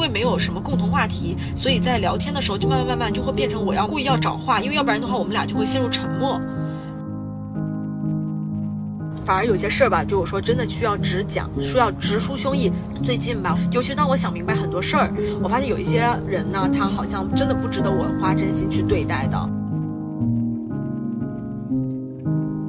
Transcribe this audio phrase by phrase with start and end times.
[0.00, 6.40] 因为没有什么共同话题，所以在聊天的时候就慢慢慢慢就会变成我要故意要找话，因为要不然的话我们俩就会陷入沉默。
[9.26, 12.72] 反而有些事儿吧，就我说真的需要直讲，需要直抒胸臆。
[13.04, 19.38] 最近吧，尤其当我想明白很多事儿，我发现有一些人呢，他好像真的不值得我花真心去对待的。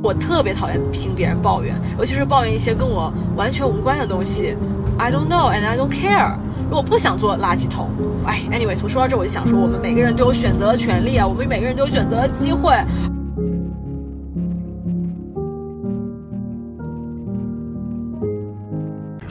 [0.04, 4.58] 我特别讨厌听别人抱怨，尤其是抱怨一些跟我完全无关的东西。
[4.98, 6.36] I don't know and I don't care。
[6.70, 7.90] 我不想做垃圾桶。
[8.26, 12.74] 哎，anyway，从说到这我就想说，我们每个人都有选择的权利啊，我们每个人都有选择的机会。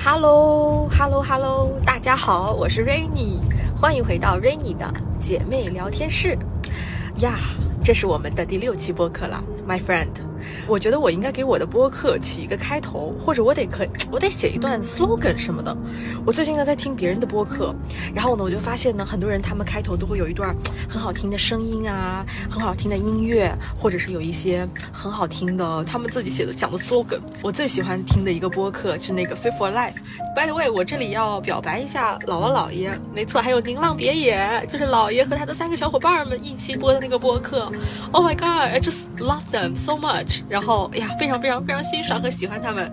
[0.02, 3.38] Hello，Hello，Hello，大家好，我是 Rainy，
[3.80, 6.36] 欢迎回到 Rainy 的姐妹聊天室
[7.18, 7.38] 呀，
[7.84, 10.29] 这是我们的第六期播客了，My friend。
[10.66, 15.76] 我觉得我应该给我的播客起一个开头，或者我得可我得写一段 slogan 什么的。
[16.24, 17.74] 我最近呢在听别人的播客，
[18.14, 20.54] 然后呢我就发现呢，很多人他们开头都会有一段
[20.88, 27.20] 很好听的声音啊，很好听的音乐，或者是有一些很好听的他们自己写的讲的 slogan。
[27.42, 29.94] 我最喜欢听的一个播客是那个 Fit for Life。
[30.36, 37.70] By the way，我这里要表白一下姥姥姥爷，没错，还有宁浪别野，就是姥爷和他的三个小伙伴们一起播的那个播客。
[38.12, 40.29] Oh my god，I just love them so much。
[40.48, 42.92] 然后，哎呀，非常非常非常欣赏和喜欢他们。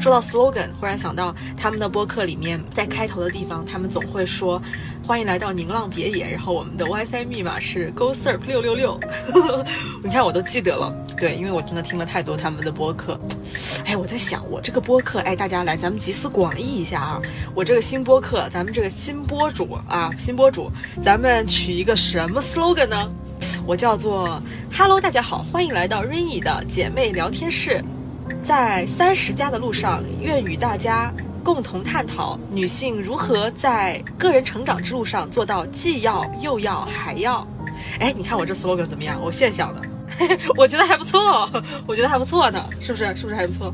[0.00, 4.60] 说到 slogan，忽然想到他们的播客里面，在开头的地方，他们总会说
[5.06, 8.98] ：“欢迎来到宁浪别野。”然后我们的 WiFi 密码是 Go Serp 六六六。
[10.02, 10.90] 你看，我都记得了。
[11.18, 13.20] 对，因为我真的听了太多他们的播客。
[13.84, 17.20] 哎，我在想，我这个播客，哎，大家来，咱们集思广益一下啊！
[17.54, 20.70] 我这个新播客，咱们这个新播主啊，新播主，
[21.02, 23.12] 咱们取一个什么 slogan 呢？
[23.66, 27.82] 我叫做 Hello，大家好，欢迎来到 Rainy 的姐妹聊天室。
[28.42, 31.12] 在三十加的路上，愿与大家
[31.44, 37.46] 共同探讨女性如何在个人成长之路上做到既要又要还要。
[38.00, 39.18] 哎，你看我这 slogan 怎么样？
[39.22, 39.82] 我现想的，
[40.56, 41.48] 我觉得还不错，
[41.86, 43.04] 我觉得还不错呢，是不是？
[43.14, 43.72] 是不是还不错？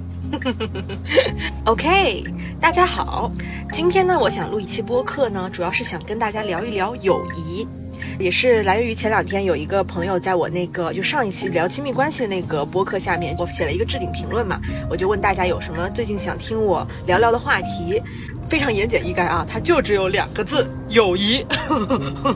[1.64, 2.24] OK，
[2.60, 3.30] 大家好，
[3.72, 7.66] 今天呢，我想录一期播客呢，主要是想跟大家聊一聊友谊。
[8.18, 18.02] 也是来源于前两天有一个朋友在我那个就上一期聊亲密关系的那个播客下面，我写了一个置顶评论嘛，我就问大家有什么最近想听我聊聊的话题，
[18.48, 21.46] 非常言简意赅啊，它就只有两个字：友谊。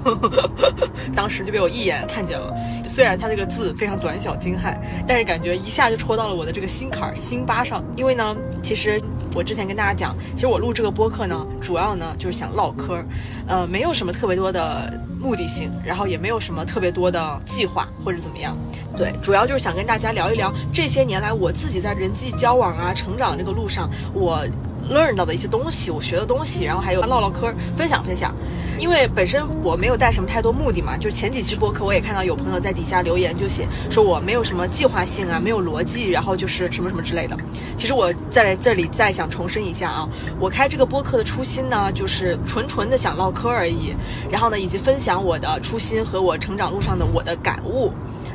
[1.16, 2.54] 当时就被我一眼看见了，
[2.88, 7.82] 虽然它这个字非常短小精悍，但是感觉一下就戳到了我的这个心坎儿、心巴上。
[7.96, 9.02] 因为呢，其实
[9.34, 13.04] 我之前跟大家讲，其实我录这个播客呢，主要呢就是想唠嗑，
[13.48, 14.92] 呃，没有什么特别多的。
[15.22, 18.56] 目的性，然后也没有什么特别多的计划或者怎么样，
[18.96, 24.44] 对，主要就是想跟大家聊一聊这些年来我自己在人际交往啊、成长这个路上，我
[24.90, 28.34] learn 到的一些东西，我学的东西，然后还有唠唠嗑，分享分享。
[28.78, 37.36] 因为本身我没有带什么太多目的嘛，就是前几期播客我也看到有朋友在底下留言，就写说我没有什么计划性啊，没有逻辑，然后就是什么什么之类的。
[37.76, 40.08] 其实我在这里再想重申一下啊，
[40.40, 43.94] 我开这个播客的初心呢，就是纯纯的想唠嗑而已，
[44.28, 47.92] 然后呢，以及分享我的初心和我成长路上的我的感悟。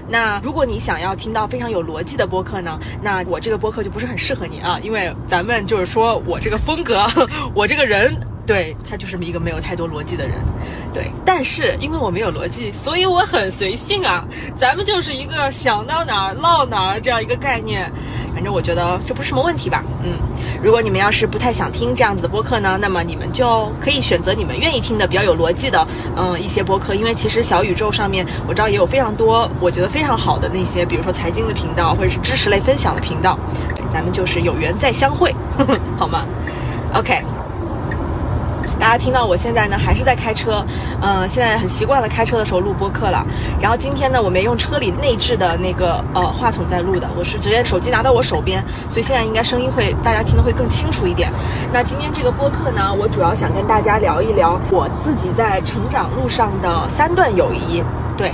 [0.09, 7.05] 那如果你想要听到非常有逻辑的播客呢，那我这个播客就不是很适合你啊，因为咱们就是说我这个风格，
[7.53, 8.15] 我这个人。
[8.47, 10.37] 对他就是一个没有太多逻辑的人，
[10.93, 14.25] 对，但是因为我没有逻辑，所以我很随性啊。
[14.55, 17.91] 咱们就是一个想到哪儿唠哪儿这样一个概念，
[18.37, 19.83] 反正我觉得这不是什么问题吧。
[20.03, 20.13] 嗯，
[20.61, 26.93] 如果你们要是不太想听这样子的播客呢，那么你们就可以选择你们愿意听的比较有逻辑的，嗯，一些播客。
[26.93, 33.39] 因为其实小宇宙上面我知道也有非常多我觉得非常好的那些，比如说财经的频道或者是知识类分享的频道。
[33.75, 35.35] 对，咱们就是有缘再相会，
[35.97, 36.23] 好吗
[36.93, 37.36] ？OK。
[38.79, 40.65] 大家听到我现在呢，还是在开车，
[41.01, 43.25] 嗯，现在很习惯了开车的时候录播客了。
[43.59, 51.31] 然后今天呢，我没用车里内置的那个呃话筒在录的，我是直接手机拿到我手边，所以现在应该声音会大家听得会更清楚一点。
[51.73, 57.83] 那今天这个播客呢，我主要想跟大家聊一聊我自己在成长路上的三段友谊，
[58.15, 58.31] 对。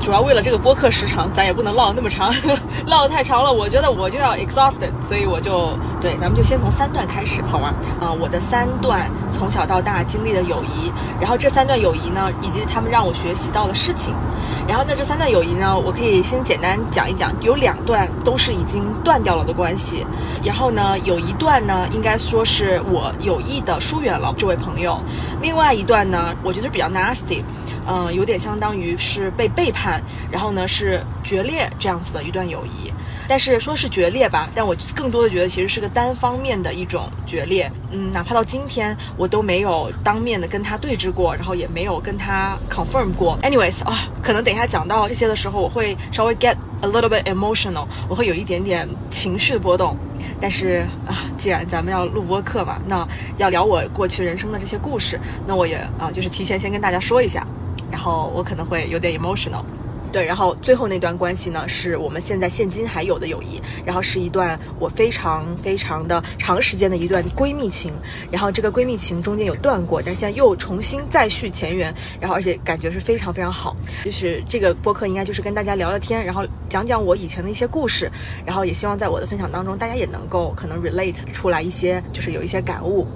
[0.00, 2.32] 主要为了这个播客时长，咱也不能唠那么长，
[2.88, 7.74] 唠得太长了，我觉得我就要 exhausted，所以我就对，咱们就先从三段开始，好吗？
[8.00, 14.14] 嗯，我的三段从小到大经历的友谊，然后这三段友谊呢，以及他们让我学习到的事情，
[14.66, 20.06] 然后呢，这三段友谊呢，我可以先简单讲一讲，有两段都是已经断掉了的关系，
[20.42, 24.98] 然后呢，有一段呢，应该说是我有意的疏远了这位朋友，
[25.42, 27.44] 另外一段呢，我觉得比较 nasty。
[27.86, 32.92] 嗯，有点相当于是被背叛，然后呢是决裂这样子的一段友谊。
[33.28, 37.70] 但是说是决裂吧，但我更多的觉得其实是个单方面的一种决裂。
[37.92, 43.38] 嗯，哪怕到今天我都没有当面的跟他对峙过，然后也没有跟他 confirm 过。
[43.42, 49.96] Anyways 啊，可能等一下讲到这些的时候，我会稍微 get a little bit emotional，我会有一点点情绪波动。
[50.40, 53.06] 但是啊，既然咱们要录播课嘛，那
[53.36, 57.46] 要聊我过去人生的这些故事，那我也啊，就是提前先跟大家说一下，
[57.90, 59.64] 然后我可能会有点 emotional。
[60.12, 67.92] 对，然后最后那段关系呢，是我们现在现今还有的友谊，然后是一段我非常非常的长时间的一段闺蜜情，
[68.28, 78.10] 然后这个闺蜜情中间有断过，但现在又重新再续前缘，然后而且感觉是非常非常好，就是这个播客应该就是跟大家聊聊天，然后讲讲我以前的一些故事，
[78.44, 83.06] 然后也希望在我的分享当中，大家也能够可能 relate 出来一些，就是有一些感悟，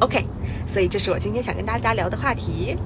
[0.00, 0.24] ，OK，
[0.66, 2.76] 所以这是我今天想跟大家聊的话题。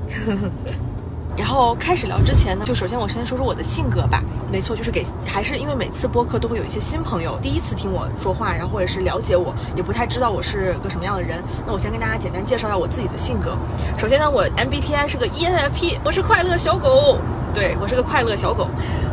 [1.35, 4.23] 然后开始聊之前呢，就首先我先说说我的性格吧。
[4.53, 11.43] 没错，就是给还是因为每次播客都会有一些新朋友第一次听我说话，然后或者是了解我，也不太知道我是个什么样的人。
[11.67, 13.57] 那我先跟大家简单介绍一下我自己的性格。
[13.97, 17.17] 首先呢，我 MBTI 是个 ENFP，我是快乐小狗。
[17.55, 18.69] 对我是个快乐小狗，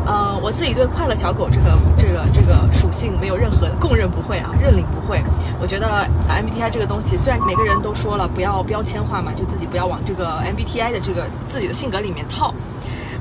[0.05, 5.21] 呃，我自己对快乐小狗这个这个这个属性没有任何的供认不讳啊，认领不讳。
[5.59, 12.53] 我觉得 MBTI 这个东西，虽然每个人都说了不要标签化嘛，就自己不要往这个 MBTI 的这个自己的性格里面套。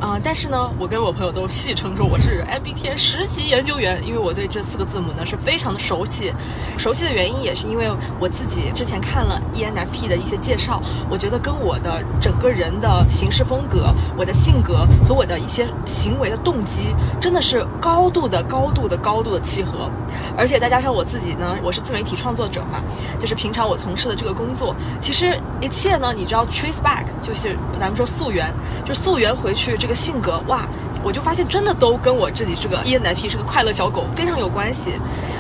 [0.01, 6.33] 呃，但是呢，我跟我朋友都戏称说我是 MBTI 十级研究员，因为我对这四个字母呢是非常的熟悉。
[6.77, 7.91] 熟悉的原因也是因为
[8.21, 10.81] 我自己之前看了 ENFP 的一些介绍，
[11.11, 19.91] 我觉得跟我的整个人的行事风格、我的性格和我的一些行为的动机，真的是高度的、高度的、高度的契合。
[20.37, 22.81] 而且再加上我自己呢，我是自媒体创作者嘛，
[23.19, 28.49] 就是平常我从事的这个工作，其实一切呢，你知道 trace back，就是咱们说溯源，
[28.87, 29.88] 就溯源回去这。
[29.89, 30.69] 一个性格哇，
[31.03, 34.93] 我就发现真的都跟我自己这个 ENFP 是个快乐小狗非常有关系，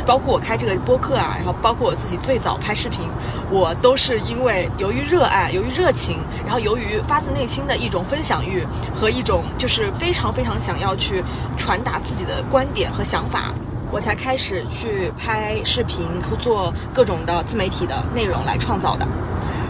[0.06, 3.10] 包括我开这个播客啊，然后包括我自己最早拍视频，
[3.50, 11.22] 我都是因为由于热爱，由于热情，然后由于发自内心的一种分享欲和一种就是非常非常想要去
[11.58, 13.52] 传达自己的观点和想法，
[13.92, 19.06] 我才开始去拍视频和做各种的自媒体的内容来创造的。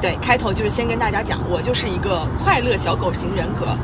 [0.01, 3.77] 对，开头就是先跟大家讲，我就是一个快乐小狗型人格。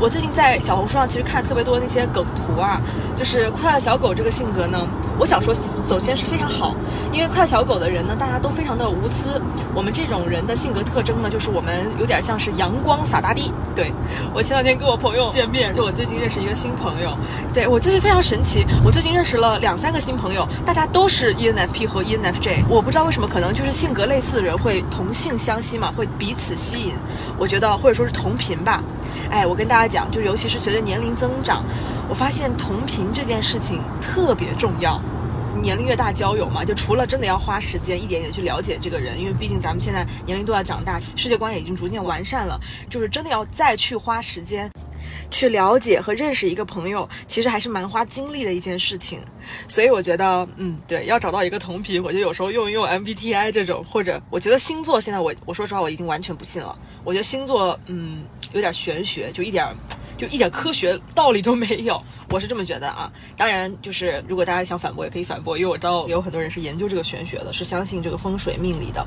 [0.00, 2.80] 我最近在小红书上其实看特别多那些梗图啊，
[3.16, 4.86] 就是快乐小狗这个性格呢，
[5.18, 5.54] 我想说，
[5.86, 6.74] 首先是非常好，
[7.12, 9.40] 因为快乐小狗的人呢，大家都非常的无私。
[9.74, 13.52] 我们这种人的性格特征呢，就是我们有点像是阳光洒大地。
[13.74, 13.92] 对
[14.32, 17.16] 我前两天跟我朋友见面，就我最近认识一个新朋友，
[17.52, 18.64] 对我最近非常神奇。
[18.84, 26.94] 我最近认识了两三个新朋友，大家都是 ENFP 和 ENFJ，我不知道为什么，可能就是性格类似的人会同性相吸嘛，会彼此吸引。
[27.38, 28.82] 我觉得或者说是同频吧。
[29.30, 31.64] 哎，我我跟大家讲，就尤其是随着年龄增长，
[32.08, 35.00] 我发现同频这件事情特别重要。
[35.62, 42.60] 年龄越大，交友嘛，就除了真的要花时间一点点去了解这个人，因为毕竟咱们现在年龄都在长大，世界观也已经逐渐完善了，
[42.90, 44.68] 就是真的要再去花时间。
[45.30, 49.20] 去了解和认识一个朋友，其实还是蛮花精力的一件事情。
[49.68, 56.76] 所以我觉得，嗯，对，要找到一个同频，我就有时候用一用 MBTI 这种，或者我觉得星座现在我我说实话我已经完全不信了。
[57.04, 59.66] 我觉得星座，嗯，有点玄学，就一点
[60.16, 62.02] 就一点科学道理都没有。
[62.30, 63.12] 我是这么觉得啊。
[63.36, 69.06] 当然，就是如果大家想反驳也可以反驳，因为我知道有很多人是研究这个玄学的，是相信这个风水命理的。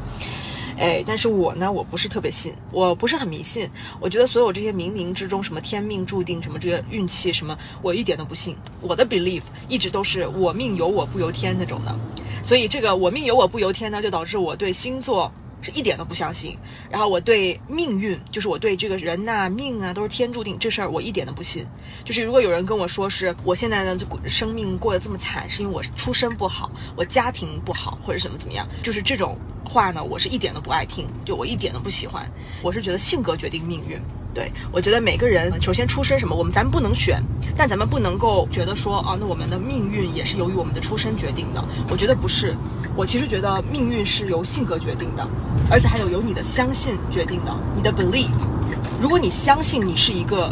[0.77, 3.67] 哎，但是我呢，我不是特别信，我不是很迷信。
[3.99, 8.55] 我觉得所有这些冥冥之中，什么天命注定，什么这个运气，什么，我一点都不信。
[8.79, 11.99] 我的 belief 一直都是我命由我不由天那种的。
[12.43, 15.31] 所以这个我命由我不由天呢，就导致我对星座
[15.63, 16.55] 是一点都不相信。
[16.91, 21.65] 然后我对命运，就是我对这个人呐、命啊，都是天注定这事儿，我一点都不信。
[22.05, 29.35] 就是如果有人跟我说是我现在呢，就生命过得这么惨，是因为我出身不好，我家庭不好，或者什么怎么样，就是这种。
[29.67, 32.25] 话呢，我是一点都不爱听，就我一点都不喜欢。
[32.61, 33.99] 我是觉得性格决定命运，
[34.33, 37.21] 对我觉得每个人首先出身什么，我们咱们不能选，
[37.55, 41.63] 但咱们不能够觉得说啊，那我们的命运也是由于我们的出身决定的。
[41.89, 42.55] 我觉得不是，
[42.95, 45.27] 我其实觉得命运是由性格决定的，
[45.69, 48.29] 而且还有由你的相信决定的，你的 belief。
[49.01, 50.51] 如果你相信你是一个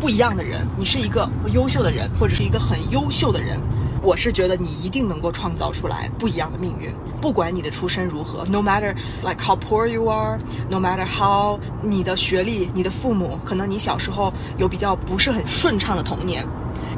[0.00, 3.60] 不一样的人，你是一个优秀的人，或者是一个很优秀的人。
[4.04, 6.92] 我是觉得你一定能够创造出来不一样的命运，
[7.22, 16.46] 不管你的出身如何，no matter like how poor you are，no matter how 你的学历，你的父母，可能你小时候有比较不是很顺畅的童年，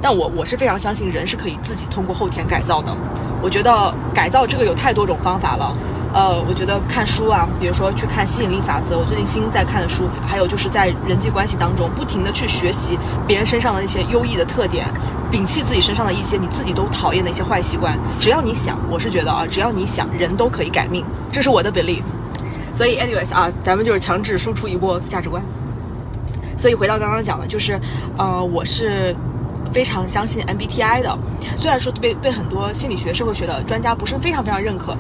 [0.01, 2.95] 但我我是非常相信人是可以自己通过后天改造的。
[3.43, 5.77] 我觉得改造这个有太多种方法了。
[6.15, 14.87] 呃，我觉得看书啊，比如说去看吸引力法则，我最近新在看的书，还有就是在人际关系当中不停的去学习别人身上的那些优异的特点，
[15.31, 17.99] 摒弃自己身上的一些你自己都讨厌的一些坏习惯。
[18.19, 22.03] 只要你想，我是觉得啊，只要你想，人都可以改命，这是我的 belief。
[22.73, 25.43] 所以，anyways 啊，咱们就是强制输出一波价值观。
[26.57, 27.79] 所以回到刚刚讲的，就是，
[28.17, 29.15] 呃，我是
[29.73, 31.19] 非常相信 MBTI 的，
[31.57, 34.97] 虽然说被被很多心理学、社会学的专家不是非常非常认可。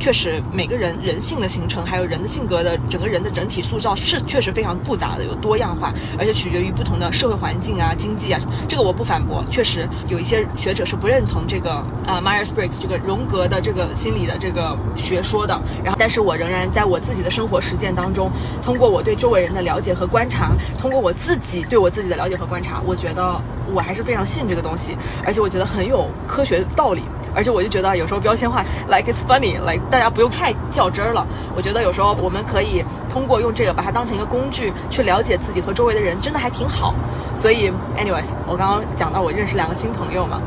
[0.00, 8.40] 确实，每个人人性的形成，还有人的性格的整个人的整体塑造是确实非常复杂的，有多样化，而且取决于不同的社会环境啊、经济啊。
[8.66, 11.70] 这个我不反驳，确实有一些学者是不认同这个
[12.06, 15.60] 啊 Myers Briggs 这个荣格的这个心理的这个学说的。
[15.84, 23.38] 然后，但是我仍然在我自己的生活实践当中，通过我对周围人的了解和观察，通过我自己对我自己的了解和观察，我觉得
[23.70, 27.02] 我还是非常信这个东西，而且我觉得很有科学道理。
[27.32, 31.26] 而且我就觉得有时候标签化，like it's funny，like 大家不用太较真儿了。
[31.56, 36.94] 我觉得有时候我们可以通过用这个把它当成一个工具去了解自己和周围的人，真的还挺好。
[37.34, 40.40] 所以，anyways，我刚刚讲到我认识两个新朋友嘛，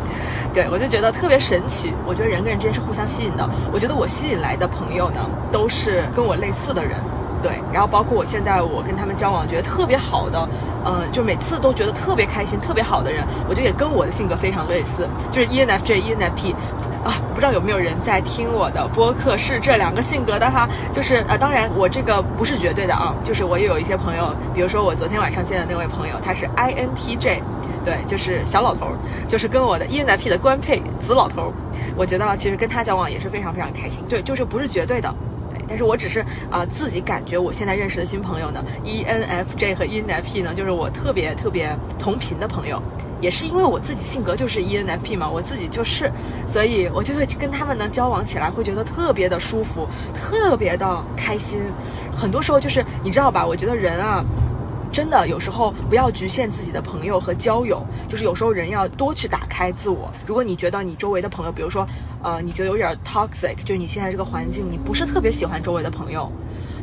[0.53, 1.93] 对我就觉得特别神奇。
[2.05, 3.49] 我觉得人跟人之间是互相吸引的。
[3.71, 5.19] 我觉得我吸引来的朋友呢，
[5.51, 6.97] 都是跟我类似的人。
[7.43, 10.47] 对，然后包括我现在我跟他们交往觉得特别好的，
[10.85, 16.53] 嗯，就每次都觉得特别开心、特别好的人，我觉得也跟我的性格非常类似，就是 ENFJ、ENFP，
[17.03, 27.41] 啊，不知道有没有人在听我的播客是这两个性格的哈，就是呃，当然我这个不是绝对的啊，就是我也有一些朋友，比如说我昨天晚上见的那位朋友，他是 INTJ，
[27.83, 28.87] 对，就是小老头，
[29.27, 31.51] 就是跟我的 ENFP 的官配子老头，
[31.97, 35.13] 我觉得其实跟他交往也是非常非常开心，对，就是不是绝对的。
[35.73, 42.79] 但是我只是啊，自己感觉我现在认识的新朋友呢，ENFJ 和 ENFP 呢，就是我特别特别同频的朋友，
[43.19, 46.11] 也是因为我自己性格就是 ENFP 嘛，我自己就是，
[46.45, 51.59] 所以我就会跟他们呢交往起来，会觉得特别的舒服，特别的开心。
[52.15, 54.23] 很多时候就是你知道吧，我觉得人啊。
[54.93, 60.09] 真的，有时候不要局限自己的朋友和交友，就是有时候人要多去打开自我。
[60.23, 61.83] 如果你觉得你周围的朋友，比如说，
[62.21, 66.31] 呃，你觉得有点 toxic，就是你现在这个环境，你不是特别喜欢周围的朋友，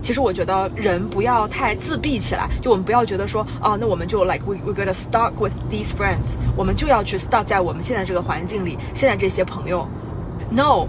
[0.03, 2.49] 其实我觉得人不要太自闭起来。
[2.61, 9.87] 就我们不要觉得说，哦，那我们就 like we we gotta stuck with these friends，我们就要去 stuck 在我们现在这个环境里，现在这些朋友。
[10.51, 10.89] No，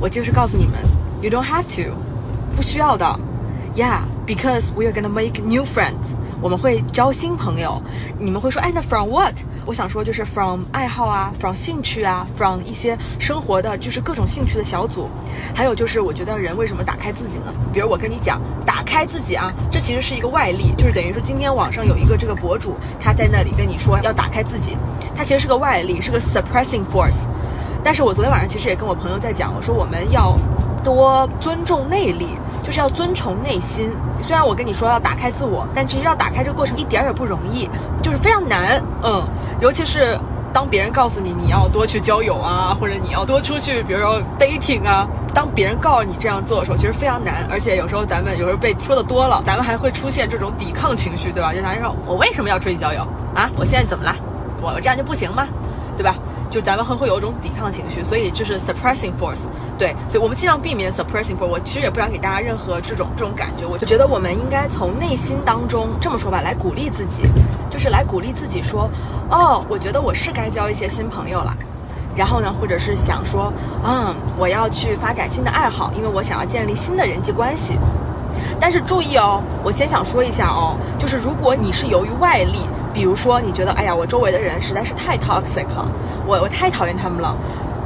[0.00, 0.74] 我就是告诉你们
[1.20, 1.96] ，you don't have to，
[2.54, 3.18] 不需要的。
[3.74, 6.14] Yeah，because we are gonna make new friends。
[6.44, 7.80] 我们会交新朋友，
[8.18, 9.32] 你们会说，哎，那 from what？
[9.64, 15.08] 我想说就是 from 爱好啊，from 兴趣啊，from 一些生活的，就是各种兴趣的小组。
[15.54, 17.44] 还有就是，我觉得人为什么打开自己呢？
[17.72, 24.76] 比如我跟你讲，打开自己啊，这其实是一个外力，就是等于说今天网上有一个这个博主，他在那里跟你说要打开自己，
[25.16, 27.22] 他其实是个外力，是个 suppressing force。
[27.82, 30.36] 但是我昨天晚上其实也跟我朋友在讲，我说我们要
[30.84, 32.36] 多尊重内力。
[32.64, 33.90] 就是要遵从内心。
[34.22, 37.68] 虽然我跟你说要打开自我，但其实要打开这个过程一点也不容易，
[38.02, 38.82] 就是非常难。
[39.02, 39.22] 嗯，
[39.60, 40.18] 尤其是
[40.50, 47.46] 当别人告诉你你要多去交友啊，或者你要多出去，比如说 dating 啊，当别人告诉你这样做的时候，其实非常难。
[47.50, 51.52] 而且有时候咱们有时候被说的多了，咱们还会出现这种抵抗情绪，对吧？
[51.52, 53.50] 就男人说：“我为什么要出去交友啊？
[53.58, 54.16] 我现在怎么了？
[54.62, 55.46] 我这样就不行吗？
[55.96, 56.14] 对吧？”
[56.50, 59.40] 就咱们会会有一种抵抗情绪，所以就是 suppressing force，
[59.76, 61.46] 对，所以我们尽量避免 suppressing force。
[61.46, 67.22] 我其实也不想给大家任何这种这种感觉，我就觉得我们应该从内心当中这么说吧，来鼓励自己，
[67.70, 68.88] 就是来鼓励自己说，
[69.30, 71.52] 哦，我觉得我是该交一些新朋友了，
[72.14, 73.52] 然后呢，或者是想说，
[73.84, 77.76] 嗯，我要去发展新的爱好，因为我想要建立新的人际关系。
[78.60, 82.60] 但是注意哦，我先想说一下哦，就是如果你是由于外力。
[82.94, 85.86] 比如说，你觉得，哎呀，我周围的人实在是太 toxic 了，
[86.24, 87.36] 我我太讨厌他们了。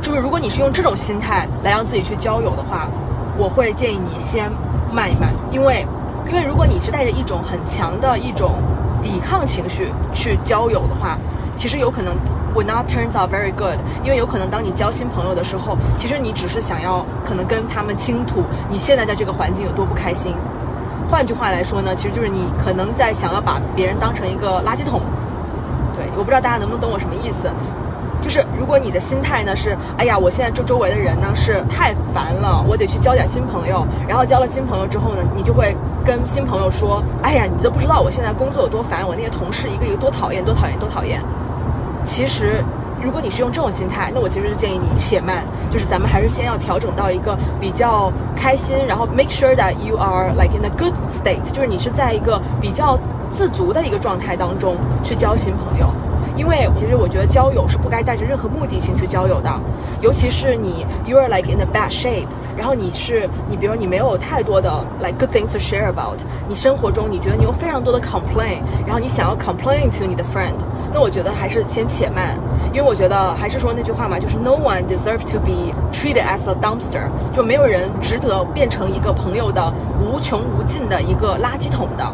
[0.02, 2.86] 就是如果你是用这种心态来让自己去交友的话，
[3.38, 4.52] 我会建议你先
[4.92, 5.86] 慢一慢，因为，
[6.28, 8.62] 因为如果你是带着一种很强的一种
[9.02, 11.18] 抵抗情绪去交友的话，
[11.56, 12.14] 其实有可能
[12.54, 13.78] will not turns out very good。
[14.04, 20.34] 因为有可能当你交新朋友的时候，其实你只是想要可能跟他们倾吐你现在在这个环境有多不开心。
[21.10, 25.00] 换句话来说呢，其实就是你可能在想要把别人当成一个垃圾桶，
[25.94, 27.50] 对，我不知道大家能不能懂我什么意思。
[28.20, 33.86] 就是如果你的心态呢是，哎呀，我现在这周围的人呢是太烦了，我得去交点新朋友。
[34.06, 35.74] 然后交了新朋友之后呢，你就会
[36.04, 41.22] 跟新朋友说，哎呀，你都不知道我现在工作有多烦，我那些同事一个一个多讨厌，多讨厌，多讨厌。
[42.04, 42.62] 其实。
[43.08, 52.98] 如果你是用这种心态，那我其实就建议你且慢，就是咱们还是先要调整到一个比较开心，然后 make sure that you are like in a good state，就是你是在一个比较
[53.30, 55.86] 自足的一个状态当中去交新朋友。
[56.36, 59.50] 因为其实我觉得交友是不该带着任何目的性去交友的，
[60.02, 69.88] 尤其是你 you are like in a bad shape，然后你是你比如你没有太多的 like good things to share about，你生活中你觉得你有非常多的 complain，然后你想要 complain
[69.90, 70.54] to 你的 friend，
[70.92, 72.38] 那我觉得还是先且慢，
[72.72, 82.04] 因为我觉得还是说那句话嘛，就是 no one deserve to be treated as a dumpster，就没有人值得变成一个朋友的无穷无尽的一个垃圾桶的。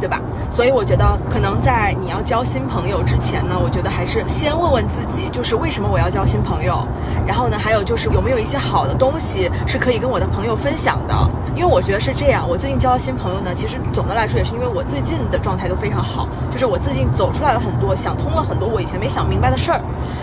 [0.00, 0.20] 对吧？
[0.48, 6.86] 所以我觉得，可能在你要交新朋友之前呢，我觉得还是先问问自己，就是为什么我要交新朋友？
[7.26, 11.14] 然后呢，还有就是有没有一些好的东西是可以跟我的朋友分享的？
[11.58, 12.48] 因为我觉得是这样。
[12.48, 19.80] 我最近交的新朋友呢，其实总的来说也是因为我最近的状态都非常好，就是我最近走出来了很多，想通了很多我以前没想明白的事儿。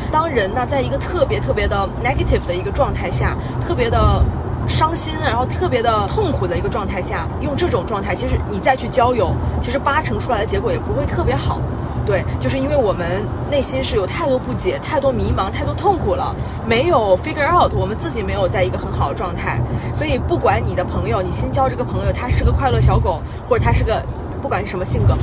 [0.09, 4.23] 当人呢，在一个特别特别的 negative 的一个状态下，特别的。
[4.67, 11.59] 伤心，然后特别的痛苦的一个状态下，用这种状态，其实你再去交友，其实八成出来的结果也不会特别好。
[12.05, 16.35] 对，就是因为我们内心是有太多不解、太多迷茫、太多痛苦了，
[16.67, 19.59] 没有 figure out，我们自己没有在一个很好的状态。
[19.95, 24.01] 所以，不管你的朋友，你新交这个朋友，他是个快乐小狗，或者他是个
[24.41, 25.15] 不管是什么性格，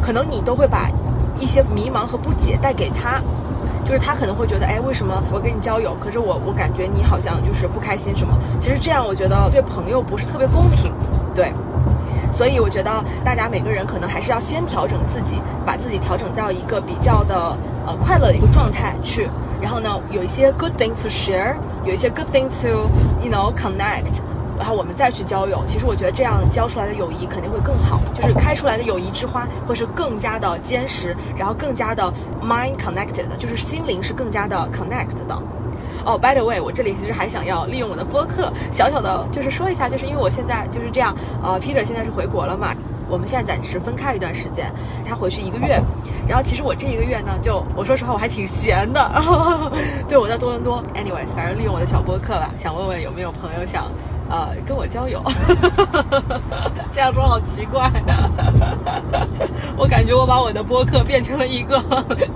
[0.00, 0.88] 可能你都会把
[1.40, 3.20] 一些迷茫和不解带给他。
[3.84, 8.32] 就是他可能会觉得，哎，为什么我跟你交友，可是我我感觉你好像就是不开心什么？
[8.60, 10.92] 其实这样我觉得对朋友不是特别公平，
[11.34, 11.52] 对。
[12.30, 17.56] 所以我觉得大家每个人可能还是要先调整自己，把自己调整到一个比较的
[17.86, 19.28] 呃快乐的一个状态去，
[19.60, 22.88] 然后呢，有一些 good things to share，有一些 good things to
[23.22, 24.22] you know connect。
[24.58, 35.40] 然后我们再去交友，其实我觉得这样交出来的友谊肯定会更好，就是开出来的友谊之花会是更加的坚实，然后更加的 mind connected，就是心灵是更加的 connect 的。
[36.08, 42.74] 哦，by the way，我这里其实还想要利用我的播客，小小的就是说一下，就是因为我现在就是这样，呃，Peter 现在是回国了嘛，
[43.10, 44.72] 我们现在暂时分开一段时间，
[45.06, 45.78] 他回去一个月，
[46.26, 49.06] 然后其实我这一个月呢，就我说实话我还挺闲的，
[50.08, 53.84] 对，我在多伦多，anyways，反正利用我的小播客吧，想问问有没有朋友想。
[54.30, 55.22] 呃，跟我交友，
[56.92, 57.90] 这样说好奇怪。
[59.74, 61.82] 我感觉我把我的播客变成了一个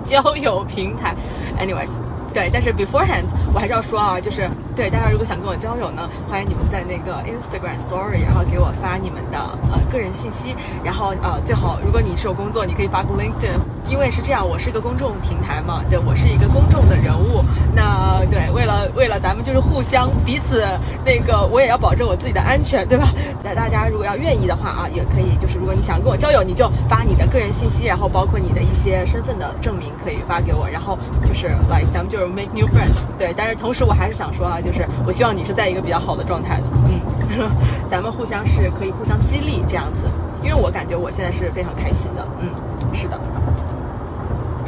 [0.03, 1.15] 交友平台。
[1.61, 1.91] Anyways，
[2.33, 9.39] 对，但是 beforehand，我还是要说啊，就是对大家如果想跟我交友呢，欢迎你们在那个 Instagram Story，然后给我发你们的
[9.71, 13.59] 呃个人信息，然后呃最好如果你是有工作，你可以发个 LinkedIn。
[13.89, 17.45] 因为是这样，我是一个公众平台嘛，对我是一个公众的人物。
[17.75, 20.65] 那对，为了为了咱们就是互相彼此
[21.05, 23.09] 那个，我也要保证我自己的安全，对吧？
[23.43, 33.03] 那大家如果要愿意的话啊，也可以，就是如果你想跟我交友，你就发你的个人信息，然后包括你的一些身份的证明可以发给我，然后就是来咱们就是 make new friends。
[33.19, 37.51] 对，但是同时我还是想说啊，就是我希望你是在一个比较好的状态的，嗯，
[37.91, 40.09] 咱们互相是可以互相激励这样子，
[40.43, 42.49] 因为我感觉我现在是非常开心的，嗯，
[42.93, 43.19] 是的。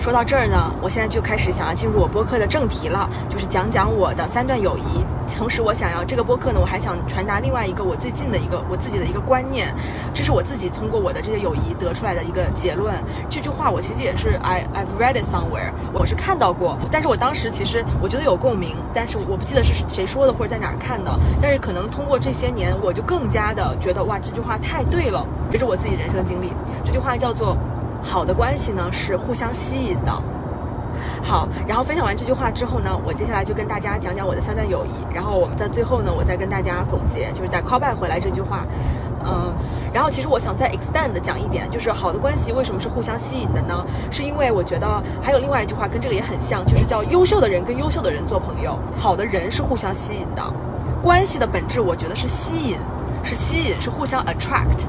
[0.04, 5.02] 说到这儿呢，我现在就开始想要进入我播客的正题了，就是讲讲我的三段友谊。
[5.34, 9.74] 同时，我想要这个播客呢，我还想传达另外一个我最近的一个我自己的一个观念，
[10.12, 12.94] 这是我自己通过我的这些友谊得出来的一个结论。
[13.30, 21.10] 这句话我其实也是 I I've read it somewhere，我是看到过，但是我当时其实我觉得有共鸣，但是我不记得是谁说的或者在哪儿看的。
[21.40, 26.52] 但是可能通过这些年，我就更加的觉得哇，这句话太对了，这是我自己人生经历。
[26.84, 27.56] 这句话叫做。
[28.04, 30.12] 好的关系呢是互相吸引的。
[31.22, 35.04] 好，然后分享完这句话之后呢，我接下来就跟大家讲讲我的三段友谊。
[35.12, 38.66] 然后我们在最后呢，我再跟大家总结，就是在 call back 回来这句话。
[39.26, 39.52] 嗯，
[39.92, 43.84] 然后其实我想再 extend 讲一点，就是好的关系为什么是互相吸引的呢？
[44.10, 48.78] 是因为我觉得还有另外一句话跟这个也很像，就是叫优秀的人跟优秀的人做朋友。
[48.98, 50.42] 好的人是互相吸引的，
[51.02, 52.76] 关系的本质我觉得是吸引，
[53.22, 54.86] 是吸引，是互相 attract。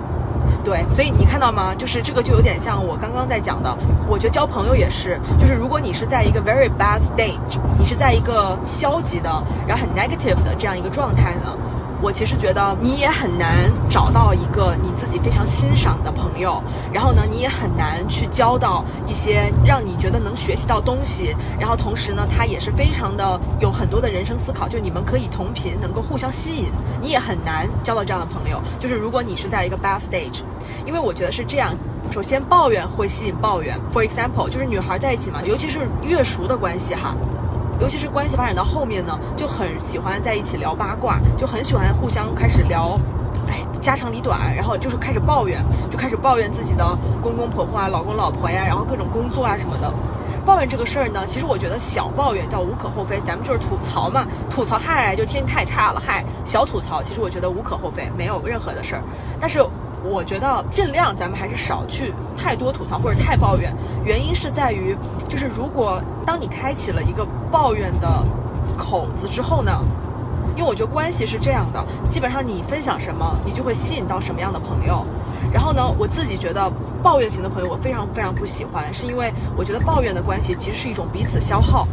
[0.65, 1.75] 对，所以你看到吗？
[1.75, 3.77] 就是这个就有点像我刚刚在讲的。
[4.09, 9.29] 我觉得交朋友也是，就是如果你是在一个 very bad stage，你是在一个消极的，
[9.67, 11.55] 然后很 negative 的这样一个状态呢。
[12.01, 16.61] 我其实觉得你也很难找到一个你自己非常欣赏的朋友，
[16.93, 26.65] 然后呢，你也很难去交到一些让你觉得能学习到东西，然后同时呢，他也是非常的有很多的人生思考，就你们可以同频，能够互相吸引，
[27.01, 28.61] 你也很难交到这样的朋友。
[28.79, 30.41] 就是如果你是在一个 bad stage，
[30.85, 31.73] 因为我觉得是这样，
[32.11, 33.79] 首先抱怨会吸引抱怨。
[33.93, 37.15] For example，就是女孩在一起嘛，尤其是越熟的关系哈。
[37.79, 42.99] 尤其是关系发展到后面呢，就很喜欢在一起聊八卦，就很喜欢互相开始聊，
[43.47, 45.61] 哎，家长里短，然后就是开始抱怨，
[45.91, 49.91] 就开始抱怨自己的公公婆婆啊、老公老婆呀，然后各种工作啊什么的。
[50.45, 59.01] 抱怨这个事儿呢，其实我觉得小抱怨倒无可厚非，咱们就是吐槽嘛，吐槽嗨，就天气太差了嗨，小吐槽，其实我觉得无可厚非，没有任何的事儿。
[59.39, 59.65] 但是。
[60.07, 64.95] 我觉得尽量咱们还是少去太多吐槽或者太抱怨，原因是在于，
[65.27, 67.25] 就是如果当你开启了一个
[67.55, 68.21] 抱怨的
[68.75, 69.71] 口子之后呢，
[70.57, 75.05] 因为我觉得关系是这样的，基本上你分享什么，你就会吸引到什么样的朋友。
[75.53, 76.69] 然后呢，我自己觉得
[77.01, 81.87] 抱怨型的朋友我非常非常不喜欢，是因为我觉得抱怨的关系其实是一种彼此消耗，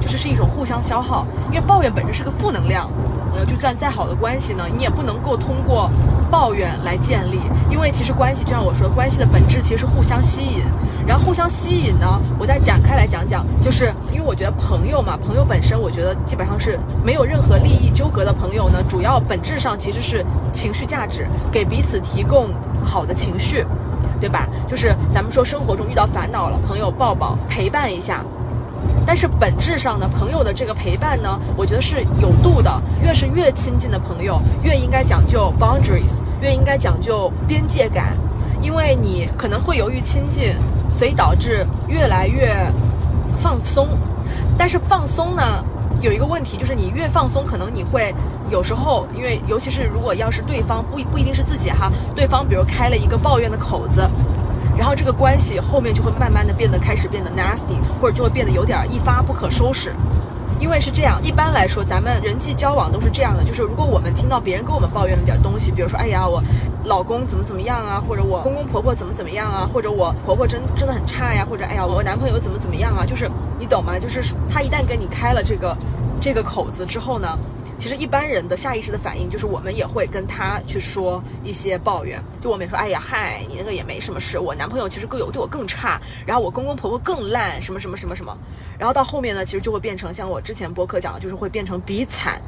[0.00, 1.24] 就是是一种互相消耗。
[1.50, 2.90] 因为抱怨本身是个负能量，
[3.32, 5.88] 呃，就算再好的关系呢，你也不能够通过
[6.32, 7.38] 抱怨来建立，
[7.70, 10.64] 因为其实关系就像我说，关系的本质其实是互相吸引。
[11.06, 22.50] 然后互相吸引呢，我再展开来讲讲，就是因为我觉得朋友嘛，朋友本身我觉得基本上是没有任何利益纠葛的朋友呢，主要本质上其实是情绪价值，给彼此提供
[22.84, 23.64] 好的情绪，
[24.20, 24.48] 对吧？
[24.66, 28.24] 就是咱们说生活中遇到烦恼了，朋友抱抱陪伴一下，
[29.06, 38.16] 但是本质上呢，朋友的这个陪伴呢，我觉得是有度的，越是越亲近的朋友，越应该讲究 boundaries，越应该讲究边界感，
[38.60, 40.56] 因为你可能会由于亲近。
[40.96, 42.56] 所以导致越来越
[43.38, 43.88] 放松，
[44.56, 45.62] 但是放松呢，
[46.00, 48.14] 有一个问题，就是你越放松，可能你会
[48.50, 54.08] 有时候，因为尤其是如果要是对方不不一定是自己哈，对方比如开了一个抱怨的口子，
[54.76, 59.94] 然后这个关系后面就会慢慢的变得开始变得 nasty，或者就会变得有点一发不可收拾。
[60.58, 66.42] 因为是这样，一般来说，咱们人际交往都是这样的，就是如果我们听到别人跟我们抱怨了点东西，比如说，哎呀，我
[66.84, 73.98] 老公怎么怎么样啊，或者我公公婆婆怎么怎么样啊，或者我婆婆真真的很差呀，或者哎呀，我男朋友怎么怎么样啊，就是你懂吗？
[73.98, 75.76] 就是他一旦跟你开了这个
[76.20, 77.38] 这个口子之后呢？
[77.78, 88.34] 其实一般人的下意识的反应就是，我们也会跟他去说一些抱怨，就我们也说，哎呀，嗨，你那个也没什么事，我男朋友其实更有对我更差，然后我公公婆婆更烂，什么什么什么什么，
[88.78, 92.40] 然后到后面呢，其实就会变成像我之前播客讲的，就是会变成比惨，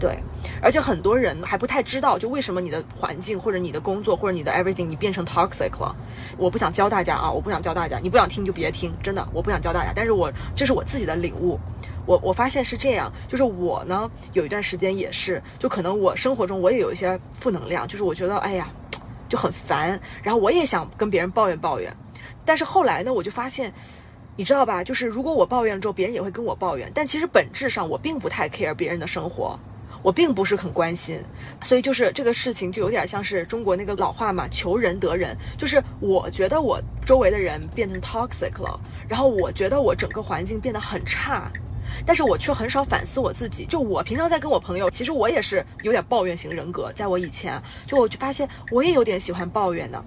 [0.00, 0.16] 对，
[0.62, 5.94] 而且很多人还不太知道，就为什么你的环境或者你的工作或者你的 everything 你变成 toxic 了，
[6.36, 11.58] 我不想教大家啊，我不想教大家，你不想听就别听，真的，我不想教大家，但是我这是我自己的领悟。
[12.06, 18.70] 我我发现是这样，就是我呢有一段时间也是，就可能我生活中我也有一些负能量，就是我觉得哎呀
[19.28, 21.92] 就很烦，然后我也想跟别人抱怨抱怨，
[22.44, 23.70] 但是后来呢我就发现，
[24.36, 29.58] 你知道吧，就是如果我抱怨了之后，别人也会跟我抱怨，但其实本质上我并不太 care 别人的生活，
[30.02, 31.20] 我并不是很关心，
[31.62, 41.50] 所以就是这个事情就有点像是中国那个老话嘛，求人得人，就是我觉得我周围的人变成 toxic 了，然后我觉得我整个环境变得很差。
[42.04, 43.64] 但是我却很少反思我自己。
[43.64, 46.92] 就我平常在跟我朋友，其实我也是有点抱怨型人格。
[46.92, 50.04] 在我以前，就我就发现我也有点喜欢抱怨的，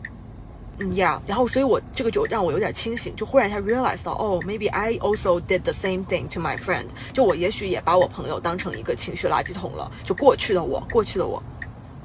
[0.81, 1.21] 嗯呀。
[1.25, 6.85] 然后，所以我这个就让我有点清醒，就忽然一下 realize 到，哦，maybe I also did the same thing to my friend。
[7.13, 9.91] 就我也许也把我朋友当成一个情绪垃圾桶了。
[10.03, 11.41] 就过去的我，过去的我，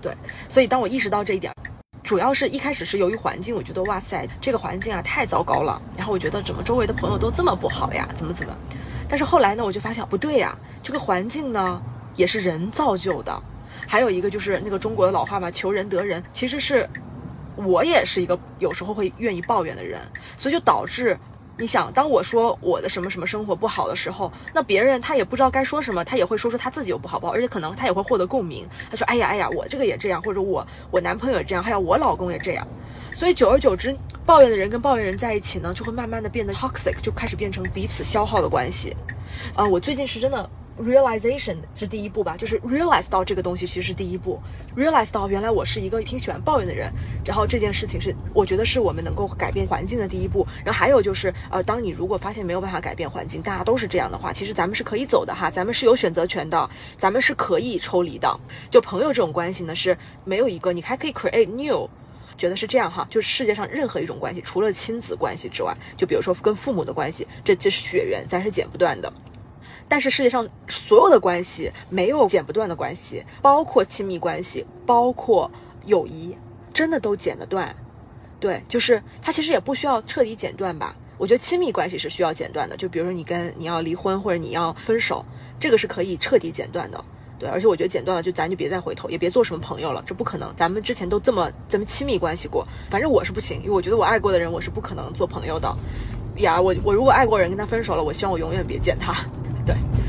[0.01, 0.15] 对。
[0.49, 1.53] 所以当我意识到这一点，
[2.03, 5.81] 主要是一开始是由于环境，我觉得哇塞，这个环境啊太糟糕了。
[5.97, 8.09] 然后我觉得怎么周围的朋友都这么不好呀？
[8.15, 8.55] 怎么怎么？
[9.09, 11.81] 但是后来呢，我就发现不对呀，这个环境呢
[12.15, 13.43] 也是人造就的。
[13.89, 16.89] 还有一个就是那个中国的老话嘛，求人得人，其实是
[17.57, 20.01] 我也是一个有时候会愿意抱怨的人，
[20.37, 21.19] 所以就导致
[21.59, 28.69] 你想，当我说我的什么什么生活不好的时候，那别人他也不知道该说什么，他也会说说他自己有不好不好，而且可能他也会获得共鸣。
[28.91, 32.67] 他说：“哎呀哎呀，我这个也这样，或者我我男朋友也这样，还有我老公也这样。”
[33.15, 38.95] 所以久而久之，抱怨的人跟抱怨人在一起呢，就会慢慢的变得 toxic，就开始变成彼此消耗的关系。
[39.55, 40.51] 啊，我最近是真的
[40.83, 44.41] realization 是第一步吧，就是 realize 到这个东西其实是第一步
[44.77, 46.93] ，realize 到原来我是一个挺喜欢抱怨的人。
[47.25, 50.47] 然后这件事情是我觉得是我们能够改变环境的第一步。
[50.65, 58.39] 然后还有就是，呃，当你如果发现没有办法改变环境，大家都是这样的话，其实咱们是可以走的哈，咱们是有选择权的，咱们是可以抽离的。
[58.71, 61.89] 就朋友这种关系呢，是没有一个，你还可以 create new。
[62.39, 69.11] 觉得是这样哈，就是世界上任何一种关系，除了亲子关系之外，就比如说跟父母的关系，这这是血缘，咱是剪不断的。
[69.89, 75.51] 但是世界上所有的关系没有剪不断的关系，包括亲密关系，包括
[75.85, 76.37] 友谊，
[76.73, 77.75] 真的都剪得断。
[78.39, 80.95] 对，就是它其实也不需要彻底剪断吧。
[81.19, 85.25] 我觉得亲密关系是需要剪断的，就比如说你跟你要离婚或者你要分手，
[85.59, 87.03] 这个是可以彻底剪断的。
[87.39, 90.55] 对，而且我觉得剪断了，就咱就别再回头，也别做什么朋友了，这不可能。
[90.57, 95.75] 咱们之前都这么这么亲密关系过，反正我是不行，因为我觉得我爱过的人，我是不可能做朋友的。
[96.37, 99.15] 呀，我我如果爱过人跟他分手了，我希望我永远别见他。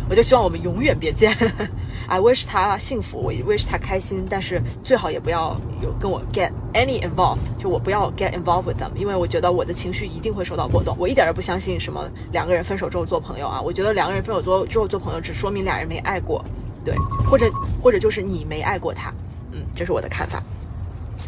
[0.10, 1.36] 我就希望我们永远别见。
[2.08, 10.96] I wish 他幸福，我 wish 他开心，但是最好也不要有跟我 get any involved，就我不要 get involved with them，因为我觉得我的情绪一定会受到波动。
[10.98, 16.44] 我一点都不相信什么两个人分手之后做朋友啊，我觉得两个人分手之后之后做朋友，只说明俩人没爱过。
[16.86, 16.96] 对，
[17.30, 17.52] 或者
[17.84, 19.12] 或者就是你没爱过他，
[19.52, 20.42] 嗯，这是我的看法。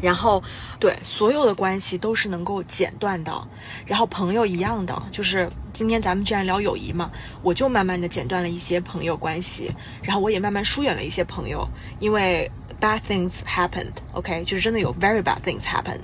[0.02, 0.41] 然后，
[0.80, 3.47] 对所有的关系都是能够剪断的。
[3.86, 9.71] 然后朋友一样的，就是今天咱们既然聊友谊嘛，我就慢慢的剪断了一些朋友关系，
[10.02, 11.67] 然后我也慢慢疏远了一些朋友，
[11.99, 12.49] 因为
[12.80, 13.93] bad things happened。
[14.13, 15.99] OK，就是真的有 very bad things happened，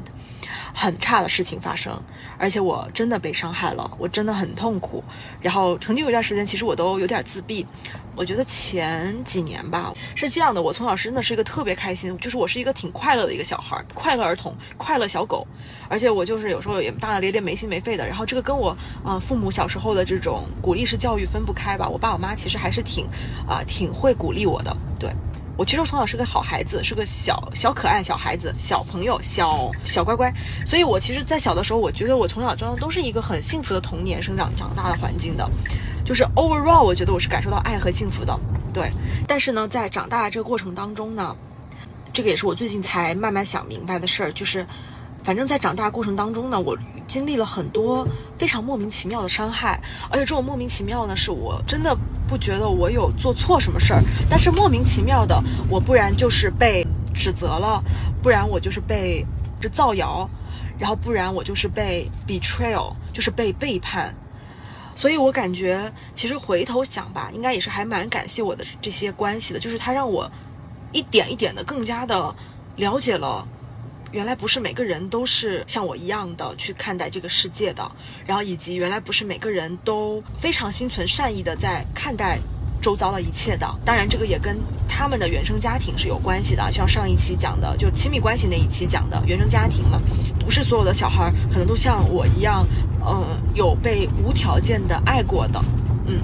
[0.74, 1.98] 很差的事情发生，
[2.38, 5.04] 而且我真的被伤害了，我真的很痛苦。
[5.40, 7.66] 然后曾经有一段时间，其实我都有点自闭。
[8.16, 15.46] 我觉得前几年吧是这样的，我从小真的是一个特别开心，就是我是一个挺快乐的一个小孩，快乐儿童，快乐小狗。
[15.88, 18.08] 而且我就是有时候也大大咧咧、没心没肺的。
[18.08, 21.88] 然后这个跟我呃父母小时候的这种鼓励式教育分不开吧。
[21.88, 23.06] 我爸我妈其实还是挺
[23.48, 24.76] 啊挺会鼓励我的。
[24.98, 25.12] 对
[25.58, 30.34] 我其实从小是个好孩子，是个小小可爱小孩子、小朋友、小小乖乖。
[30.66, 35.50] 所以我其实，在小的时候，我觉得我从小真的都是一个很幸福的童年生长长大的环境的。
[36.04, 38.38] 就是 overall，我觉得我是感受到爱和幸福的，
[38.74, 38.92] 对。
[39.28, 41.36] 但是呢，在长大的这个过程当中呢，
[42.14, 44.32] 这个也是我最近才慢慢想明白的事儿。
[44.32, 44.68] 就是，
[45.26, 48.08] 反正在长大过程当中呢，我经历了很多
[48.38, 57.84] 非常莫名其妙的伤害，而且这种莫名其妙呢，是我真的不觉得我有做错什么事儿，但是莫名其妙的，我不然就是被指责了，
[58.22, 59.26] 不然我就是被
[59.60, 60.30] 这造谣，
[60.78, 64.14] 然后不然我就是被 betrayal，就是被背叛。
[64.94, 70.32] 所以我感觉，其实回头想吧，应该也是还蛮感谢我的这些关系的，就是他让我
[70.92, 72.34] 一点一点的更加的
[72.76, 73.46] 了解了，
[74.16, 77.92] 原来不是每个人都是像我一样的去看待这个世界的，
[78.26, 82.40] 然后以及原来不是每个人都非常心存善意的在看待
[82.82, 83.70] 周遭的一切的。
[83.84, 90.02] 当然，这个也跟他们的原生家庭是有关系的，像上一期讲的，就亲密关系那一期讲的原生家庭嘛，
[90.40, 92.66] 不是所有的小孩可能都像我一样。
[93.06, 95.62] 嗯，有被无条件的爱过的，
[96.08, 96.22] 嗯，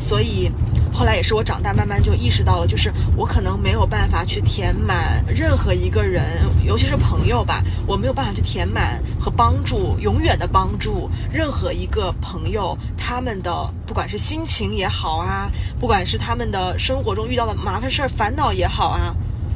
[0.00, 0.50] 所以
[0.92, 6.24] 后来也是我长大慢慢就意识到了，就是我可能没有办法去填满任何一个人，
[6.66, 19.14] 尤其是朋友吧，我没有办法去填满和帮助，永远的帮助任何一个朋友，他们的不管是心情也好啊，不管是他们的生活中遇到的麻烦事儿、烦恼也好啊，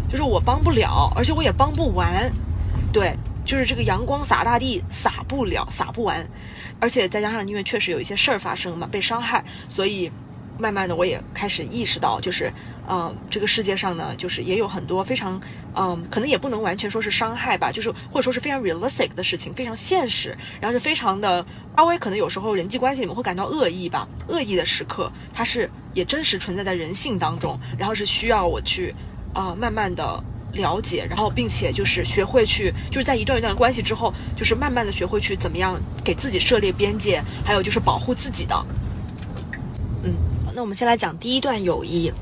[0.09, 2.31] 就是我帮不了，而且我也帮不完，
[2.93, 3.17] 对。
[3.47, 6.27] 就是这个阳光洒大地，洒不了，洒不完，
[6.81, 10.11] 而且再加上因为确实有一些事儿发生嘛，被伤害，所以
[10.59, 12.53] 慢慢的我也开始意识到，就是，
[12.89, 15.41] 嗯，这个世界上呢，就是也有很多非常，
[15.75, 21.45] 嗯，可能也不能完全说是伤害吧，就是或者说是非常 realistic 的事情，非常现实，然后是非常的，
[21.77, 28.95] 稍微可能有时候人际关系里面会感到恶意吧，恶意的时刻，它是也真实存在在人性当中，然后是需要我去，
[29.33, 30.23] 啊，慢慢的。
[30.55, 38.65] 了解，然后并且就是学会去，就是在一段一段关系之后，就是慢慢的学会去怎么样给自己设立边界，还有就是保护自己的。
[40.55, 42.13] 那我们先来讲第一段友谊。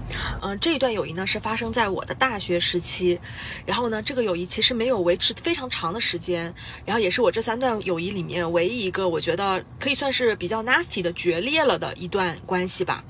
[0.40, 3.21] 嗯，这一段友谊呢是发生在我的大学时期，
[3.66, 6.53] 然后呢，这个友谊其实没有维持非常长的时间，
[6.87, 13.05] 然后也是我这三段友谊里面唯一一个我觉得可以算是比较 nasty 的决裂了的一段关系吧。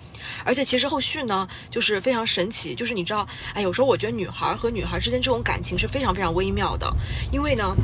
[0.45, 6.93] 而且其实后续呢，就是非常神奇，就是你知道，哎，有时候我觉得女孩和女孩之间这种感情是非常非常微妙的，
[7.31, 7.77] 因为呢，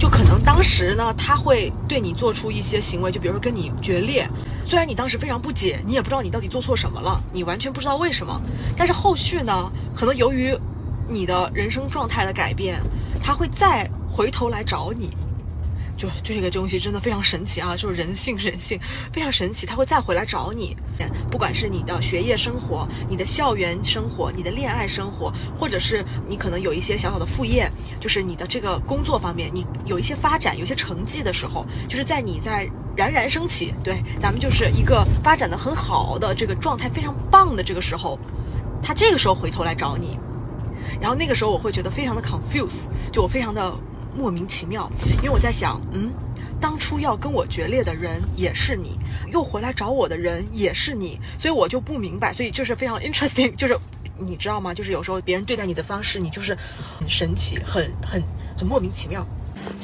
[0.00, 4.28] 就可能当时呢，他会对你做出一些行为，就比如说跟你决裂，
[4.66, 8.40] 虽然你当时非常不解，你也不知道你到底做错什么了，你完全不知道为什么，
[8.76, 10.56] 但是后续呢，可能由于
[11.08, 12.80] 你的人生状态的改变，
[13.20, 15.10] 他会再回头来找你。
[15.98, 17.74] 就这个东西真的非常神奇啊！
[17.76, 18.78] 就是人性，人性
[19.12, 20.76] 非常神奇，他会再回来找你。
[21.28, 38.16] 不管是你的学业生活、你的校园生活、你的恋爱生活，或者是你可能有一些小小的副业，就是你的这个工作方面，你有一些发展、有些成绩的时候，就是在你在冉冉升起，对，咱们就是一个发展的很好的这个状态非常棒的这个时候，
[38.80, 40.16] 他这个时候回头来找你，
[41.00, 43.74] 然后那个时候我会觉得非常的 confuse，就我非常的。
[44.18, 46.10] 莫名其妙，因为我在想，嗯，
[46.60, 48.98] 当初要跟我决裂的人也是你，
[49.32, 53.78] 又回来找我的人也是你，所以我就不明白，所以就是非常 interesting，就是
[54.18, 54.74] 你知道吗？
[54.74, 56.56] 就是有时候别人对待你的方式，你就是
[56.98, 58.20] 很神奇，很很
[58.58, 59.24] 很莫名其妙。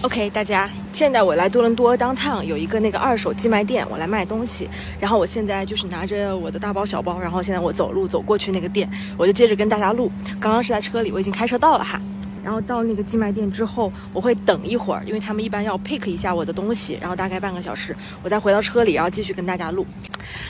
[0.03, 4.69] OK，大家，现在我来多伦多 downtown 有一个那个二手寄卖店，我来卖东西。
[5.01, 10.11] 然后我现在就是拿着我的大包小包，然后现在我走路走过去那个店，我就接着跟大家录。
[10.41, 12.01] 刚刚是在车里，我已经开车到了哈。
[12.45, 19.87] 然后到那个寄卖店之后，我会等一会儿，因为他们一般要 pick 一下我的东西，然后大概半个小时，我再回到车里，然后继续跟大家录。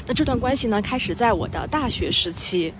[0.07, 2.75] 那这段关系呢，开始在我的大学时期。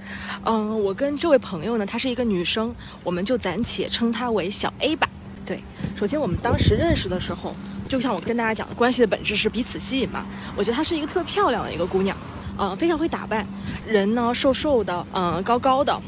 [0.45, 2.75] 嗯，我跟这位朋友呢，她是一个女生，
[3.05, 5.09] 我们就暂且称她为小 A 吧。
[5.47, 5.63] 对，
[5.95, 7.55] 首先我们当时认识的时候，
[7.89, 10.27] 就像我跟大家讲的，关系的本质是彼此吸引嘛。
[10.57, 12.17] 我觉得她是一个特漂亮的一个姑娘，
[12.59, 13.47] 嗯，非常会打扮，
[13.87, 16.01] 人呢瘦瘦的，嗯，高高的。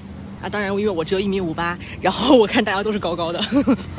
[0.49, 3.41] 当然，因为我只有一米五八，然后我看大家都是高高的。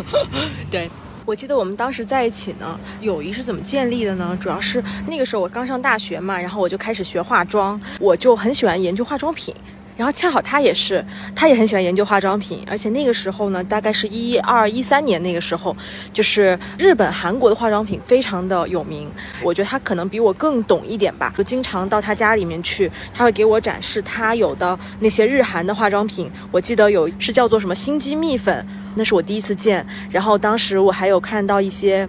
[0.72, 0.90] 对，
[1.26, 4.38] 我记得我们当时在一起呢，友谊是怎么建立的呢？
[4.40, 9.54] 主要是那个时候我刚上大学嘛，然后我就开始学化妆，我就很喜欢研究化妆品。
[9.98, 11.04] 然后恰好他也是，
[11.36, 15.76] 他也很喜欢研究化妆品，而且那个时候呢，大概是一二一三年那个时候，
[16.14, 19.10] 就是日本、韩国的化妆品非常的有名。
[19.42, 26.32] 我觉得他可能比我更懂一点吧，就经常到他家里面去，他会给我展示他有的那些日韩的化妆品。
[26.52, 29.84] 我记得有是叫做什么心机蜜粉，那是我第一次见。
[30.12, 32.08] 然后当时我还有看到一些，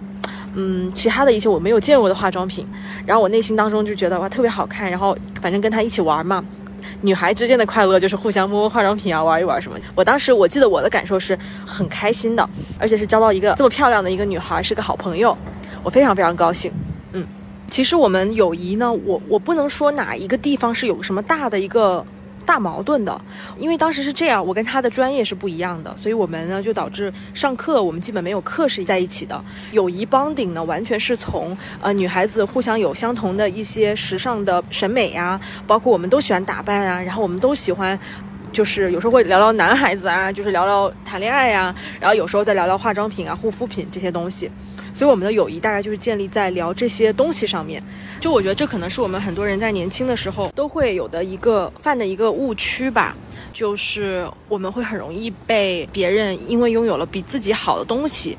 [0.53, 2.67] 嗯，其他的一些我没有见过的化妆品，
[3.05, 6.45] 然后我内心当中就觉得哇特别好看，然后反正跟他一起玩嘛。
[7.01, 9.77] 女孩之间的快乐就是互相摸摸化妆品啊，玩一玩什么。
[9.95, 15.37] 我当时我记得我的感受是很开心的，而且是交到一个这么漂亮的一个女孩，是个好朋友，
[15.83, 16.71] 我非常非常高兴。
[17.13, 17.25] 嗯，
[17.69, 22.05] 其实我们友谊呢，我我不能说哪一个地方是有什么大的一个。
[22.49, 23.21] 大矛盾的，
[23.59, 29.39] 因为当时是这样，我跟他的专业是不一样的，所以我们呢就导致上课我们基本没有课是在一起的。
[29.71, 37.99] 友谊帮顶呢，完全是从呃女孩子互相有相同的一些时尚的审美呀，包括我们都喜欢打扮啊，然后我们都喜欢，
[38.51, 44.49] 就是有时候会聊聊男孩子啊，就是聊聊谈恋爱呀，然后有时候再聊聊化妆品啊、护肤品这些东西。
[44.99, 47.81] 所以我们的友谊大概就是建立在聊这些东西上面。
[48.19, 53.15] 就我觉得这可能是我们很多人在年轻的时候都会有的一个犯的一个误区吧，
[53.53, 58.37] 就是我们会很容易被别人因为拥有了比自己好的东西，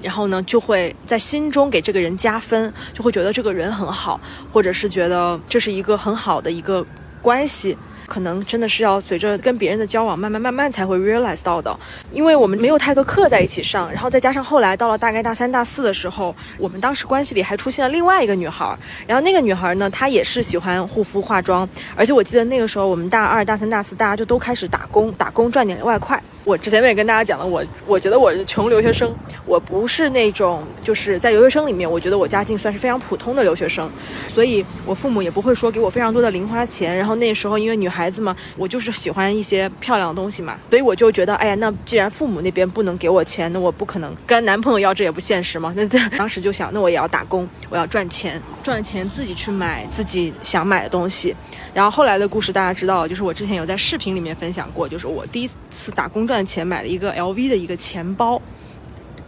[0.00, 4.20] 然后呢就会在心中给这个人加分，就会觉得这个人很好，
[4.52, 6.86] 或者是觉得这是一个很好的一个
[7.20, 7.76] 关系。
[8.10, 11.78] 可能真的是要随着跟别人的交往，慢慢慢慢才会 realize 到的，
[12.10, 26.20] 因为我们没有太多课在一起上，然后再加上后来到了大概大三大四的时候，我们当时关系里还出现了另外一个女孩，然后那个女孩呢，她也是喜欢护肤化妆，而且我记得那个时候我们大二大三大四大家就都开始打工，打工赚点外快。
[26.42, 33.88] 我之前也跟大家讲了，我我觉得我是穷留学生，我不是那种就是在留学生里面，我觉得我家境算是非常普通的留学生，
[34.34, 36.96] 所以我父母也不会说给我非常多的零花钱。
[36.96, 45.72] 然后那时候因为女孩孩子嘛，我就是喜欢一些漂亮的东西嘛，所以我就觉得，哎呀，那既然父母那边不能给我钱，那我不可能跟男朋友要，这也不现实嘛。
[45.76, 51.36] 那这当时就想，那我也要打工，我要赚钱，赚了钱自己去买自己想买的东西。
[51.74, 58.40] 然后后来的故事大家知道，就是我之前有在视频里面分享过，就是我第一次打工赚钱买了一个 LV 的一个钱包，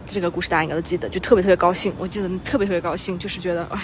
[0.07, 3.79] 这个故事大家应该都记得，就特别特别高兴，我记得特别特别高兴，就是觉得哎，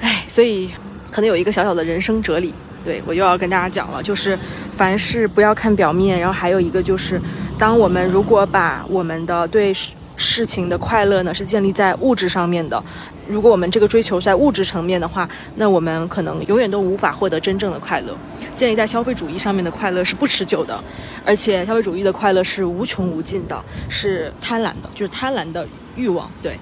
[0.00, 0.70] 哎，所以
[1.10, 4.38] 可能有一个小小的人生哲理，对我又要跟大家讲了，就是
[4.76, 7.20] 凡事不要看表面，然后还有一个就是，
[7.58, 9.74] 当我们如果把我们的对。
[10.14, 12.80] 事情的快乐呢，是建立在物质上面的。
[13.26, 18.16] 如果我们这个追求在物质层面的话，那我们可能永远都无法获得真正的快乐。
[18.54, 20.78] 建立在消费主义上面的快乐是不持久的，
[21.24, 25.66] 而且消费主义的快乐是无穷无尽的，是贪婪的，就是贪婪的
[25.96, 26.30] 欲望。
[26.40, 26.56] 对，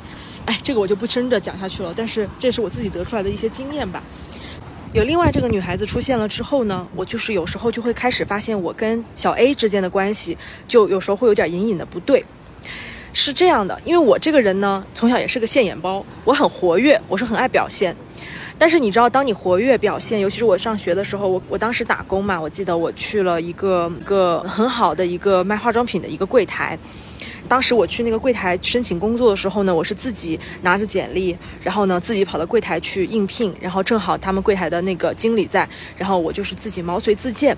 [0.47, 1.93] 哎，这个我就不深的讲下去了。
[1.95, 4.03] 但是这是我自己得出来的一些经验吧。
[4.93, 12.25] 有另外这个女孩子出现了之后呢，我就是有时候就会开始发现我跟小 A 之间的关系，就有时候会有点隐隐的不对。
[13.13, 17.95] 是这样的，因为我这个人呢，从小也是个现眼包，我很活跃，我是很爱表现。
[18.59, 26.77] 但是你知道，当你活跃表现，尤其是我上学的时候，我我当时打工嘛，我记得我去了一个一个很好的一个卖化妆品的一个柜台。
[27.51, 37.57] 当时我去那个柜台申请工作的时候呢，我是自己拿着简历，然后呢自己跑到柜台去应聘，然后正好他们柜台的那个经理在，然后我就是自己毛遂自荐，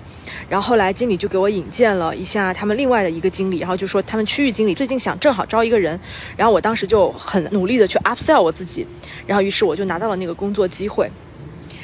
[0.49, 5.99] 然后后来经理就给我引荐了一下他们另外的一个经理，然后就说他们区域经理最近想正好招一个人，
[6.35, 8.87] 然后我当时就很努力的去 upsell 我自己，
[9.27, 11.07] 然后于是我就拿到了那个工作机会。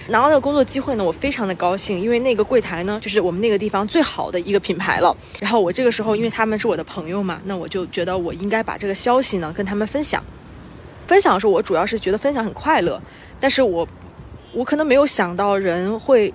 [0.09, 5.15] 拿到那个工作机会呢，我非常的高兴，因为那个柜台呢，就是我们那个地方最好的一个品牌了。
[5.39, 10.23] 然后我这个时候，因为他们是我的朋友嘛，那我就觉得我应该把这个消息呢跟他们分享。
[11.07, 13.01] 分享的时候，我主要是觉得分享很快乐，
[13.39, 13.87] 但是我
[14.53, 16.33] 我可能没有想到人会，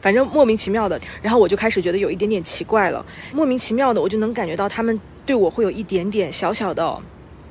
[0.00, 3.04] 反正莫名其妙的，然后我就开始觉得有一点点奇怪了。
[3.32, 6.98] 莫名其妙的，我就能感觉到他们对我会有一点点小小的。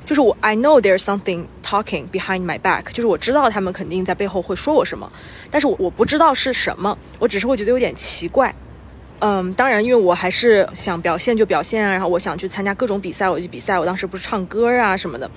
[0.05, 5.09] 就是我，I know there's something talking behind my back，就是我知道他们肯定在背后会说我什么，
[5.49, 8.53] 但是我我不知道是什么，我只是会觉得有点奇怪。
[9.19, 13.77] 嗯，当然，因为我还是想表现就表现啊，然后我想去参加各种比赛，我去比赛。
[13.77, 15.29] 我当时不是唱歌啊什么的，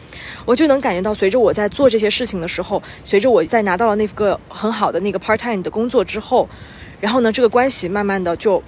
[0.46, 6.48] 我就能感觉到，随着我在做这些事情的时候，随着我在拿到了那个很好的那个 part time 的工作之后，
[7.00, 8.62] 然后呢，这个关系慢慢的就。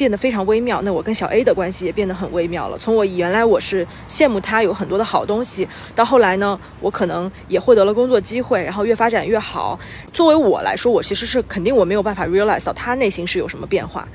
[0.00, 2.78] 变得非常微妙，那我跟小 A 的关系也变得很微妙了。
[2.78, 9.78] 从我原来我是羡慕他有很多的好东西，到后来呢，我可能也获得了工作机会，然后越发展越好。
[10.10, 14.08] 作为我来说，我其实是肯定我没有办法 realize 到他内心是有什么变化。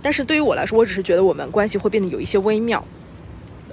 [0.00, 2.82] 但是对于我来说，我只是觉得我们关系会变得有一些微妙。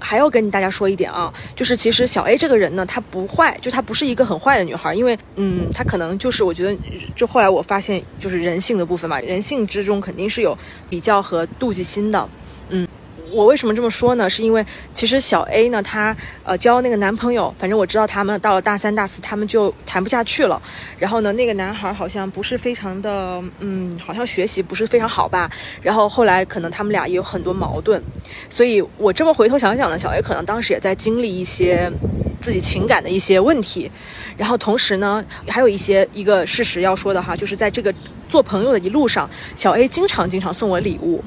[0.03, 6.77] 还要跟大家说一点啊，就是其实小 A 这个人呢，她不坏，就她不是一个很坏的女孩，因为嗯，她可能就是我觉得，
[7.15, 10.57] 就后来我发现就是人性的部分嘛，人性之中肯定是有
[10.89, 12.29] 比较和妒忌心的，
[12.69, 12.87] 嗯。
[13.33, 14.29] 我为什么这么说呢？
[14.29, 14.63] 是因为
[14.93, 20.61] 其实小 A 呢，她呃交那个男朋友，反正我知道他们到了大三、大四，他们就谈不下去了。
[20.99, 25.49] 然后呢，那个男孩好像不是非常的，嗯，好像学习不是非常好吧。
[25.81, 28.01] 然后后来可能他们俩也有很多矛盾。
[28.49, 31.91] 所以我这么回头想想呢，小 A 可能当时也在经历一些
[32.39, 33.91] 自己情感的一些问题。
[34.37, 37.93] 然后同时呢，还有一些一个事实要说的哈，就是在这个
[38.29, 41.23] 做朋友的一路上，小 A 经常经常送我礼物。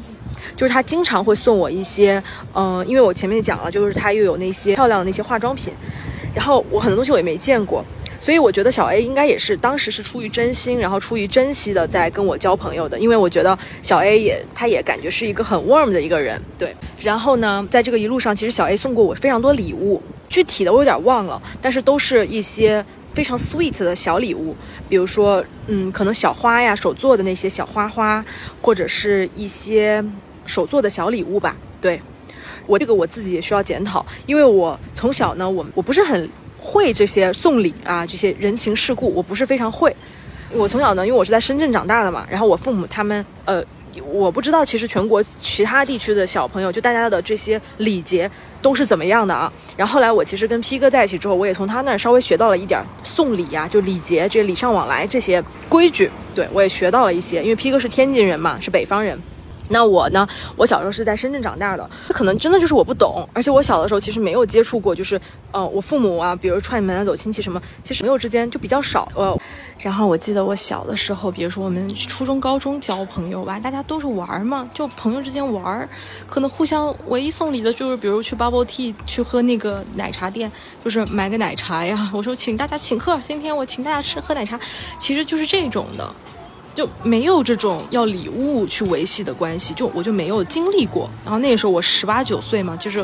[0.56, 2.22] 就是他经常会送我一些，
[2.54, 5.72] 嗯，因为我前面讲了，就是他又有那些漂亮的那些化妆品，
[6.34, 7.84] 然后我很多东西我也没见过，
[8.20, 16.74] 所以我觉得小 A 应该也是当时是出于真心，然后出于珍惜的在跟我交朋友的，因为我觉得小 A 也他也感觉是一个很 warm 的一个人，对。
[17.00, 24.56] 然后呢，在这个一路上，其实小 A 送过我非常多礼物，具体的我有点忘了，但是都是一些非常 sweet 的小礼物，
[24.88, 28.24] 比如说，嗯，可能小花呀，手做的那些小花花，
[28.62, 30.02] 或者是一些。
[30.46, 32.00] 手做的小礼物吧，对
[32.66, 36.28] 我这个我自己也需要检讨，因为我从小呢，我我不是很
[36.58, 39.94] 会这些送礼啊，这些人情世故，我不是非常会。
[40.52, 43.62] 我从小呢，因为我是在深圳长大的嘛，然后我父母他们，呃，
[44.12, 48.30] 我不知道其实全国其他地区的小朋友，就大家的这些礼节
[48.62, 49.52] 都是怎么样的啊。
[49.76, 57.42] 然后后来我其实跟 P 哥在一起之后，我也从他那儿稍微学到了一点送礼呀，就礼节，这礼尚往来这些规矩，对我也学到了一些。
[57.42, 59.20] 因为 P 哥是天津人嘛，是北方人。
[59.68, 60.26] 那我呢？
[60.56, 69.08] 我小时候是在深圳长大的，可能真的就是我不懂，而且我小的时候其实没有接触过，就是，呃，我父母啊，比如串门啊走亲戚什么，其实朋友之间就比较少。
[69.14, 69.36] 呃，
[69.78, 75.88] 然后我记得我小的时候，比如说我们初中、高中交朋友吧，大家都是玩嘛，就朋友之间玩，
[76.26, 80.50] 可能互相唯一送礼的就是，比如去 bubble tea 去喝那个奶茶店，
[80.84, 82.10] 就是买个奶茶呀。
[82.12, 84.58] 我说请大家请客，今天我请大家吃喝奶茶，
[84.98, 86.08] 其实就是这种的。
[86.76, 91.08] 就没有这种要礼物去维系的关系，就我就没有经历过。
[91.24, 93.00] 然后那个时候我十八九岁嘛，就是，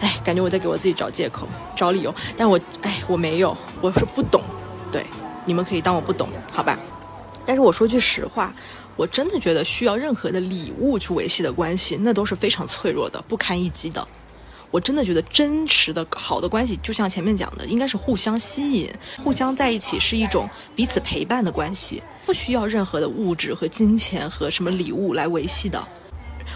[0.00, 2.12] 哎，感觉我在给我自己找借口、找理由。
[2.36, 4.42] 但我，哎，我没有，我是不懂。
[4.90, 5.06] 对，
[5.44, 6.76] 你们可以当我不懂，好吧？
[7.46, 8.52] 但是我说句实话，
[8.96, 14.04] 我真的觉得需要任何的礼物去维系的关系，那都是非常脆弱的、不堪一击的。
[14.74, 22.02] 我真的觉得真实的好的关系，就像前面讲的，应该是互相吸引、互相在一起，是一种彼此陪伴的关系。
[22.26, 25.80] 不需要任何的物质和金钱和什么礼物来维系的。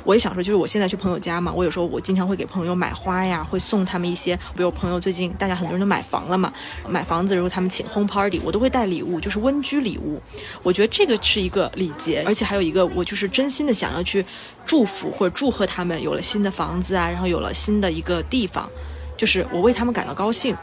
[0.05, 4.37] 我也想说，就是我现在去朋友家嘛，我有时候我经常会给朋友买花呀，会送他们一些。
[4.57, 6.53] 比如朋友最近大家很多人都买房了嘛，
[6.89, 10.21] 买房子的时候他们请 home party，我都会带礼物，就是温居礼物。
[10.63, 14.25] 我觉得这个是一个礼节，而且还有一个我就是真心的想要去
[14.65, 18.69] 祝福或者祝贺他们有了新的房子啊，然后有了新的一个地方，
[19.17, 20.57] 就是我为他们感到高兴。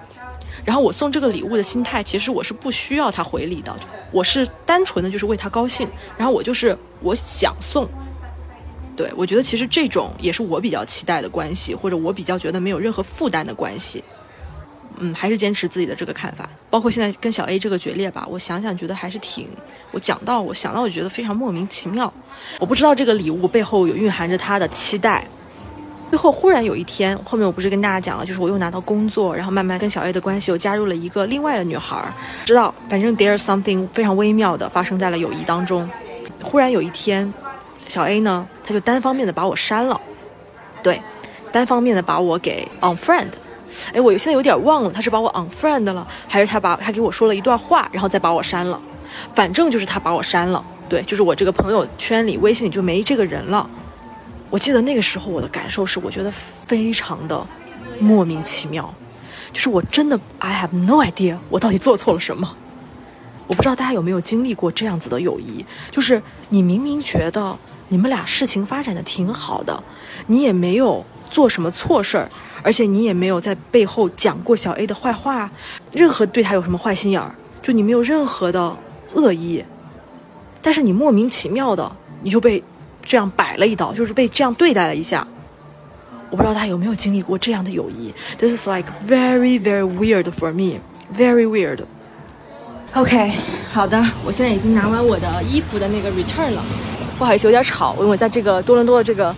[0.64, 3.76] 然后我送这个礼物的心态，其实我是不需要他回礼的，
[4.12, 5.88] 我是单纯的就是为他高兴。
[6.18, 7.88] 然后我就是我想送，
[8.96, 14.04] 对我觉得其实这种也是我比较期待的关系，或者我比较觉得没有任何负担的关系。
[14.98, 16.50] 嗯，还是坚持自己的这个看法。
[16.70, 19.50] 包括现在跟小 A 这个决裂吧，我想想觉得还是挺，
[19.92, 22.12] 我讲到我想到我觉得非常莫名其妙。
[22.60, 25.28] 我不知道这个礼物背后有蕴含着他的期待。
[26.10, 32.02] 最后忽然有一天，后面我不是跟大家讲了，就是我又拿到工作，然后慢慢跟小 A 的关系又加入了一个另外的女孩。
[32.46, 35.90] 知道，反正 there's something 非常微妙的发生在了友谊当中。
[36.42, 37.34] 忽然有一天，
[37.88, 40.00] 小 A 呢，他就单方面的把我删了，
[40.84, 41.02] 对，
[41.52, 43.30] 单方面的把我给 unfriend。
[43.94, 48.80] 哎，我现在有点忘了，他是把我 unfriend 了，还是他把他给我说了一段话，然后再把我删了？
[49.34, 53.70] 反正就是他把我删了，对，就是我这个朋友圈里微信里就没这个人了。
[54.50, 57.46] 我记得那个时候我的感受是，我觉得非常的
[58.00, 58.94] 莫名其妙，
[59.52, 62.56] 就是我真的 I have no idea 我到底做错了什么。
[63.48, 67.58] 我不知道大家有没有经历过这样子的友谊，就是你明明觉得
[67.88, 69.84] 你们俩事情发展的挺好的，
[70.28, 72.30] 你也没有做什么错事儿，
[72.64, 75.50] 而且你也没有在背后讲过小 A 的坏话，
[75.92, 78.76] 任何对他有什么坏心眼儿，就你没有任何的
[79.14, 79.64] 恶意，
[80.62, 82.64] 但是你莫名其妙的你就被。
[83.08, 85.28] 这样摆了一刀，就是被这样对待了一下。
[86.32, 88.12] 我不知道他有没有经历过这样的友谊。
[88.40, 90.80] This is like very very weird for me,
[91.16, 91.82] very weird.
[92.96, 93.32] OK，
[93.72, 96.64] 好的，我现在已经拿完我的衣服的那个 return 了。
[97.18, 99.34] 不好意思，有点吵，因为在这个多伦多的这个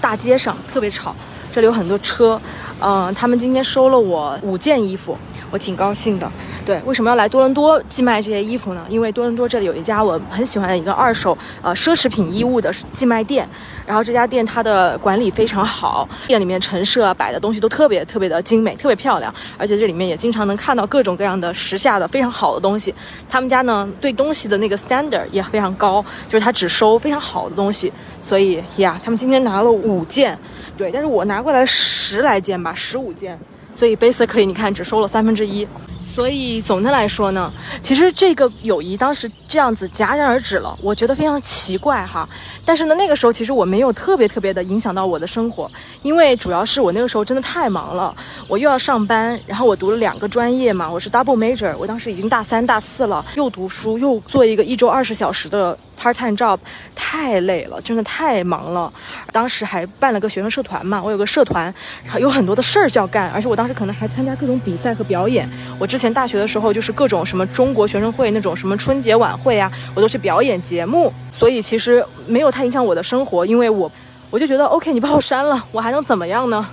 [0.00, 1.14] 大街上特别吵，
[1.52, 2.40] 这里有很多车。
[2.80, 5.16] 嗯，他们今天收了我五件衣服，
[5.50, 6.30] 我挺高兴的。
[6.64, 8.84] 对，为什么要来多伦多寄卖这些衣服呢？
[8.88, 13.48] 因为多伦多这里有一家我很喜欢的一个二手呃奢侈品衣物的寄卖店，
[13.86, 22.94] 然后这家店它的管理非常好，店里面陈设摆的东西都特别特别的精美，特别漂亮，而且这里面也经常能看到各种各样的时下的非常好的东西。
[23.28, 27.90] 他们家呢对东西的那个 standard 也非常高，就是他只收非常好的东西，
[28.20, 30.38] 所以呀，他们今天拿了五件，
[30.76, 33.38] 对，但是我拿过来十来件吧，十五件。
[33.78, 35.64] 所以 basically 你看只收了三分之一，
[36.02, 42.28] 所以总的来说呢，其实这个友谊当时这样子戛然而止了，我觉得非常奇怪哈。
[42.64, 45.70] 但是呢，那个时候其实我没有特别特别的影响到我的生活，
[46.02, 48.12] 因为主要是我那个时候真的太忙了，
[48.48, 55.78] 我又要上班，然后我读了两个专业嘛，我是 double major，我当时已经大三大四了，又读书又做一个一周二十小时的。
[56.00, 56.58] Part-time job
[56.94, 58.92] 太累了，真的太忙了。
[59.32, 61.72] 当时还办了个学生社团嘛，我有个社团，
[62.04, 65.48] 然后有很多的事儿要干，而且我当时可能还参加各种比赛和表演。
[65.78, 73.90] 我之前大学的时候就是各种什么中国学生会那种什么春节晚会啊，我都去表演节目，所以其实没有太影响我的生活，因为我
[74.30, 76.66] 我就觉得 OK，你把我删了，我还能怎么样呢？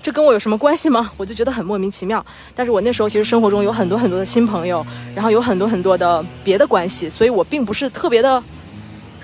[0.00, 1.10] 这跟我有什么关系吗？
[1.16, 2.24] 我就觉得很莫名其妙。
[2.54, 8.42] 但是我那时候其实生活中有很多很多的新朋友，然后有很多很多的别的关系，所以我并不是特别的。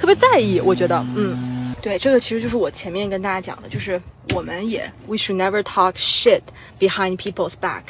[0.04, 3.98] 特别在意，我觉得，嗯，对，这个其实就是我前面跟大家讲的，就是
[4.34, 6.42] 我们也，we should never talk shit
[6.78, 7.84] behind people's back，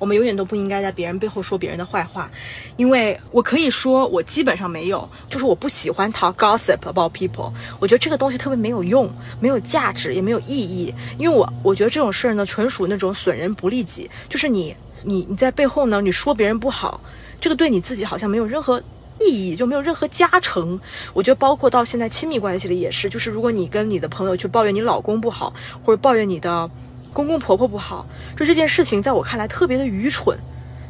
[0.00, 2.28] 我们永远都不应该在别人背后说别人的坏话，
[2.76, 9.08] 因为我可以说我基本上没有，就是我不喜欢 talk gossip about people，我觉得这个东西特别没有用，
[9.38, 17.00] 没有价值，也没有意义，因为我我觉得这种事儿呢，纯属那种损人不利己，就是你你你在背后呢，你说别人不好，
[17.40, 18.82] 这个对你自己好像没有任何。
[19.20, 20.78] 意义就没有任何加成，
[21.12, 25.52] 我觉得包括到现在亲密关系里也是，就是如果你跟你的朋友去抱怨你老公不好，
[25.84, 26.68] 或者抱怨你的
[27.12, 28.06] 公公婆婆不好，
[28.36, 30.36] 就这件事情在我看来特别的愚蠢，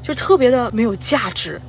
[0.02, 1.60] 就特别的没有价值，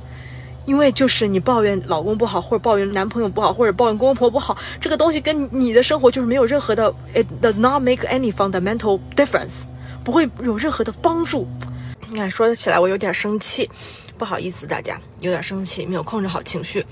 [0.64, 9.62] 因为就是你抱怨老公不好，或者抱怨男朋友不好，或者抱怨公公婆婆不好，这个东西跟你的生活就是没有任何的，it does not make any fundamental difference，
[10.02, 11.46] 不会有任何的帮助。
[12.10, 13.70] 你看说起来我有点生气。
[14.16, 16.86] 不好意思，大家有点生气，没有控制好情绪。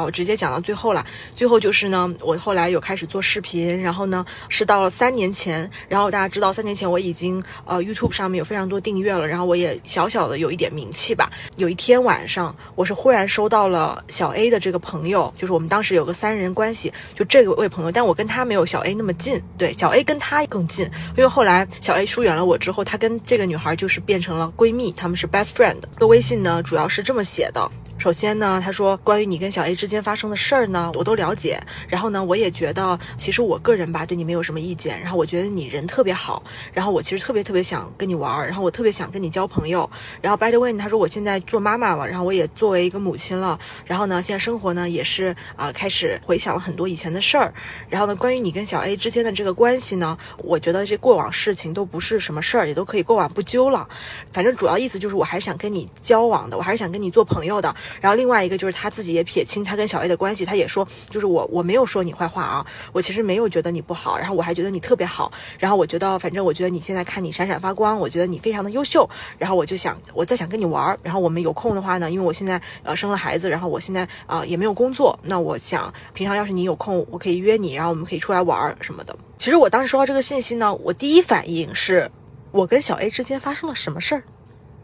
[0.00, 1.04] 好，直接讲到最后了。
[1.36, 11.30] 最后就是呢，我后来有开始做视频，然后呢是到了三年前，然后大家知道三年前我已经呃 YouTube 上面有非常多订阅了，然后我也小小的有一点名气吧。
[11.56, 25.76] 有一天晚上，我是忽然收到了小 A 的这个朋友，就是我们当时有个三人关系，就这个位朋友，但我跟他没有小 A 那么近，对，小 A 跟他更近，因为后来小 A 疏远了我之后，他跟这个女孩就是变成了闺蜜，他们是 best friend。
[25.92, 27.70] 这个微信呢主要是这么写的。
[28.00, 31.60] 首先呢，他说关于你跟小 A 之间发生的事儿呢，我都了解。
[31.86, 34.98] 然后呢，我也觉得其实我个人吧，对你没有什么意见。
[34.98, 36.42] 然后我觉得你人特别好。
[36.72, 38.46] 然后我其实特别特别想跟你玩儿。
[38.46, 39.88] 然后我特别想跟你交朋友。
[40.22, 43.58] 然后 By the way，他说我现在做妈妈了，然后我也作为一个母亲了。
[43.84, 47.52] 然后呢，现在生活呢也是啊，开始回想了很多以前的事儿。
[47.90, 53.86] 然后呢，关于你跟小 A 之间的这个关系呢，我觉得这过往事情都不是什么事儿，也都可以过往不究了。
[54.32, 57.76] 反正主要意思就是我还是想跟你交往的，我还是想跟你做朋友的。
[58.00, 79.16] 然后另外一个就是他自己也撇清他跟小 A 的关系，他也说，就是我我没有说你坏话啊，我其实没有觉得你不好，然后我还觉得你特别好，然后我觉得反正我觉得你现在看你闪闪发光，我觉得你非常的优秀，然后我就想我再想跟你玩儿，然后我们有空的话呢，因为我现在呃生了孩子，然后我现在啊也没有工作，那我想平常要是你有空，我可以约你，然后我们可以出来玩儿什么的。
[79.38, 82.10] 其实我当时收到这个信息呢，我第一反应是
[82.52, 84.22] 我跟小 A 之间发生了什么事儿？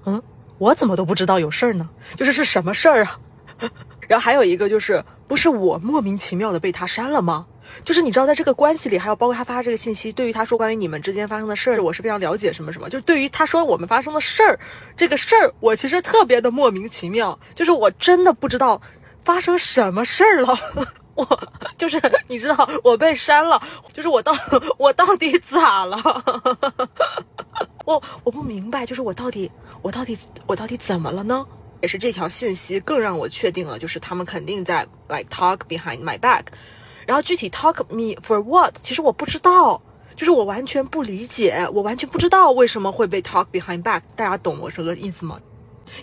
[0.06, 0.22] 嗯。
[0.58, 1.88] 我怎么都不知道有事儿呢？
[2.16, 3.18] 就是是什么事儿啊？
[4.08, 7.46] 然后还有一个就是，不是我莫名其妙的被他删了吗？
[7.82, 12.88] 就是你知道，在这个关系里，还有包括他发这个信息，对于他说关于你们之间发生的事儿，我是非常了解什么什么。
[12.88, 14.58] 就是对于他说我们发生的事儿，
[14.96, 17.36] 这个事儿，我其实特别的莫名其妙。
[17.54, 18.80] 就是我真的不知道
[19.24, 20.56] 发生什么事儿了。
[21.16, 21.26] 我
[21.76, 23.60] 就是你知道，我被删了，
[23.92, 24.32] 就是我到
[24.78, 25.96] 我到底咋了？
[27.86, 31.46] 我我不明白，就是我到底我到底我到底怎么了呢？
[31.82, 36.42] 也是这条信息更让我确定了，就是他们肯定在 like talk behind my back。
[37.06, 38.74] 然后具体 talk me for what？
[38.82, 39.80] 其实我不知道，
[40.16, 44.00] 就是我完全不理解，我完全不知道为什么会被 talk behind back。
[44.16, 45.38] 大家懂我这个意思吗？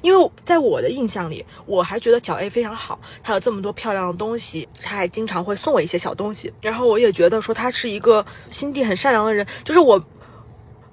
[0.02, 6.54] 因为在我的印象里，我还觉得小 A 非常好，他有这么多漂亮的东西，他还经常会送我一些小东西。
[6.62, 10.02] 然后我也觉得说他是一个心地很善良的人，就是我。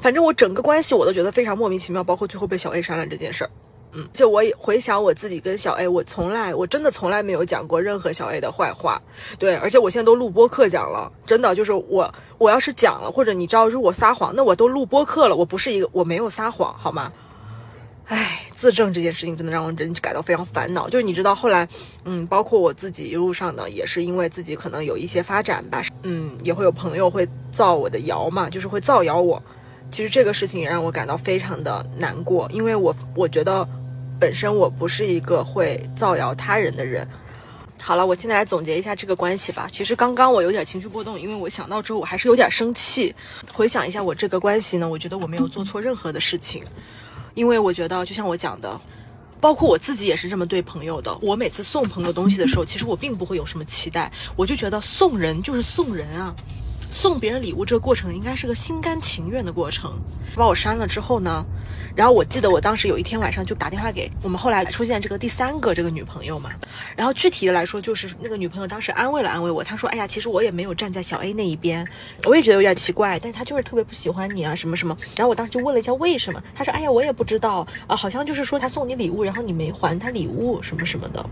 [0.01, 3.51] 反正我整个关系我都觉得非常莫名其妙，包括最后被小 A 删了这件事儿，
[3.93, 9.01] 嗯，就我也回想我自己跟小 A，我从来我真的从来没有讲过任何小 A 的坏话，
[9.39, 17.13] 对，而且我现在都录播课讲了，真的就是我我要是讲了，或者你知道如果撒谎，那我都录播课了，我不是一个我没有撒谎，好吗？
[18.07, 18.37] 唉。
[18.61, 20.87] 自证这件事情真的让我人感到非常烦恼。
[20.87, 21.67] 就是你知道后来，
[22.05, 29.43] 嗯，包括我自己一路上呢，也是因为自己可能有一些发展吧，嗯，也会有朋友会造我的谣嘛，就是会造谣我。
[29.91, 33.67] 其实这个事情也让我感到非常的难过，因为我我觉得
[34.19, 37.07] 本身我不是一个会造谣他人的人。
[37.83, 39.67] 好了，我现在来总结一下这个关系吧。
[39.73, 43.15] 其实刚刚我有点情绪波动，因为我想到之后我还是有点生气。
[43.51, 46.63] 回想一下我这个关系呢，我觉得我没有做错任何的事情。
[47.35, 48.79] 因为我觉得，就像我讲的，
[49.41, 51.17] 包括我自己也是这么对朋友的。
[51.23, 56.35] 我每次送朋友东西的时候，其实我并不会有什么期待，我就觉得送人就是送人啊。
[56.91, 59.99] 送别人礼物这个过程应该是个心甘情愿的过程。
[60.35, 61.45] 把我删了之后呢，
[61.95, 66.51] 然后我记得我当时有一天晚上就打电话给我们后来出现这个第三个这个女朋友嘛。
[66.97, 71.87] 然后具体的来说，就是那个女朋友当时安慰了安慰我，她说：“哎呀，其实我也没有站在小 A 那一边，
[72.27, 81.25] 我也觉得有点奇怪，但是她就是特别不喜欢你啊，什么什么。”然后我当时就问了一下为什么，她说：“哎呀，我也不知道啊，好像就是说他送你礼物，然后你没还他礼物什么什么的。”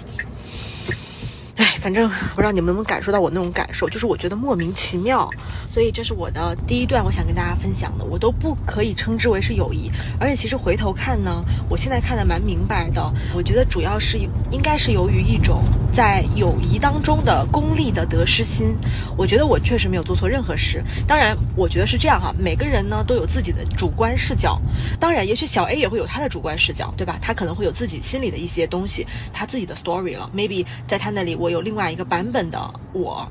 [1.59, 5.29] 哎，反正不知道你们能不能感受到我那种感受，就是我觉得莫名其妙。
[5.67, 9.91] 所以这是我的第一段，我想跟大家分享的，我都不可以称之为是友谊。
[10.21, 13.13] 而且其实回头看呢，我现在看的蛮明白的。
[13.35, 14.19] 我觉得主要是
[14.53, 18.77] 应该是由于一种在友谊当中的功利的得失心。
[19.17, 20.81] 我觉得我确实没有做错任何事。
[21.07, 24.61] 当然，我觉得是这样哈，每个人呢都有自己的主观视角。
[25.01, 27.19] 当然，也许小 A 也会有他的主观视角，对吧？
[27.21, 30.31] 他可能会有自己心里的一些东西，他自己的 story 了。
[30.33, 31.49] Maybe 在他那里我。
[31.49, 32.61] 有另外一个版本的
[32.93, 33.27] 我，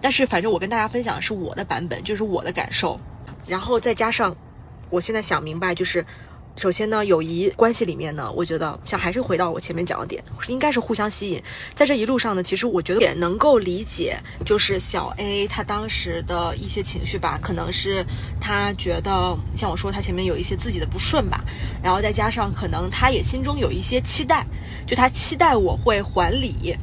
[0.00, 2.96] 但是反正我跟大家分享的是我的版本，就是我的感受，
[3.48, 4.32] 然后再加上
[4.88, 6.06] 我现在想明白，就是
[6.56, 11.42] 首先呢，友谊关系里面呢，我觉得像还是回到我前面讲的点，应该是互相吸引。
[11.74, 18.04] 在这一路上呢，其实我觉得也能够理解，就是小 A 他当时的一些情绪吧，可能是
[18.40, 21.44] 他觉得像我说他前面有一些自己的不顺吧，
[21.82, 24.46] 然后再加上可能他也心中有一些期待，
[24.86, 26.74] 就他期待我会还礼。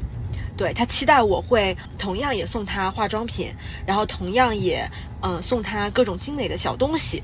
[0.55, 3.51] 对他期待我会同样也送他化妆品，
[3.87, 4.87] 然后同样也
[5.23, 7.23] 嗯送他各种精美的小东西。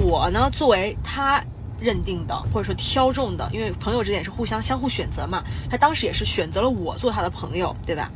[0.00, 1.44] 我呢作为他
[1.80, 5.42] 认定的或者说挑中的，因为朋友之间也是互相相互选择嘛。
[5.70, 8.10] 他当时也是选择了我做他的朋友，对吧？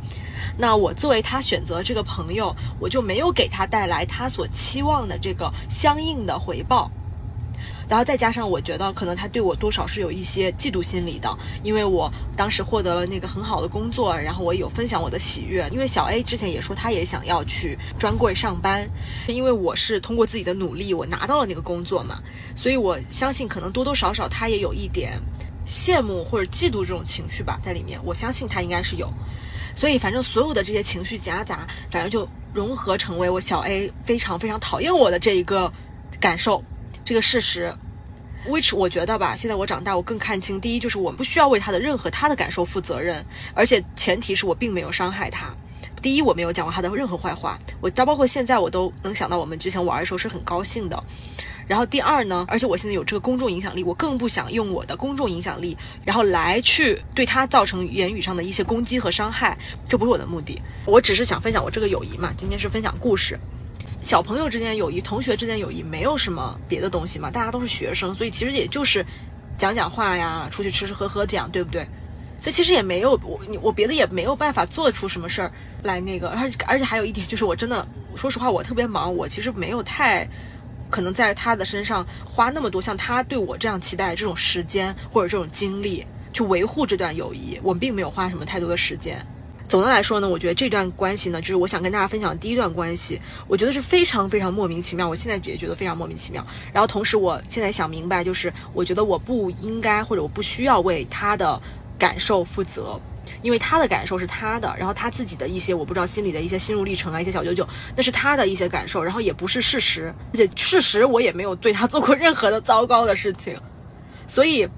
[0.58, 6.90] 那我作为他选择这个朋友，我就没有给他带来他所期望的这个相应的回报。
[7.90, 11.28] 然后再加上，我觉得可能他对我多少是有一些嫉妒心理的，
[11.64, 15.68] 因为我当时获得了那个很好的工作，然后我有分享我的喜悦。
[15.72, 18.88] 因为小 A 之前也说他也想要去专柜上班，
[19.26, 22.20] 因为我是通过自己的努力我拿到了那个工作嘛，
[22.54, 25.20] 所以我相信可能多多少少他也有一点
[25.66, 27.98] 羡慕或者嫉妒这种情绪吧在里面。
[28.04, 29.12] 我相信他应该是有，
[29.74, 35.72] 所以反正所有的这些情绪夹杂，反正就融合成为我小 A 非常非常讨厌我的这一个
[36.20, 36.62] 感受。
[37.04, 37.72] 这个事实
[38.46, 40.60] ，which 我觉得吧，现在我长大，我更看清。
[40.60, 43.24] 第一，就是我不需要为他的任何他的感受负责任，
[43.54, 45.52] 而且前提是我并没有伤害他。
[46.00, 51.02] 第一，我没有讲过他的任何坏话，我到包括现在我都能想到我们之前玩的时候是很高兴的。
[51.66, 59.56] 然后第二呢，而且我现在有这个公众影响力，我更不想用我的公众影响力，然后来去对他造成言语上的一些攻击和伤害，
[59.88, 60.60] 这不是我的目的。
[60.86, 63.38] 我只是想分享我这个友谊嘛，今天是分享故事。
[64.02, 69.04] 小朋友之间友谊，同学之间友谊，没有什么别的东西嘛，大家都是学生，所以其实也就是
[69.58, 71.86] 讲讲话呀，出去吃吃喝喝这样，对不对？
[72.40, 77.86] 所以其实也没有我我别的也没有办法做出什么事儿来那个，而 且而且还有一点就是我真的
[78.16, 80.26] 说实话，我特别忙，我其实没有太
[80.88, 89.22] 可能在他的身上花那么多像他对我这样期待这种时间或者这种精力去维护这段友谊，我并没有花什么太多的时间。
[89.70, 95.08] 总的来说呢，我觉得这段关系呢，就是我想跟大家分享的第一段关系，我觉得是非常非常莫名其妙。
[95.08, 96.44] 我现在也觉得非常莫名其妙。
[96.72, 101.62] 然后同时，我现在想明白，就是我觉得我不应该或者我不需要为他的
[101.96, 103.00] 感受负责，
[103.42, 107.64] 因为他的感受是他的，然后他自己的一些我不知道心里的一些心路历程啊，一些小九九，
[107.94, 113.56] 那是他的一些感受，然后也不是事实，而且事实我也没有对他做过任何的糟糕的事情，
[114.26, 114.68] 所以。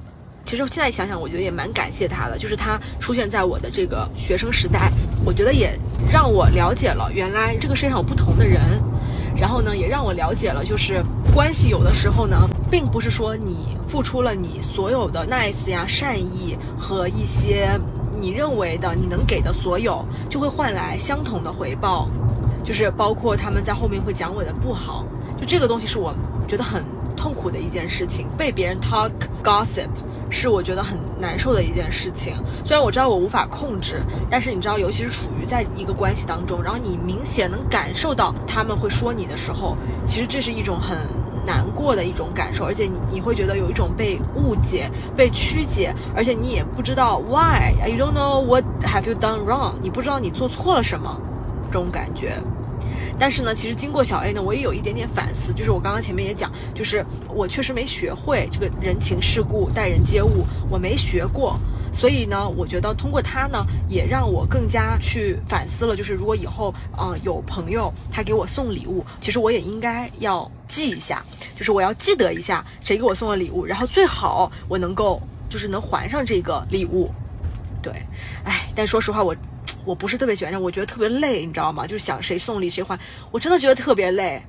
[0.45, 4.91] 其实现在想想，我觉得也蛮感谢他的，就是他出现在我的这个学生时代，
[5.25, 5.79] 我觉得也
[6.11, 8.61] 让我了解了原来这个世界上有不同的人，
[9.37, 12.37] 然后呢，也让我了解了，就是关系有的时候呢，
[12.71, 17.71] 并不是说你付出了你所有的 nice 呀、善意和一些
[18.21, 22.09] 你认为的你能给的所有，就会换来相同的回报，
[22.65, 25.07] 就是包括他们在后面会讲我的不好，
[25.41, 26.13] 就这个东西是我
[26.47, 26.85] 觉得很
[27.17, 29.11] 痛苦的一件事情，被别人 talk
[29.43, 29.89] gossip。
[30.33, 32.33] 是我觉得很难受的一件事情。
[32.65, 39.77] 虽然我知道我无法控制，但是你知道，尤其是处于在一个关系当中，然后你明显能感受到他们会说你的时候，
[40.07, 40.97] 其实这是一种很
[41.47, 51.21] 难过的一种感受，而且你你会觉得有一种被误解、被曲解，而且你也不知道 why，you don't know what have you done wrong，你不知道你做错了什么，
[51.69, 52.43] 这种感觉。
[53.23, 61.57] 但是呢，其实经过小 A 呢，我也有一点点反思，就是我刚刚前面也讲，就是我确实没学会这个人情世故、待人接物，我没学过。
[61.93, 65.95] 所以呢，我觉得通过他呢，也让我更加去反思了。
[65.95, 71.25] 就是如果以后，呃，有朋友他给我送礼物，其实我也应该要记一下，
[71.57, 77.09] 就是我要记得一下谁给我送了礼物，然后最好我能够就是能还上这个礼物。
[77.81, 77.93] 对，
[78.43, 79.33] 哎，但说实话，我
[79.85, 81.87] 我不是特别喜欢这，我觉得特别累，你知道吗？
[81.87, 82.99] 就是想谁送礼谁还，
[83.31, 84.43] 我真的觉得特别累。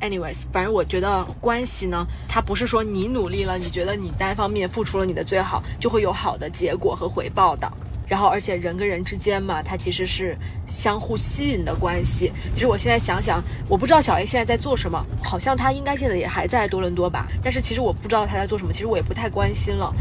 [0.00, 7.70] Anyways，反正我觉得关系呢，它不是说你努力了，你觉得你单方面付出了你的最好，就会有好的结果和回报的。
[8.08, 10.36] 然后，而且人跟人之间嘛，它其实是
[10.66, 12.32] 相互吸引的关系。
[12.54, 17.28] 其实我现在想想，我不知道小 A 现在在做什么，好像他应该现在也还在多伦多吧。
[17.42, 19.92] 但是其实我不知道他在做什么，其实我也不太关心了。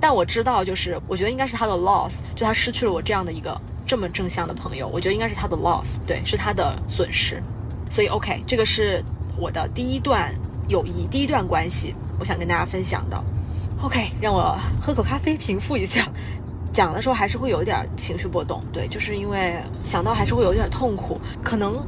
[0.00, 4.86] 但我知道，就是我觉得应该是他的 loss，就他失去了我这样的一个这么正向的朋友。
[4.86, 7.42] 我觉得应该是他的 loss，对，是他的损失。
[7.90, 9.02] 所以 OK，这个是。
[9.40, 10.34] 我的第一段
[10.66, 13.16] 友谊，第一段关系，我想跟大家分享的。
[13.80, 16.08] OK，让我喝口咖啡平复一下。
[16.74, 21.20] 讲的时候还是会有点情绪波动，对，就是因为想到还是会有点痛苦。
[21.40, 21.80] 可能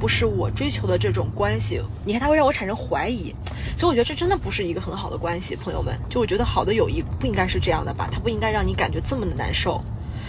[0.00, 3.32] 不是我追求的这种关系，你看它会让我产生怀疑，
[3.76, 5.96] 所以我觉得这真的不是一个很好的关系，朋友们。
[6.10, 9.80] 就我觉得好的友谊不应该是这样的吧，它不应该让你感觉这么的难受。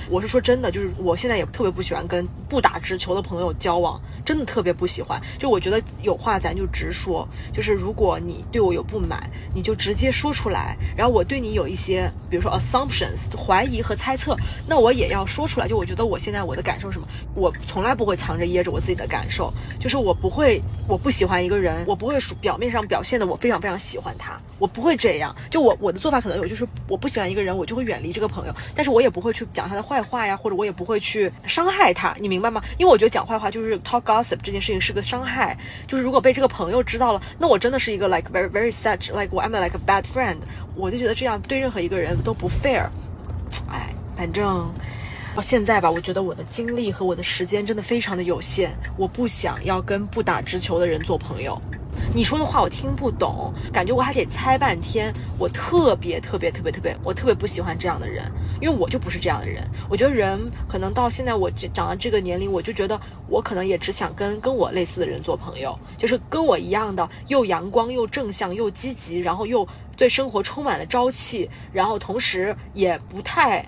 [0.10, 5.22] 我是说真的，就是我现在也特别不喜欢跟不打直球的朋友交往，真的特别不喜欢。
[5.38, 10.78] 就我觉得有话咱就直说，就是如果你对我有不满，你就直接说出来。
[10.96, 14.38] 然后我对你有一些，比如说 assumptions 怀疑和猜测，
[14.68, 15.68] 那我也要说出来。
[15.68, 25.36] 就我觉得我现在我的感受是什么，我从来不会藏着掖着我自己的感受，就是我不会，我不喜欢一个人，我不会表面上表现的我非常非常喜欢他，我不会这样。
[25.50, 29.88] 就我我的做法可能有，就是我不喜欢一个人，我就会远离这个朋友，但是我也不会去讲他的。
[29.88, 32.62] 坏话呀，或者我也不会去伤害他，你明明白吗？
[32.78, 35.58] 因为我觉得讲坏话就是 talk gossip 这件事情是个伤害，
[35.88, 40.38] 就是如果被这个朋友知道了，那我真的是一个 like very very such like I'm like a bad friend，
[40.76, 42.88] 我就觉得这样对任何一个人都不 fair。
[43.72, 44.72] 哎，反正
[45.36, 51.60] 到现在吧，我觉得我的精力和我的时间真的非常的有限，我不想要跟不打直球的人做朋友。
[52.14, 55.14] 你说的话我听不懂，感觉我还得猜半天。
[55.38, 59.68] 我特别特别特别特别，我特别不喜欢这样的人，因为我就不是这样的人。
[59.90, 73.64] 我觉得人可能到现在我这长到这个年龄，我就觉得我可能也只想跟跟我类似的人做朋友，就是跟我一样的又阳光又正向又积极，然后又对生活充满了朝气，然后同时也不太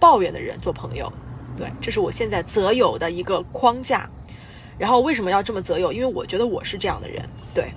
[0.00, 1.12] 抱怨的人做朋友。
[1.54, 4.08] 对，这是我现在择友的一个框架。
[4.78, 5.92] 然后为什么要这么择友？
[5.92, 7.22] 因为我觉得我是这样的人，
[7.54, 7.72] 对，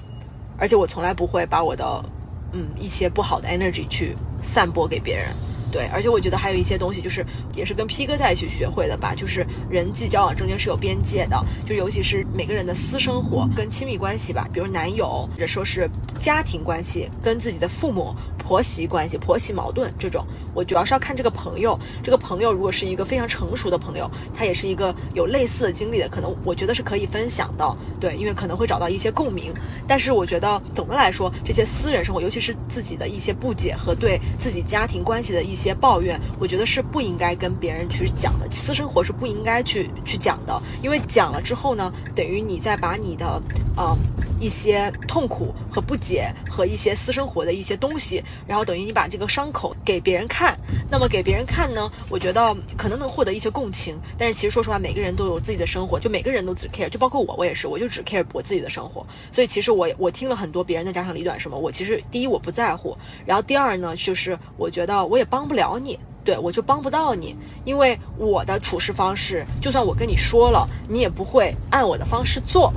[0.58, 2.06] 而且我从来不会把我的，
[2.54, 5.28] 嗯，一些不好的 energy 去散播给别人，
[5.72, 15.90] 对，而且我觉得还有一些东西，就是也是跟 P 哥在一起学会的吧，就是人际交往中间是有边界的，就尤其是每个人的私生活跟亲密关系吧，比如男友或者说是
[16.20, 18.16] 家庭关系，跟自己的父母。
[18.48, 21.80] 婆媳关系、婆媳矛盾这种，我主要是要看这个朋友。
[22.04, 27.78] 这个朋友如果是一个非常成熟的朋友，他也是一个有类似的经历的，可能我觉得是可以分享的。
[28.00, 29.52] 对，因为可能会找到一些共鸣。
[29.88, 38.46] 但是我觉得总的来说，这些私人生活，尤其是自己的一些不解和对自己家庭关系的一一些抱怨，我觉得是不应该跟别人去讲的。
[38.52, 43.42] 私生活是不应该去去讲的，因为讲了之后呢，等于你在把你的
[43.78, 43.96] 呃
[44.38, 48.22] 一些痛苦和不解和一些私生活的一些东西。
[48.46, 50.60] 然后等于你把这个伤口给别人看，
[50.92, 51.90] 那么给别人看呢？
[52.10, 59.08] 我觉得可能能获得一些共情，但是其实说实话，每个人都有自己的生活，就每个人都只 care，就包括我，我也是，我就只 care 我自己的生活。
[59.32, 67.36] 所以其实我我听了很多别人的家长里短什么，我其实第一我不在乎，然后第二呢，就是我觉得我也帮帮不了你，对我就帮不到你，
[67.66, 72.74] 因为我的处事方式，就算我跟你说了，你也不会按我的方式做。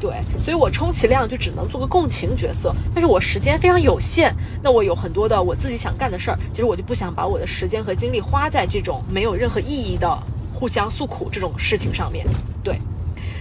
[0.00, 4.32] 对，所以我充其量就只能做个共情角色，但是我时间非常有限，
[4.62, 10.16] 那我有很多的我自己想干的事儿，其实我就不想把我的时间和精力花在这种没有任何意义的
[10.54, 12.24] 互相诉苦这种事情上面。
[12.62, 12.78] 对，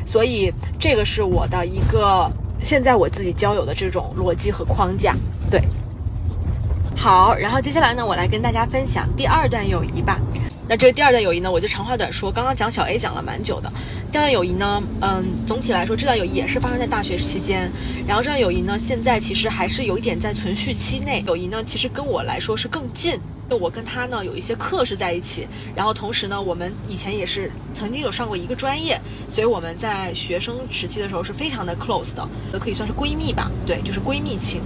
[0.07, 2.27] 所以这个是我的一个
[2.63, 5.15] 现在我自己交友的这种逻辑和框架。
[5.51, 5.61] 对，
[7.01, 10.19] 好，然后接下来呢，我来跟大家分享第二段友谊吧。
[10.67, 12.29] 那这个第二段友谊呢，我就长话短说。
[12.29, 13.71] 刚刚讲小 A 讲了蛮久的，
[14.11, 17.71] 第二段友谊呢，嗯，总体来说这段友谊也是发生在大学期间。
[18.05, 21.23] 然后这段友谊呢，现在其实还是有一点在存续期内。
[21.25, 23.17] 友谊呢，其实跟我来说是更近，
[23.49, 32.27] 就我跟他呢有一些课是在一起，然后同时呢，我们以前也是曾经有上过一个专业，所以我们在学生时期的时候是非常的 close 的，
[32.59, 34.61] 可以算是闺蜜吧，对，就是闺蜜情。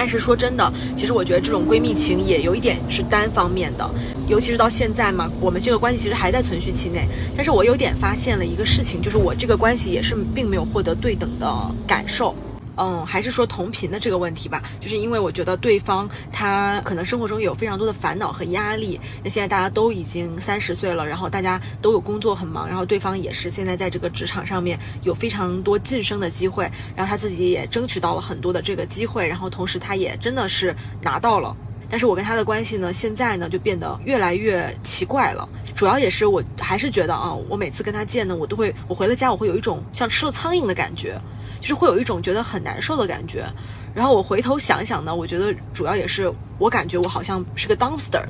[0.00, 3.84] 但是说真的，其实我觉得这种闺蜜情也有一点是单方面的，
[4.28, 7.04] 尤其是到现在嘛，我们这个关系其实还在存续期内。
[7.34, 12.32] 但是我有点发现了一个事情，就是我这个关系也是并没有获得对等的感受。
[12.78, 19.00] 嗯，还是说同频的这个问题吧，就是因为我觉得对方他可能生活中有非常多的烦恼和压力。
[19.22, 31.56] 那现在大家都已经三十岁了，然后大家都有工作很忙，然后对方也是现在在这个职场上面有非常多晋升的机会，然后他自己也争取到了很多的这个机会，然后同时他也真的是拿到了。
[31.90, 35.48] 但是我跟他的关系呢，现在呢就变得越来越奇怪了。
[35.74, 41.18] 主要也是我还是觉得啊，我每次跟他见呢，我都会我回了家我会有一种像吃了苍蝇的感觉。
[41.60, 43.44] 就是会有一种觉得很难受的感觉，
[43.94, 48.24] 然后我回头想想呢，我觉得主要也是我感觉我好像是个 dumpster，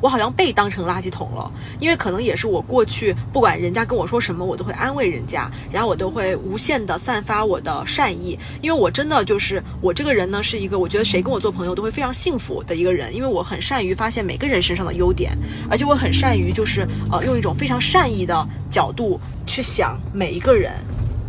[0.00, 15.36] 我好像被当成垃圾桶了，因为可能也是我过去不管人家跟我说什么，我都会安慰人家，然后我都会无限的散发我的善意，因为我真的就是我这个人呢是一个我觉得谁跟我做朋友都会非常幸福的一个人，因为我很善于发现每个人身上的优点，
[15.70, 20.72] 而且我很善于就是呃用一种非常善意的角度去想每一个人。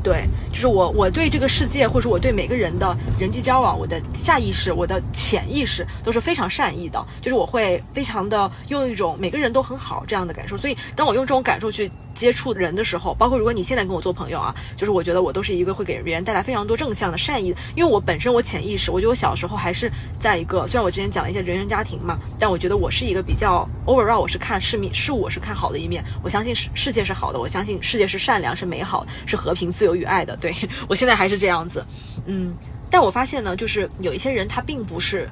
[0.04, 11.92] 对，就是我，我对这个世界，或者说我对每个人的人际交往，我的下意识、我的潜意识都是非常善意的，就是我会非常的用一种每个人都很好这样的感受，所以当我用这种感受去。
[12.14, 30.54] 接触人的时候，包括如果你现在跟我做朋友啊，就是我觉得我都是一个会给别人带来非常多正向的善意，因为我本身我潜意识，我觉得我小时候还是在一个，虽然我之前讲了一些人生家庭嘛，但我觉得我是一个比较 overall，我是看世面事物我是看好的一面，我相信世世界是好的，我相信世界是善良是美好是和平自由与爱的，对
[30.88, 31.86] 我现在还是这样子，
[32.26, 32.54] 嗯，
[32.90, 35.30] 但我发现呢，就是有一些人他并不是。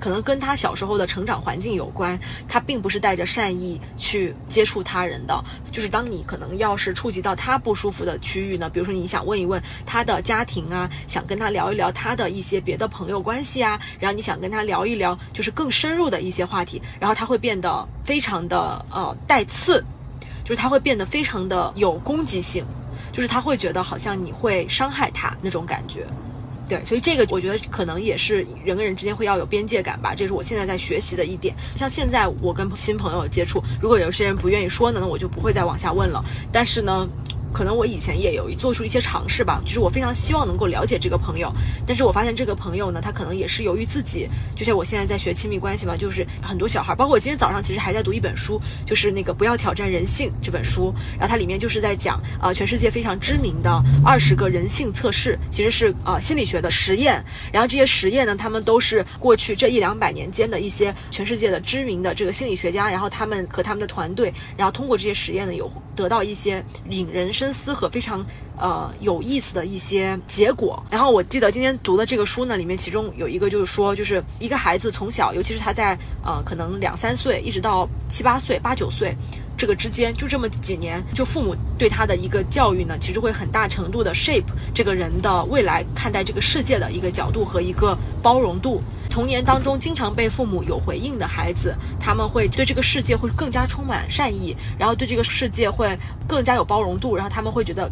[0.00, 5.44] 可能跟他小时候的成长环境有关，他并不是带着善意去接触他人的。
[5.72, 19.84] 就是当你可能要是触及到他不舒服的区域呢，比如说你想问一问他的家庭啊，想跟他聊一聊他的一些别的朋友关系啊，然后你想跟他聊一聊就是更深入的一些话题，然后他会变得非常的呃带刺，
[20.44, 22.64] 就是他会变得非常的有攻击性，
[23.12, 26.06] 就是他会觉得好像你会伤害他那种感觉。
[26.68, 31.54] 对，所以这个我觉得可能也是人跟人之间会要有边界感吧，这是我现在在学习的一点。
[31.74, 36.24] 像现在我跟新朋友接触，如果有些人不愿意说呢，那我就不会再往下问了。
[36.52, 37.08] 但是呢。
[37.52, 41.52] 可能我以前也有做出一些尝试吧，就是我非常希望能够了解这个朋友，
[41.86, 67.32] 但是我发现这个朋友呢，他可能也是由于自己，就像我现在在学亲密关系嘛，就是很多小孩，包括我今天早上其实还在读一本书，就是那个不要挑战人性这本书，然后它里面就是在讲啊，全世界非常知名的二十个人性测试，其实是啊心理学的实验，然后这些实验呢，他们都是过去这一两百年间的一些全世界的知名的这个心理学家，然后他们和他们的团队，然后通过这些实验呢，有得到一些引人。
[67.38, 68.26] 深思和非常
[68.56, 70.82] 呃有意思的一些结果。
[70.90, 79.16] 然后我记得今天读的这个书呢，里面其中有一个就是说，就是一个孩子从小，尤其是他在呃可能两三岁一直到七八岁、八九岁
[79.58, 88.80] 这个之间，就这么几年，就父母对他的一个教育呢，其实会很大程度的 shape 这个人的未来看待这个世界的一个角度和一个包容度。
[89.10, 95.98] 童年当中经常被父母有回应的孩子，他们会对这个世界会更加充满善意，然后对这个世界会
[96.28, 97.90] 更加有包容度，然后他们会觉得。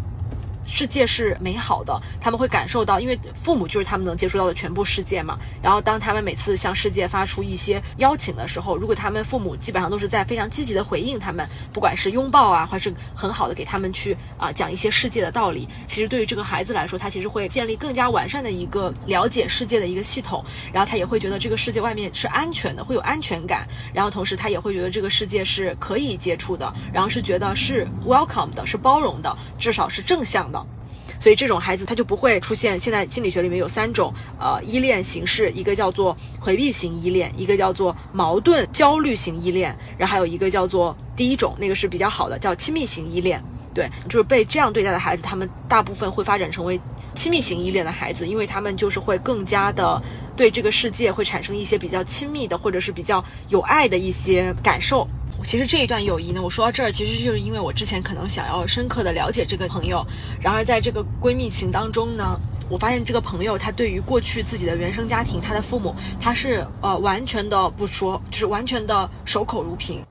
[0.66, 5.38] 世界是美好的，他们会感受到，因为父母就是他们能接触到的全部世界嘛。
[5.62, 20.44] 然后，当他们每次向世界发出一些邀请的时候，如果他们父母基本上都是在非常积极的回应他们，不管是拥抱啊，还是很好的给他们去啊讲一些世界的道理，其实对于这个孩子来说，他其实会建立更加完善的一个了解世界的一个系统。
[20.72, 23.66] 然后他也会觉得这个世界外面是安全的，会有安全感。
[23.94, 30.55] 然后同时他也会觉得这个世界是可以接触的，然后是觉得是 welcome 的，是包容的，至少是正向的。
[31.20, 32.78] 所以这种孩子他就不会出现。
[32.78, 43.42] 现在心理学里面有三种呃依恋形式，一个叫做回避型依恋，一个叫做矛盾焦虑型依恋，然后还有一个叫做第一种，那个是比较好的，叫亲密型依恋。
[43.74, 46.80] 对，就是被这样对待的孩子，他们大部分会发展成为
[47.14, 50.02] 亲密型依恋的孩子，因为他们就是会更加的
[50.34, 55.06] 对这个世界会产生一些比较亲密的或者是比较有爱的一些感受。
[55.44, 60.04] 其实这一段友谊呢，我说到这儿，其实就是因为我之前可能想要深刻的了解这个朋友，
[60.40, 62.36] 然而在这个闺蜜情当中呢，
[62.68, 70.02] 我发现这个朋友他对于过去自己的原生家庭，他的父母，他是呃完全的不说，就是完全的守口如瓶。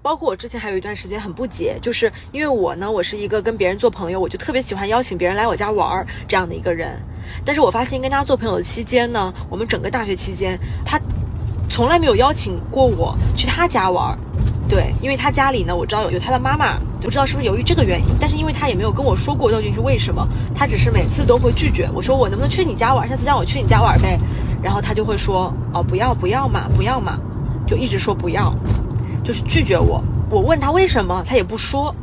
[0.00, 7.00] 包括我之前还有一段时间很不解，就是因为我呢，我是一个跟别人做朋友，我就特别喜欢邀请别人来我家玩儿这样的一个人。
[7.44, 11.00] 但是我发现跟他做朋友的期间呢，我们整个大学期间，他
[11.70, 14.18] 从来没有邀请过我去他家玩儿。
[14.68, 24.18] 对，因为他家里呢，我知道有有他的妈妈，不知道是不是由于这个原因，但是因为他也没有跟我说过究竟是为什么，他只是每次都会拒绝我说我能不能去你家玩，下次让我去你家玩呗，
[24.62, 27.18] 然后他就会说哦不要不要嘛不要嘛，
[27.66, 28.54] 就一直说不要，
[29.24, 30.04] 就是拒绝我。
[30.28, 31.94] 我问他为什么，他也不说，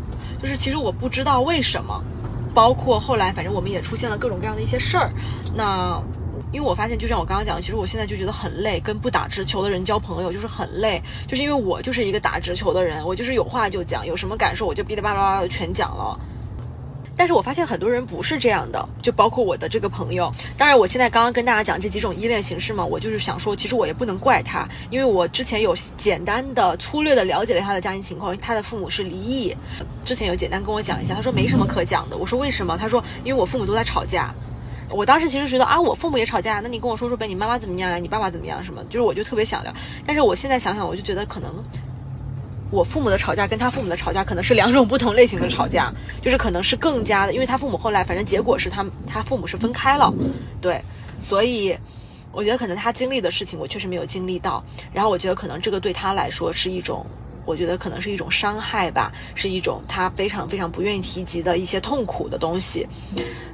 [0.42, 2.04] 就是其实我不知道为什么，
[2.52, 5.12] 包括后来反正我们也出现了各种各样的一些事儿，
[5.56, 6.02] 那。
[6.56, 16.18] 因为我发现，就像我刚刚讲的，其实我现在就觉得很累，跟不打直球的人交朋友就是很累，就是因为我就是一个打直球的人，我就是有话就讲，有什么感受我就哔哩吧啦的全讲了。
[17.18, 20.32] 但是我发现很多人不是这样的，就包括我的这个朋友。
[20.58, 29.56] 当然，我现在刚刚跟大家讲这几种依恋形式嘛，我就是想说，其实我也不能怪他，因为我之前有简单的、粗略的了解了他的家庭情况，他的父母是离异，
[30.06, 32.18] 之前有简单跟我讲一下，他说没什么可讲的。
[32.18, 32.78] 我说为什么？
[32.78, 34.34] 他说因为我父母都在吵架。
[34.90, 37.98] 我当时其实觉得啊，我父母也吵架，那你跟我说说呗，你妈妈怎么样呀？
[37.98, 38.64] 你爸爸怎么样？
[38.64, 38.84] 什么？
[38.86, 39.74] 就是我就特别想聊，
[40.06, 41.52] 但是我现在想想，我就觉得可能
[42.72, 50.14] 我父母的吵架跟他父母的吵架可能是两种不同类型的吵架，就是可能是更加的，因为他父母后来反正结果是他他父母是分开了，
[50.62, 50.82] 对，
[51.20, 51.76] 所以
[52.32, 54.64] 我觉得可能他经历的事情我确实没有经历到，
[54.94, 57.06] 然后我觉得可能这个对他来说是一种，
[57.46, 62.88] 我觉得可能是一种伤害吧，是一种他非常非常不愿意提及的一些痛苦的东西，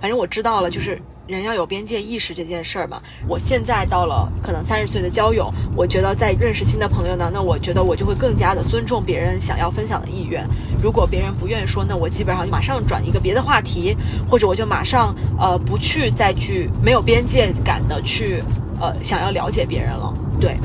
[0.01, 1.01] 反正我知道了，就是。
[1.37, 10.45] 人要有边界意识这件事儿嘛，我现在到了可能三十岁的交友，我觉得在认识新的朋友呢，那我觉得我就会更加的尊重别人想要分享的意愿。
[10.81, 13.95] 如果别人不愿意说，那我基本上马上转一个别的话题，
[14.29, 18.43] 或者我就马上呃不去再去没有边界感的去
[18.79, 20.13] 呃想要了解别人了。
[20.39, 20.57] 对，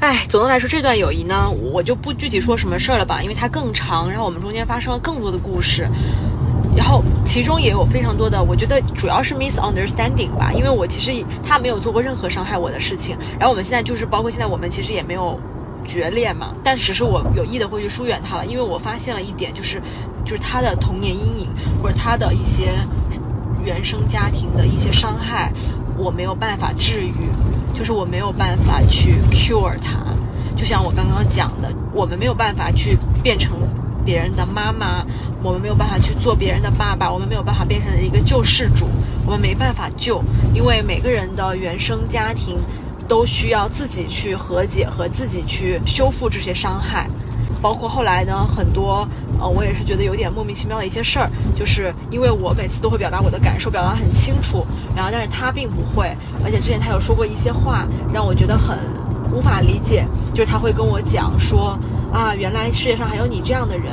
[0.00, 5.88] 哎，总的来说这段友谊呢，我就不具体说什么事儿了吧，因为它更长，然后我们中间发生了更多的故事。
[6.74, 13.16] 然后其中也有非常多的，我觉得主要是 misunderstanding 吧，因为我其实他没有做过任何伤害我的事情。
[13.38, 15.38] 然后我们现在就是包括现在我们其实也没有
[15.84, 19.82] 决裂嘛，但只是我有意的会去疏远他了，因为我发现了一点，就是
[20.24, 21.48] 就是他的童年阴影
[21.82, 22.72] 或者他的一些
[23.62, 25.52] 原生家庭的一些伤害，
[25.98, 27.12] 我没有办法治愈，
[27.74, 30.00] 就是我没有办法去 cure 他。
[30.56, 33.58] 就像我刚刚讲的，我们没有办法去变成。
[34.04, 35.04] 别人的妈妈，
[35.42, 38.86] 我们没有办法去做别人的爸爸，我们没有办法变成一个救世主，
[39.24, 40.22] 我们没办法救，
[40.54, 42.58] 因为每个人的原生家庭
[43.06, 47.08] 都需要自己去和解和自己去修复这些伤害，
[47.60, 49.06] 包括后来呢，很多
[49.40, 58.78] 呃，我也是觉得有点莫名其妙的一些事儿，就是因为我每次都会表达我的感受，表达很清楚，然后但是他并不会，而且之前他有说过一些话，让我觉得很
[59.32, 61.78] 无法理解，就是他会跟我讲说。
[62.12, 63.90] 啊，原来世界上还有你这样的人，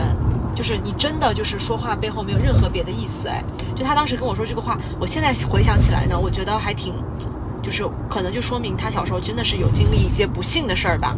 [0.53, 3.41] 就是你真的就是说话背后没有任何别的意思哎。
[3.75, 6.93] 就他当时跟我说这个话，我现在回想起来呢，我觉得还挺，
[7.63, 11.15] 就是可能就说明他小时候真的是有经历一些不幸的事儿吧，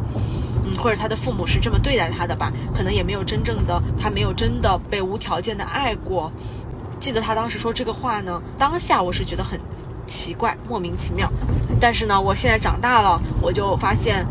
[0.64, 6.32] 嗯，或者他的父母是这么对待他的吧，可能也没有真正的他没有真的被无条件的爱过。
[7.00, 9.60] 记得他当时说这个话呢，当下我是觉得很
[10.06, 11.28] 奇怪，莫名其妙。
[11.80, 14.24] 但是呢，我现在长大了，我就发现。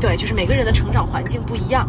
[0.00, 1.88] 对，就是每个人的成长环境不一样，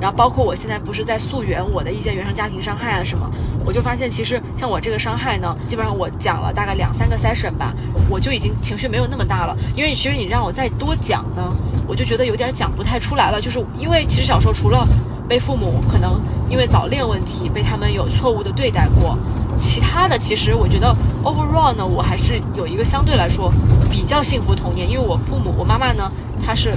[0.00, 3.28] 然后包括我现在不是在溯源我的一些原生家庭伤害啊什么，
[3.64, 7.74] 我就发现其实像我这个伤害呢，基本上我讲了大概两三个 session 吧，
[8.08, 11.42] 我就已经情绪没有那么大了，因为其实你让我再多讲呢，
[11.86, 14.86] 我就觉得有点讲不太出来了，就是因为其实小时候除了
[15.26, 16.20] 被父母可能
[16.50, 19.18] 因为早恋问题被他们有错误的对待过，
[19.58, 20.94] 其他的其实我觉得
[21.24, 23.50] overall 呢，我还是有一个相对来说
[23.90, 26.12] 比较幸福童年，因为我父母我妈妈呢，
[26.44, 26.74] 她是。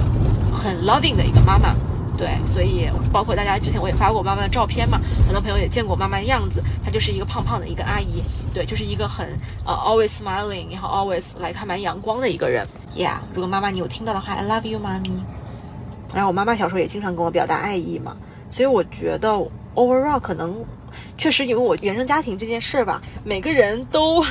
[0.52, 1.74] 很 loving 的一个妈妈，
[2.16, 8.22] 对，所以包括大家之前我也发过我妈妈的照片嘛，很多朋友也见过妈妈的样子，她就是一个胖胖的一个阿姨，
[8.52, 9.26] 对，就是一个很
[9.64, 15.10] 呃 always smiling，然后 always 来看蛮阳光的一个人，Yeah，如果妈妈你有听到的话，I love you，妈咪。
[16.14, 18.16] 然后我妈妈小时候也经常跟我表达爱意嘛，
[18.50, 19.30] 所以我觉得
[19.74, 20.62] overall 可能
[21.16, 24.22] 确实因为我原生家庭这件事吧，每个人都。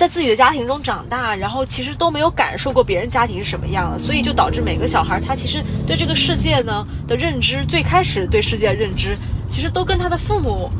[0.00, 9.14] 在自己的家庭中长大，然后其实都没有感受过别人家庭是什么样的，所以就导致每个小孩他其实对这个世界呢的认知，最开始对世界认知，
[9.50, 10.70] 其实都跟他的父母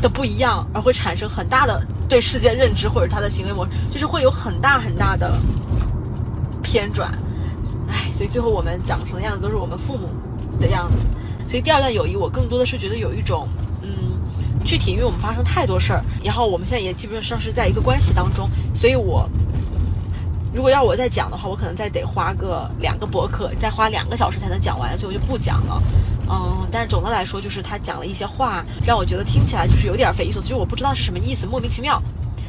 [0.00, 5.36] 的不一样，而会产生很大的对世界认知或者他的行为模式，就是会有很大很大的
[6.62, 7.10] 偏转。
[7.88, 10.08] 唉，所以最后我们长成的样子都是我们父母
[10.60, 11.02] 的样子。
[11.48, 13.48] 所以第二段友谊，我更多的是觉得有一种。
[13.82, 14.14] 嗯
[14.66, 19.30] 具体，因为我们发生太多事儿，然后我们现在也基本上是在一个关系当中，所以我
[20.52, 25.82] 如果要我再讲的话，我可能再得花个两个博客，再花两个小时才能讲完，所以我就不讲了。
[26.28, 32.02] 嗯，但是总的来说，就是他讲了一些话，让我觉得听起来就是有点匪夷所思，就是我不知道是什么意思，莫名其妙。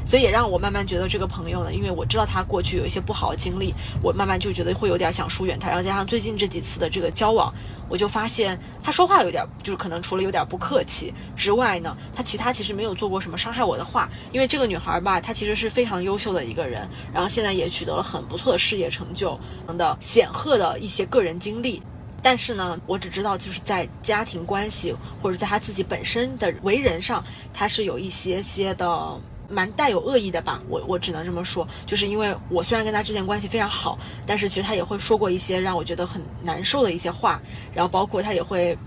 [0.07, 5.67] 所以也让我慢慢觉得这个朋友呢，因为我知道他过去有一些不好的经历，我慢慢就觉得会有点想疏远他。
[5.67, 7.53] 然后加上最近这几次的这个交往，
[7.89, 14.09] 我就发现他说话有点，就是可能除了有点不客气之外呢，他其他其实没有做过什么伤害我的话。
[14.31, 19.37] 因为这个女孩吧，她其实是非常优秀的一个人，然后现在也取得了很不错的事业成就
[19.67, 21.83] 等的显赫的一些个人经历。
[22.21, 27.21] 但是呢，我只知道就是在家庭关系或者在他自己本身的为人上，
[27.53, 29.19] 他是有一些些的
[29.49, 30.61] 蛮带有恶意的吧。
[30.69, 37.41] 我我只能这么说，就是因为我虽然跟他之前关系非常好，但是其实他也会说过一些让我觉得很难受的一些话，
[37.73, 38.77] 然后包括他也会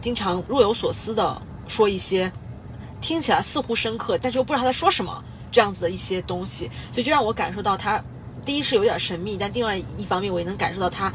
[0.00, 2.30] 经常若有所思的说一些
[3.00, 8.02] 听起来似乎深刻，但是又不知道他在说什么这样子的一些东西，所以就让我感受到他
[8.44, 11.12] 第一是有点神秘，但另外一方面我也能感受到他。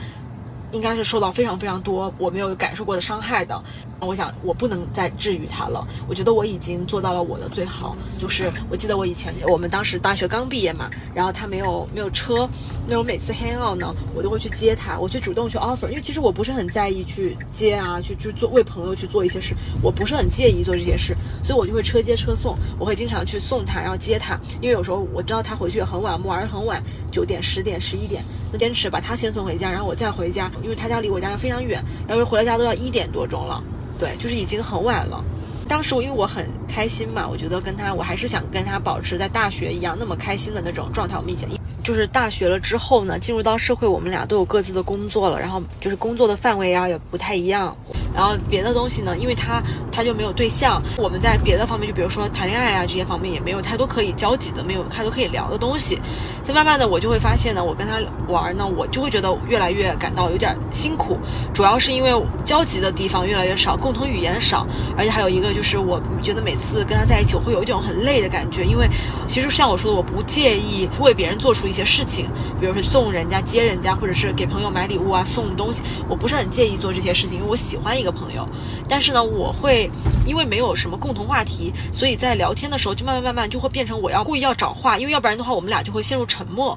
[0.72, 3.61] 应该是受到非常非常多我没有感受过的伤害的。
[3.99, 5.86] 我想我不能再治愈他了。
[6.07, 7.95] 我觉得我已经做到了我的最好。
[8.20, 12.47] 就是我记得我以前我们当时大学刚毕业嘛，然后他没有没有车，
[12.88, 30.51] 那我每次 hang out 呢，我都会去接他，我去主动去 offer，因为其实我不是很在意去接啊，去去做为朋友去做一些事，我不是很介意做这些事，所以我就会车接车送，我会经常去送他，然后接他，因为有时候我知道他回去也很晚，我们玩的很晚，九点、十点、十一点，那坚持把他先送回家，然后我再回家。
[30.64, 33.62] 因为他家离我家非常远，然后回到家都要一点多钟了，
[33.97, 35.24] 对，就是已经很晚了。
[35.68, 41.18] 当时我因为我很开心嘛，我觉得跟他，我还是想跟他保持在大学一样那么开心的那种状态。
[41.18, 41.45] 我们一起
[41.88, 47.73] 就是大学了之后呢，进入到社会，我们俩都有各自的工作了，然后就是工作的范围啊也不太一样。
[48.13, 55.97] 然后别的东西呢，因为他他就没有对象，我们在别的方面，就比如说谈恋爱啊这些方面也没有太多可以交集的，没有太多可以聊的东西。
[56.43, 61.17] 在慢慢的我就会发现呢，我跟他玩呢，我就会觉得越来越感到有点辛苦，
[61.53, 62.11] 主要是因为
[62.43, 64.67] 交集的地方越来越少，共同语言少，
[64.97, 68.89] 而且还有一个就是我觉得每次跟他在一起，我会有一种很累的感觉，因为
[69.25, 72.25] 其实像我说的，我不介意为别人做出一些些事情，
[72.59, 78.11] 比如说送人家、接人家，或者是给朋友买礼物啊、送东西，我不是很介意做这些事情，因为我喜欢一个。
[78.17, 78.49] 朋友，
[78.89, 79.88] 但是呢，我会
[80.25, 86.75] 因为没有什么共同话题，所以在聊天的时候就慢慢慢慢就会变成我要故意要找话，因为要不然的话我们俩就会陷入沉默。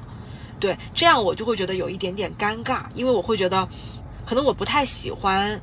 [0.59, 3.67] 对，这样我就会觉得有一点点尴尬，因为我会觉得，
[4.23, 5.59] 可能我不太喜欢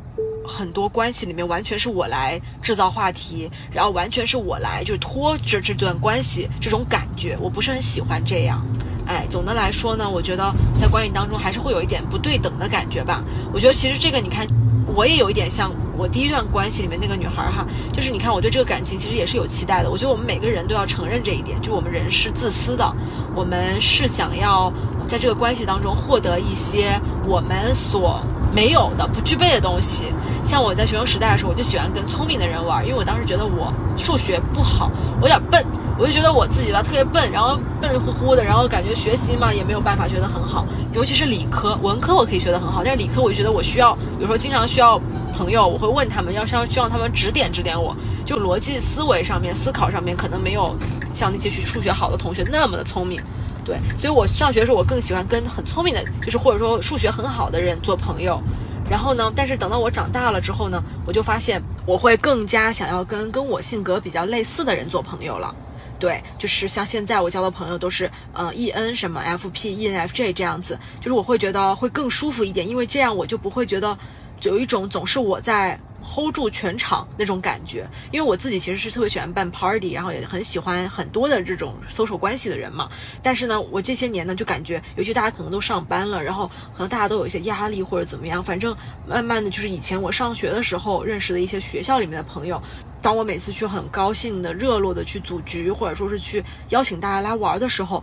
[0.48, 8.66] 很多关系里面完全是我来制造话题，然后完全是我来就拖着这段关系这种感觉，我不是很喜欢这样。
[9.06, 13.22] 哎，总的来说呢，我觉得在关系当中还是会有一点不对等的感觉吧。
[13.52, 14.46] 我觉得其实这个你看。
[14.94, 19.90] 我也有一点像我第一段关系里面那个女孩哈，就是你看我对这个感情其实也是有期待的。
[19.90, 22.90] 我觉得我们每个人都要承认这一点，就我们人是自私的，
[23.34, 24.72] 我们是想要
[25.06, 28.20] 在这个关系当中获得一些我们所
[28.54, 30.06] 没有的、不具备的东西。
[30.44, 35.64] 像我在学生时代的时候，我就喜欢跟聪明的人玩，因为我当时觉得我数学不好，我有点笨。
[35.98, 44.96] 我就觉得我自己吧特别笨，然后笨乎乎的，然后感觉学习嘛也没有办法学得很好，尤其是理科，文科我可以学得很好，但是理科我就觉得我需要，有时候经常需要
[45.36, 50.72] 朋友，我会问他们，要像需要他们指点指点我，就逻辑思维上面、思考上面可能没有
[51.12, 53.20] 像那些学数学好的同学那么的聪明，
[53.64, 58.40] 对，所以我上学的时候我更喜欢跟很聪明的，就是或者说数学很好的人做朋友，
[58.88, 65.52] 然后呢，但是等到我长大了之后呢，我就发现我会更加想要跟跟我性格比较类似的人做朋友了。
[65.98, 73.98] 对，就是像现在我交的朋友都是，嗯，E N 什么 F P E N F J 这样子，就是我会觉得会更舒服一点，因为这样我就不会觉得
[74.42, 75.78] 有一种总是我在。
[76.02, 82.88] Hold 住全场那种感觉，因为我自己其实是特别喜欢办 party，然后也很喜欢很多的这种 social 关系的人嘛。
[83.22, 88.76] 但是呢，我这些年呢就感觉，尤其大家可能都上班了，然后可能大家都有一些压力或者怎么样，反正
[89.06, 92.62] 慢慢的就是以前我上学的时候认识的一些学校里面的朋友，
[93.02, 98.02] 当我每次去很高兴的、热络的去组局，或者说是去邀请大家来玩的时候。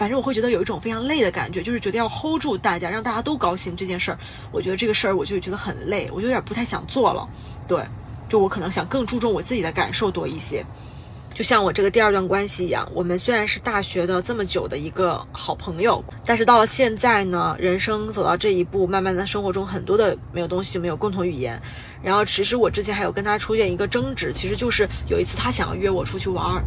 [0.00, 4.18] 反正我会觉得有一种非常累的感觉，就是觉得要 hold 住大家，让大家都高兴这件事儿。
[4.50, 7.28] 我觉得这个事儿，我就觉得很累，我有点不太想做了。
[7.68, 7.86] 对，
[8.26, 10.64] 就我可能想更注重我自己的感受多一些。
[11.34, 21.60] 就像我这个第二段关系一样，我们虽然是大学的这么久的一个好朋友，但是到了现在呢，人生走到这一步，慢慢的生活中很多的没有东西，没有共同语言。
[22.02, 26.64] 然后其实我之前还有跟他出现一个争执，其实就是有一次他想要约我出去玩儿。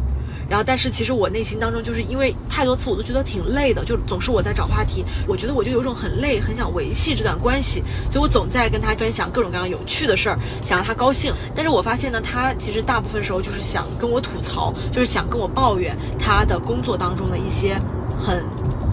[0.48, 5.04] 然后，但是其实我内心当中就是因为太多次我都觉得挺累的，就总是我在找话题。
[5.26, 11.32] 我觉得我就有种很累，很想维系这段关系，所以我总在跟他分享各种各样有趣的事儿，想让他高兴。
[11.54, 17.80] 但是我发现呢，他其实大部分时候就是想跟我吐槽，就是想跟我抱怨他的工作当中的一些
[18.18, 18.44] 很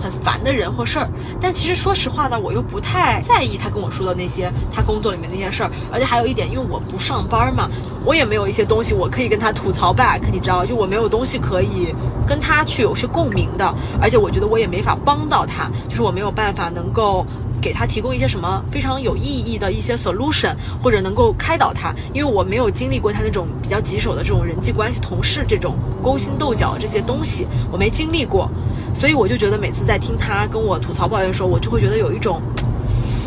[0.02, 1.08] 很烦的人或事儿。
[1.40, 5.72] 但其实说实话呢，我又不太在意他跟我说的那些他工作里面那些事儿。
[5.92, 7.70] 而且还有一点，因为我不上班嘛，
[8.06, 11.94] 我也没有一些东西我可以跟他吐槽 back，你知道，就我没有东西可以
[12.28, 13.74] 跟他去有些共鸣的。
[14.02, 17.26] 而且我觉得我也没法帮到他，就是我没有办法能够。
[17.62, 28.50] 给他提供一些什么非常有意义的一些 solution，或者能够开导他，因为我没有经历过他那种比较棘手的这种人际关系、同事这种勾心斗角这些东西，我没经历过，
[28.94, 32.42] 所以我就觉得每次在听他跟我吐槽抱怨的时候，我就会觉得有一种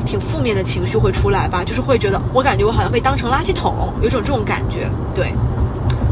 [0.05, 5.33] 挺负面的情绪会出来吧，就是会觉得我感觉我好像被当成垃圾桶，有种这种感觉，对，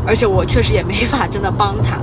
[0.07, 1.99] 而且我确实也没法真的帮他。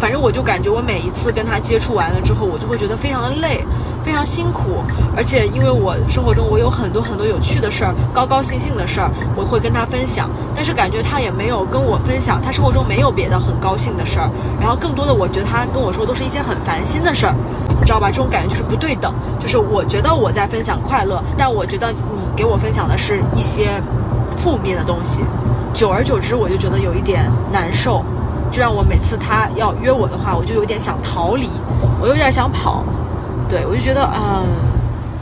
[0.00, 3.62] 反正我就感觉，我每一次跟他接触完了之后，我就会觉得非常的累，
[4.02, 4.82] 非常辛苦。
[5.14, 10.30] 而且因为我生活中我有很多很多有趣的事儿，高高兴兴的事儿，我会跟他分享。
[10.54, 14.30] 但是感觉他也没有跟我分享，他生活中没有别的很高兴的事儿。
[14.58, 17.34] 然后更多的，我觉得他跟我说都是一些很烦心的事儿，
[17.78, 18.08] 你知道吧？
[18.08, 19.12] 这种感觉就是不对等。
[19.38, 23.82] 就是我觉得我在分享快乐，但我觉得你给我分享的是一些
[24.30, 25.22] 负面的东西。
[25.74, 28.02] 久而久之，我就觉得有一点难受。
[28.50, 31.48] 就让我每次他要约我的话，我就有点想逃离，
[32.00, 32.84] 我有点想跑，
[33.48, 34.44] 对我就觉得，嗯，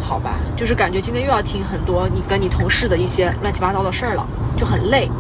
[0.01, 4.27] 好吧，就是感觉今天又要听很多你跟你同事的一些乱七八糟的事儿了，
[4.57, 5.11] 就很累。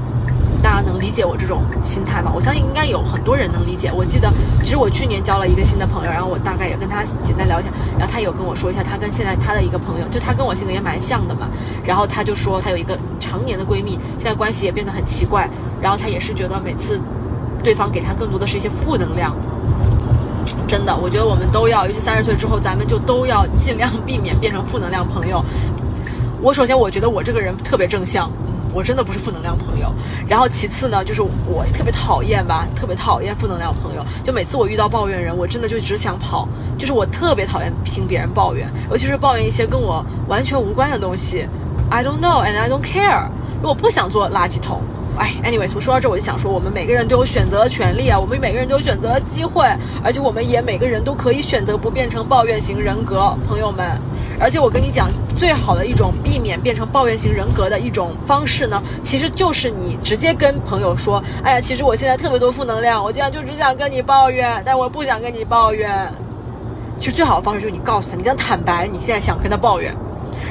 [0.61, 2.33] 大家能理解我这种心态吗？
[2.35, 3.93] 我相信应该有很多人能理解。
[3.95, 4.29] 我记得，
[4.61, 11.47] 其实我去年交了一个新的朋友，然后我大概也跟他简单聊一下，然后他有跟我说一下，他跟现在他的一个朋友，就他跟我性格也蛮像的嘛，
[11.85, 15.49] 然后他就说他有一个常年的闺蜜，现在关系也变得很奇怪，
[15.81, 17.01] 然后他也是觉得每次。
[17.63, 19.35] 对方给他更多的是一些负能量，
[20.67, 25.45] 真的，我觉得我们都要，尤其三十岁之后，咱们就都要尽量避免变成负能量朋友。
[26.41, 29.93] 我首先我觉得我这个人特别正向，嗯，我真的不是负能量朋友。
[30.29, 34.05] 然后其次呢，就是我特别讨厌吧，特别讨厌负能量朋友。
[34.23, 36.49] 就每次我遇到抱怨人，我真的就只想跑，
[36.79, 41.45] 就是我特别讨厌听别人抱怨，尤其是抱怨一些跟我完全无关的东西。
[41.91, 43.27] I don't know and I don't care，
[43.63, 44.81] 我不想做垃圾桶。
[45.19, 49.67] 哎，anyways，我说到这，我就想说，我们每个人都有选择的权利啊，我们每个人都有选择的机会，
[50.03, 54.01] 而且我们也每个人都可以选择不变成抱怨型人格，朋友们。
[54.41, 65.91] 而且我跟你讲，最好的一种避免变成抱怨型人格的一种方式呢，其实就是你直接跟朋友说，哎呀，其实我现在特别多负能量，我现在就只想跟你抱怨，但我不想跟你抱怨。
[67.01, 69.93] 其实最好的方式就是你告诉他，你这样坦白，你现在想跟他抱怨。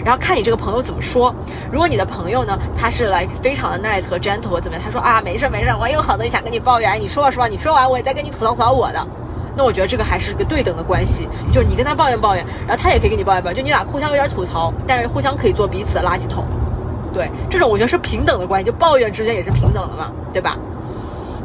[0.03, 1.33] 然后看你这个朋友怎么说。
[1.71, 9.07] 如果你的朋友呢，他是来非常的 nice 和 gentle 怎么样，他说啊，没事没事，我有好多想跟你抱怨，你说吧说吧，你说完我也再跟你吐槽吐槽我的。
[9.55, 16.45] 那我觉得这个还是个对等的关系，就是你跟他抱怨抱怨，然后他也可以跟你抱怨抱怨，就你俩互相有点吐槽，但是互相可以做彼此的垃圾桶。
[17.11, 20.57] 对，这种我觉得是平等的关系，就抱怨之间也是平等的嘛，对吧？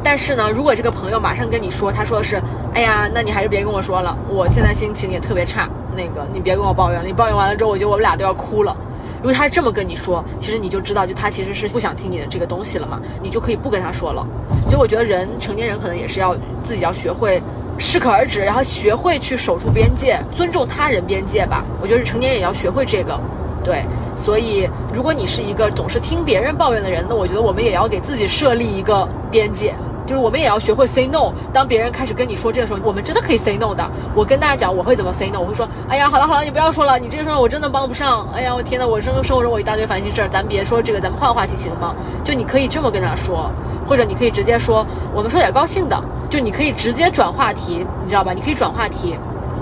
[0.03, 2.39] 但是呢，如果这个朋友马上跟你说，他说的是，
[2.73, 5.67] 哎呀，那你还是别跟我说了，我现在心情也特别差。
[5.95, 7.01] 那个，你别跟我抱怨。
[7.05, 8.75] 你抱怨完了之后，我觉得我们俩都要哭了。
[9.21, 12.99] 如果他这么跟你说，其实你就知道，就他其实是不想听你的这个东西了嘛。
[13.21, 14.27] 你就可以不跟他说了。
[14.65, 17.41] 所以我觉得人成年人可能也是要自己要学会
[17.77, 21.63] 适可而止，然后学会去守住边界，尊重他人边界吧。
[21.81, 23.17] 我觉得成年人也要学会这个。
[23.63, 23.85] 对，
[24.17, 29.73] 所以如果你是一个总是听别人抱怨的人，那我觉得我们也要给自己设立一个边界。
[30.05, 31.31] 就是我们也要学会 say no。
[31.51, 33.83] 当别人开始跟你说这个时候，我们真的可以 say no 的。
[34.15, 35.39] 我跟大家讲，我会怎么 say no？
[35.39, 38.27] 我会说，哎呀，好了好了，你不要说了，你这个时候我真的帮不上。
[38.33, 41.95] 哎呀，我天呐，我生生活中我一大堆烦心事儿，咱别说这个，咱们换个话题行吗？
[42.23, 43.49] 就你可以这么跟他说，
[43.87, 46.01] 或者你可以直接说，我们说点高兴的。
[46.29, 48.33] 就你可以直接转话题，你知道吧？
[48.33, 49.15] 你可以转话题。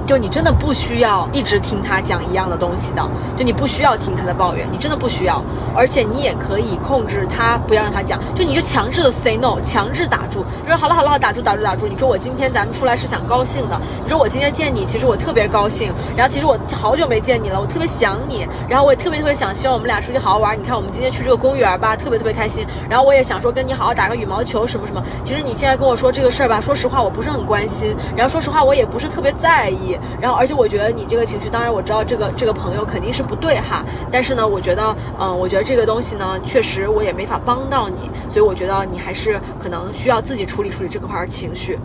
[0.06, 5.42] 就你真的不需要一直听他讲一样的东西的，就你不需要听他的抱怨，你真的不需要。
[5.76, 10.44] 而且你也可以控制他，不要让他讲，就你就强制的 say no，强制打住。
[10.64, 11.88] 你说好了好了好，打住打住打住。
[11.88, 13.80] 你说我今天咱们出来是想高兴的。
[14.04, 15.94] 你说我今天见你，其实我特别高兴。
[16.16, 18.46] 然后其实我好久没见你了，我特别想你。
[18.68, 20.60] 然后我也特别特别想，希望我们俩出去好好玩。
[20.60, 22.66] 你看我们今天去这个公园吧，特别特别开心。
[22.90, 25.02] 然后我也想说跟你好好打个羽毛球什么什么。
[25.24, 27.96] 其实你现在跟我说这个事儿吧，说实话我不是很关心。
[28.16, 29.91] 然后说实话我也不是特别在意。
[30.22, 41.80] 然后，而且我觉得你这个情绪，当然我知道这个这个朋友肯定是不对哈，但是呢，我觉得，嗯，我觉得这个东西呢，确实我也没法帮到你，所以我觉得你还是可能需要自己处理处理这块情绪，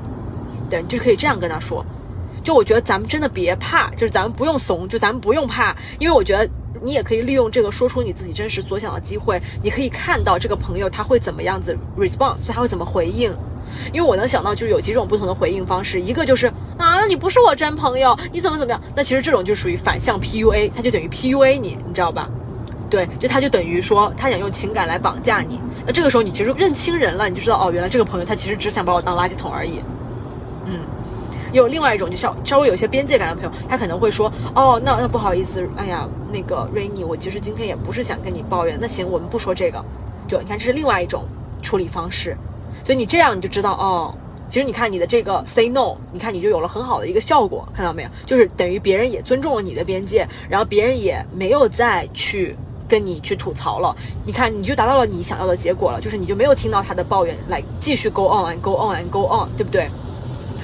[0.69, 1.85] 对，就可以这样跟他说。
[2.43, 6.49] 就我觉得咱们真的别怕，就是咱们不用怂，就咱们不用怕，因为我觉得
[6.81, 13.35] 你也可以利用这个说出你自己真实所想的机会，你可以看到这个朋友他会怎么样子 response，他会怎么回应。
[13.93, 18.81] 因为我能想到就是有几种不同的回应方式，一个就是啊，你不是我真朋友，你怎么怎么样？
[18.95, 22.29] 那其实这种就属于反向 PUA，他就等于 PUA 你，你知道吧？
[22.89, 25.61] 对，就他就等于说他想用情感来绑架你。
[25.87, 29.83] 那这个时候你其实认清人了，你就知道哦，原来这个朋友他其实只想把我当垃圾桶而已。
[30.67, 30.81] 嗯。
[31.53, 39.83] 有另外一种就稍稍微有些边界感的朋友，他可能会说，哦，那那不好意思，哎呀，那个 Rainy，我其实今天也不是想跟你抱怨，那行，我们不说这个，
[40.29, 41.25] 就你看这是另外一种
[41.63, 42.37] 处理方式，
[42.85, 44.15] 所以你这样你就知道，哦，
[44.49, 48.09] 其实你看你的这个 say no，你看你就有了很好的一个效果，看到没有？
[48.25, 52.57] 就是等于别人也尊重了你的边界，然后别人也没有再去。
[52.89, 53.93] 跟你去吐槽了，
[54.25, 59.91] 你看你就达到了你想要的结果了，就是你就没有听到他的抱怨，来继续 go on and go on and go on，对不对？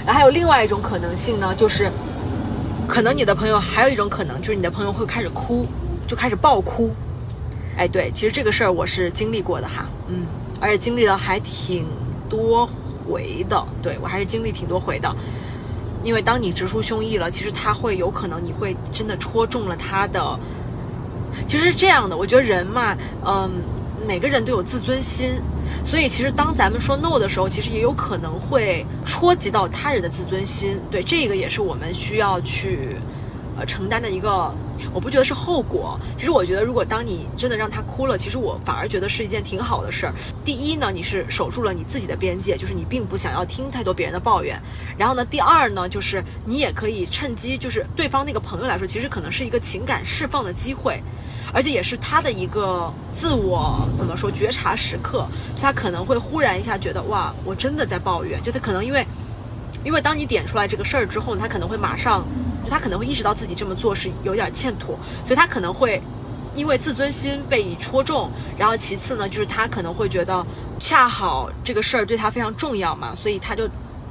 [0.06, 1.90] 然后还有另外一种可能性呢，就是
[2.86, 5.66] 可能你的朋友还有一种可能，就是你的朋友会开始哭，
[6.06, 6.92] 就开始爆哭。
[7.76, 10.24] 哎，对，其实这个事儿我是经历过的哈，嗯，
[10.60, 11.88] 而且经历了还挺
[12.28, 12.64] 多
[13.04, 15.14] 回的，对我还是经历挺多回的。
[16.02, 20.38] 因为当你直抒胸臆了，其实他会有可能你会真的戳中了他的。
[21.46, 23.50] 其实是这样的，我觉得人嘛，嗯，
[24.06, 25.32] 每个人都有自尊心，
[25.84, 30.80] 所以其实当咱们说 no 的时候，其实也有可能会戳及到他人的自尊心。
[30.90, 32.96] 对，这个也是我们需要去。
[33.54, 34.50] 呃，承担的一个，
[34.92, 35.98] 我不觉得是后果。
[36.16, 40.14] 其实我觉得，如果当你真的让他哭了，其实我反而觉得是一件挺好的事儿。
[40.44, 44.60] 第一呢，你是守住了你自己的边界，就是你并不想要听太多别人的抱怨。
[44.96, 51.02] 然后呢，第二呢，就是你也可以趁机，就是对方那个朋友来说，其实可能是一个情感释放的机会，
[51.52, 55.26] 而且也是他的一个自我怎么说觉察时刻。
[55.60, 58.42] 他可能会忽然一下觉得，哇，我真的在抱怨。
[58.42, 59.06] 就他可能因为，
[59.84, 62.26] 因为当你点出来这个事儿之后，他可能会马上。
[62.64, 66.02] 就他可能会意识到自己这么做是有点欠妥，所以他可能会
[66.54, 70.44] 因为自尊心被戳中，然后其次呢，就是他可能会觉得
[70.78, 73.68] 恰好这个事儿对他非常重要嘛，所以他就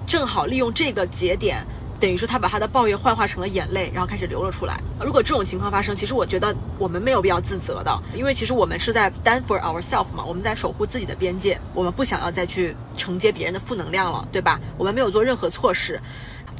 [0.07, 1.64] 正好利用这个节点，
[1.99, 4.82] 等于说他把他的抱怨幻化成了眼泪，然后开始流了出来。
[5.03, 14.60] 如果这种情况发生，其实我觉得我们没有必要自责的，因为其实我们是在 stand for ourselves 嘛，我们在守护自己的边界，我们不想要再去承接别人的负能量了，对吧？
[14.78, 16.02] 我们没有做任何错事。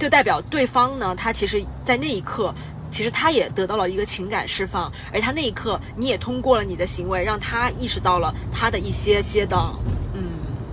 [0.01, 2.51] 就代表对方呢，他其实，在那一刻，
[2.89, 9.55] 其实他也得到了一个情感释放，而他那一刻，你也通过了你的行为，让他意识到了他的一些些的，
[10.15, 10.23] 嗯，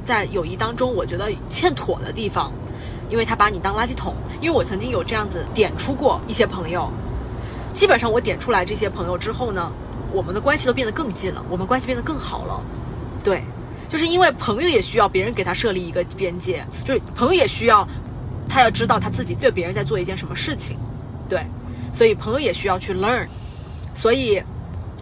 [0.02, 2.50] 在友谊当中，我觉得欠妥的地方，
[3.10, 4.14] 因为他把你当垃圾桶。
[4.40, 6.90] 因为我曾经有这样子点出过一些朋友，
[7.74, 9.70] 基本上我点出来这些朋友之后呢，
[10.10, 12.62] 我们的关系都变得更近了，我们关系变得更好了。
[13.22, 13.44] 对，
[13.90, 17.86] 就是因为朋友也需要别人给他设立一个边界，就是朋友也需要。
[18.48, 20.76] 他要知道他自己对别人在做一件什么事情，
[21.28, 21.44] 对，
[21.92, 23.26] 所以朋友也需要去 learn，
[23.94, 24.42] 所以。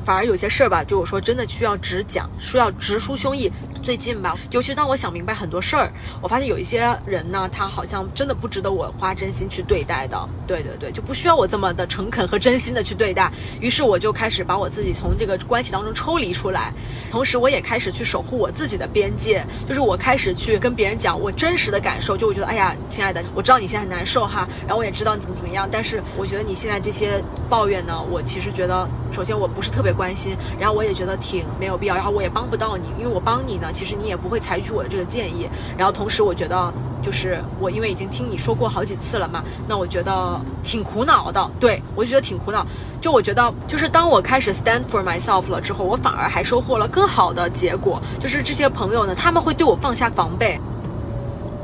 [0.06, 3.50] 反而有些事儿吧，就我说真的需要直讲，需要直抒胸臆。
[3.82, 10.16] 最近吧，尤其当我想明白很多事儿，我发现有一些人呢，他好像真的不值得我花真心去对待的。
[10.46, 13.30] 对对对，就不需要我这么的诚恳和真心的去对待。
[13.60, 16.72] 于是我就开始把我自己从这个关系当中抽离出来，
[17.10, 19.44] 同时我也开始去守护我自己的边界。
[19.66, 29.95] 就是我开始去跟别人讲我真实的感受，就我觉得，哎呀，亲爱的，我知道你现在很难受哈，然后我也知道你怎么怎么样，但是我觉得你现在这些抱怨呢，我其实觉得，首先我不是特别。
[29.96, 35.48] 关心，然后我也觉得挺没有必要，然后我也帮不到你，因为我帮你呢，其实你也不会采取我的这个建议。
[35.76, 41.50] 然后同时，我觉得就是我因为已经听你说过好几次了嘛，那我觉得挺苦恼的。
[41.58, 42.66] 对我就觉得挺苦恼。
[43.00, 48.00] 就我觉得，就是当我开始 stand for myself 了之后，我反而还收获了更好的结果。
[48.20, 50.60] 就是这些朋友呢，他们会对我放下防备。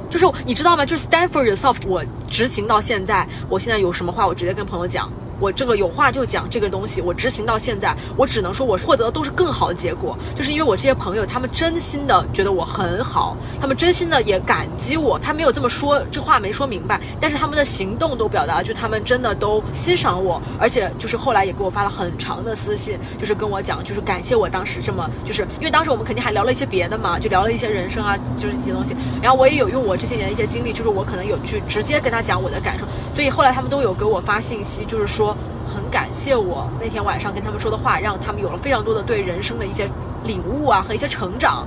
[0.09, 0.85] 就是你知道吗？
[0.85, 5.11] 就是 stand for yourself，我执行到现在，我现在有什么话，我直接跟朋友讲。
[5.43, 35.32] 我这个有话就讲这个东西，我执行到现在，我只能说我获得的都是更好的结果，就是因为我这些朋友，他们真心的觉得我很好，他们真心的也感激我，他没有这么说，这话没说明白，但是他们的行动都表达，就他们真的都欣赏我，而且就是后来也给我发了很长的私信，就是跟我讲，就是感谢我当时这么，就是因为当时我们肯定还聊了一些别的嘛，就聊了一些人生啊，就是一些东西，然后我也有用我这些年的一些经历，就是我可能有去直接跟他讲我的感受，所以后来他们都有给我发信息，就是说。
[35.69, 39.89] 很感谢我那天晚上跟他们说的话，让他们有了非常多的对人生的一些
[40.25, 41.67] 领悟啊和一些成长。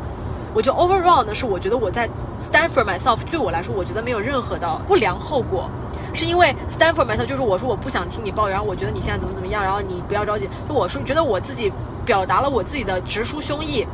[0.53, 2.07] 我就 overall 呢是我觉得我在
[2.41, 5.69] stand for myself 对我来说，我觉得没有任何的不良后果，
[6.13, 10.47] 是因为 stand for myself 就是我说我不想听你抱怨，然后我觉得你现在怎么怎么样，然后你不要着急。
[10.67, 11.71] 就我说觉得我自己
[12.05, 13.85] 表达了我自己的直抒胸臆，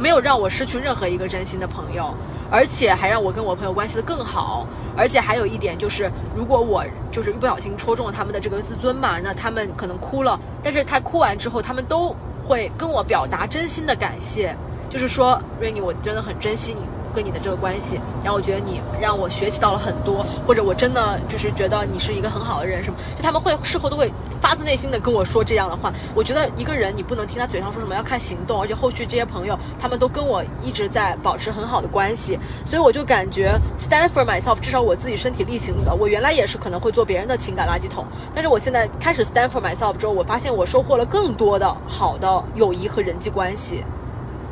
[0.00, 2.14] 没有让我失去任何一个真心的朋友。
[2.52, 4.66] 而且还让我跟我朋友关系的更好，
[4.96, 12.12] 而且还有一点就是，如果我就是一不小心戳中了他们的这个自尊嘛，那他们可能哭了，但是他哭完之后，他们都
[12.44, 14.52] 会跟我表达真心的感谢，
[14.88, 16.80] 就是说瑞妮，我真的很珍惜你
[17.10, 25.92] 跟你的这个关系，然后我觉得你让我学习到了很多，或者我真的就是觉得你是一个很好的人什么，就他们会事后都会发自内心的跟我说这样的话。
[26.14, 28.60] 我觉得一个人你不能听他嘴上说什么，要看行动。
[28.60, 34.58] 而且后续这些朋友他们都跟我一直在保持很好的关系，所以我就感觉 stand for myself。
[34.60, 38.04] 至少我自己身体力行的，我原来也是可能会做别人的情感垃圾桶，
[38.34, 43.84] 但是我现在开始 stand for myself 之后，我发现我收获了更多的好的友谊和人际关系。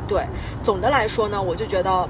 [0.06, 0.26] 对，
[0.62, 2.08] 总的来说呢，我就觉得。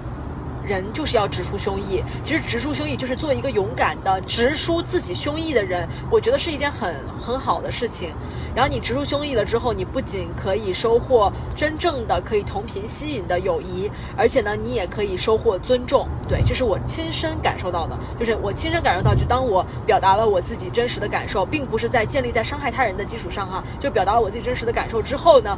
[0.67, 8.13] 人就是要直抒胸臆，其实直抒胸臆就是做一个勇敢的直抒自己胸臆的人，我觉得是一件很很好的事情。
[8.55, 16.09] 然后你直抒胸臆了之后，你不仅可以收获真正的可以同频吸引的友谊，而且呢，你也可以收获尊重。
[16.29, 25.57] 对，这是我亲身感受到的，就是我亲身感受到，就当我表达了我自己真实的感受，并不是在建立在伤害他人的基础上哈，就表达了我自己真实的感受之后呢，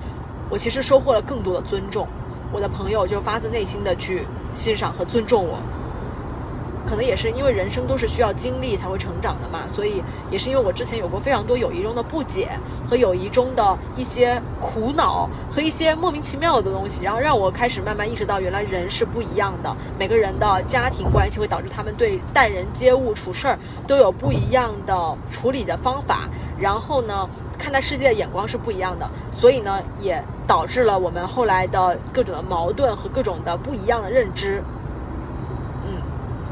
[0.51, 2.07] 我其实收获了更多的尊重。
[2.53, 4.27] 我的朋友就发自内心的去。
[4.53, 5.59] 欣赏和尊重我，
[6.87, 12.49] 可能也是因为人生都是需要经历才会成长的嘛，所以也是因为我之前有过非常多友谊中的不解
[12.89, 26.29] 和友谊中的一些苦恼和一些莫名其妙的东西，然后让我开始慢慢意识到，原来人是不一样的，每个人的家庭关系会导致他们对待人接物、处事儿都有不一样的处理的方法，
[26.59, 30.23] 然后呢，看待世界的眼光是不一样的，所以呢，也。
[30.51, 34.61] 导致了我们后来的各种的矛盾和各种的不一样的认知。
[35.87, 36.03] 嗯，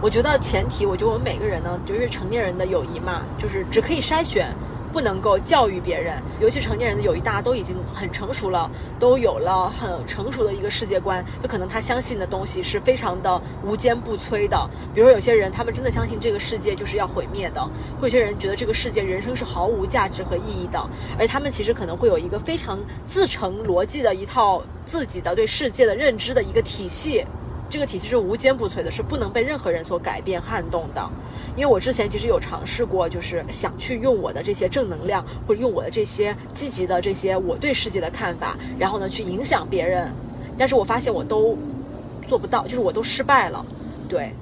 [0.01, 4.55] 我觉得前提，我觉得我们每个人呢，就是成年人的友谊嘛，就是只可以筛选。
[4.99, 8.69] 不能够教育别人，尤其成年人的友谊，大家都已经很成熟了，
[8.99, 14.69] 都有了很成熟的一个世界观，就可能他相信的东西是非常的无坚不摧的。
[14.93, 17.63] 比如说有些人，他们真的相信这个世界就是要毁灭的；，
[18.01, 20.85] 或有些人觉得这个世界人生是毫无价值和意义的，
[21.17, 22.77] 而他们其实可能会有一个非常
[23.07, 27.25] 自成逻辑的一套自己的对世界的认知的一个体系。
[27.71, 31.11] 这个体系是无坚不摧的，是不能被任何人所改变撼动的。
[31.55, 40.11] 因为我之前其实有尝试过，就是想去用我的这些正能量，或者用我的这些积极的这些我对世界的看法，然后呢去影响别人，
[40.57, 41.57] 但是我发现我都
[42.27, 43.65] 做不到，就是我都失败了，
[44.09, 44.33] 对。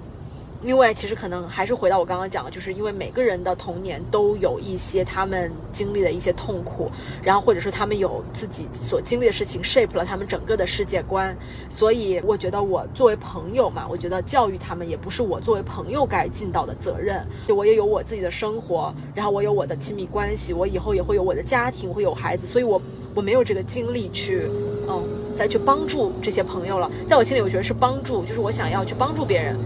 [0.62, 6.90] 因为其实可能还是回到我刚刚讲的，就是因为每个人的童年都有一些他们经历的一些痛苦，
[7.22, 11.36] 然后或者说他们有自己所经历的事情 shape 了他们整个的世界观，
[11.70, 17.24] 所以我觉得我作为朋友嘛，我觉得教育他们也不是我作为朋友该尽到的责任。
[17.48, 22.80] 我也有我自己的生活，然后我有我的亲密关系，我以后也会有我的家庭，会有孩子，所以我
[23.14, 24.50] 我没有这个精力去，
[24.88, 25.02] 嗯，
[25.36, 26.90] 再去帮助这些朋友了。
[27.06, 29.56] 在我心里，我觉得是帮助，就是我想要去帮助别人。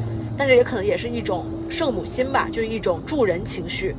[0.40, 3.94] 但是也可能也是一种圣母心吧，就是一种助人情绪。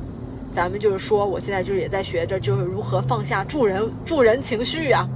[0.50, 5.08] 咱们就是说，我现在就是也在学着，就是如何放下助人助人情绪啊。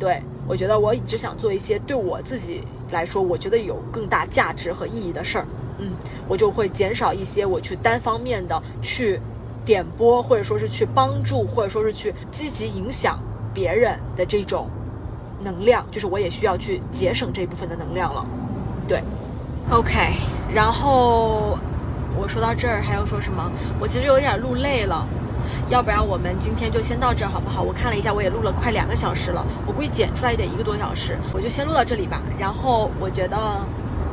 [0.00, 5.46] 对我觉得我只想做一些对我自己来说，我觉得有更大价值和意义的事儿。
[5.78, 5.92] 嗯，
[6.26, 9.20] 我就会减少一些我去单方面的去
[9.64, 13.22] 点拨，或者说是去帮助，或者说是去积极影响
[13.54, 14.68] 别人的这种
[15.40, 15.86] 能量。
[15.92, 18.26] 就是我也需要去节省这部分的能量了。
[18.88, 19.00] 对。
[19.70, 20.14] OK，
[20.54, 21.58] 然后
[22.16, 23.50] 我说到这儿还要说什么？
[23.80, 25.04] 我其实有点录累了，
[25.68, 27.62] 要不然我们今天就先到这儿好不好？
[27.62, 32.20] 我看了一下，我也录了快两个小时了，我估计剪出来得一个多小时，我就先录到这里吧。
[32.38, 33.36] 然后我觉得，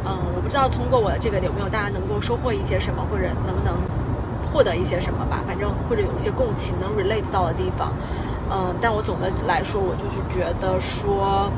[0.06, 3.76] 嗯，我不知道通过我的这个有没有大家能够收获一些什么，或者能不能
[4.52, 5.44] 获得一些什么吧。
[5.46, 7.92] 反正或者有一些共情能 relate 到的地方，
[8.50, 11.52] 嗯，但我总的来说，我就是觉得说。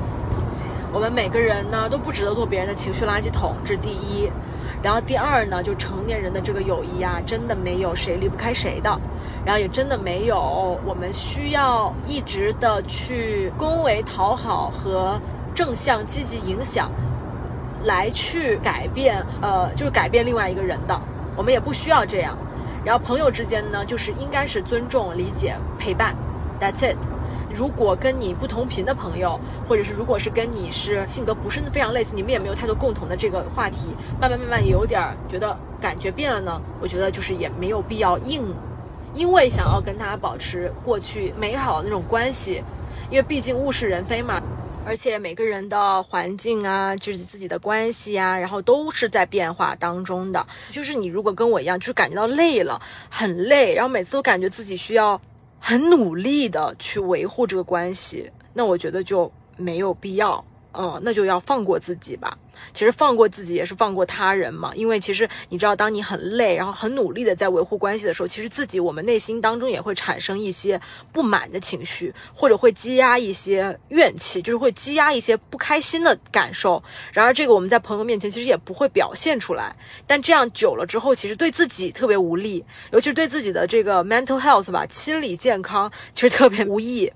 [0.93, 4.29] 我们每个人呢都不值得做别人的情绪垃圾桶，这是第一。
[4.83, 8.99] 然后第二呢，就成年人的这个友谊啊，真的没有谁离不开谁的，
[9.43, 15.19] 然后也真的没有我们需要一直的去恭维讨好和
[15.55, 16.91] 正向积极影响
[17.85, 20.99] 来去改变，呃，就是改变另外一个人的，
[21.35, 22.37] 我们也不需要这样。
[22.83, 26.13] 然后朋友之间呢，就是应该是尊重、理解、陪伴
[26.59, 26.97] ，That's it。
[27.53, 33.89] 如果跟你不同频的朋友，或者是如果是跟你是性格不是非常类似，你们也没有太多共同的这个话题，
[34.19, 36.59] 慢慢慢慢也有点觉得感觉变了呢。
[36.81, 38.43] 我觉得就是也没有必要硬，
[39.13, 42.63] 因为想要跟他保持过去美好的那种关系，
[43.11, 44.41] 因为毕竟物是人非嘛，
[44.85, 50.45] 而且每个人的环境啊，就是自己的关系啊，然后都是在变化当中的。
[50.71, 55.21] 就是你如果跟我一样，就是感觉到累了，很累，然后每次都感觉自己需要。
[55.65, 60.43] 很努力的去维护这个关系，那我觉得就没有必要。
[60.73, 62.37] 嗯，那就要放过自己吧。
[62.73, 70.79] 其实放过自己也是放过他人嘛，因为其实你知道，当你很累，然后很努力的在维护关系的时候，其实自己我们内心当中也会产生一些
[71.11, 76.81] 不满的情绪，或者会积压一些怨气，就是会积压一些不开心的感受。
[77.11, 79.75] 然而这个我们在朋友面前其实也不会表现出来，
[80.07, 87.11] 但这样久了之后，其实对自己特别无力，尤其是对自己的这个 mental health 吧，心理健康其实特别无益。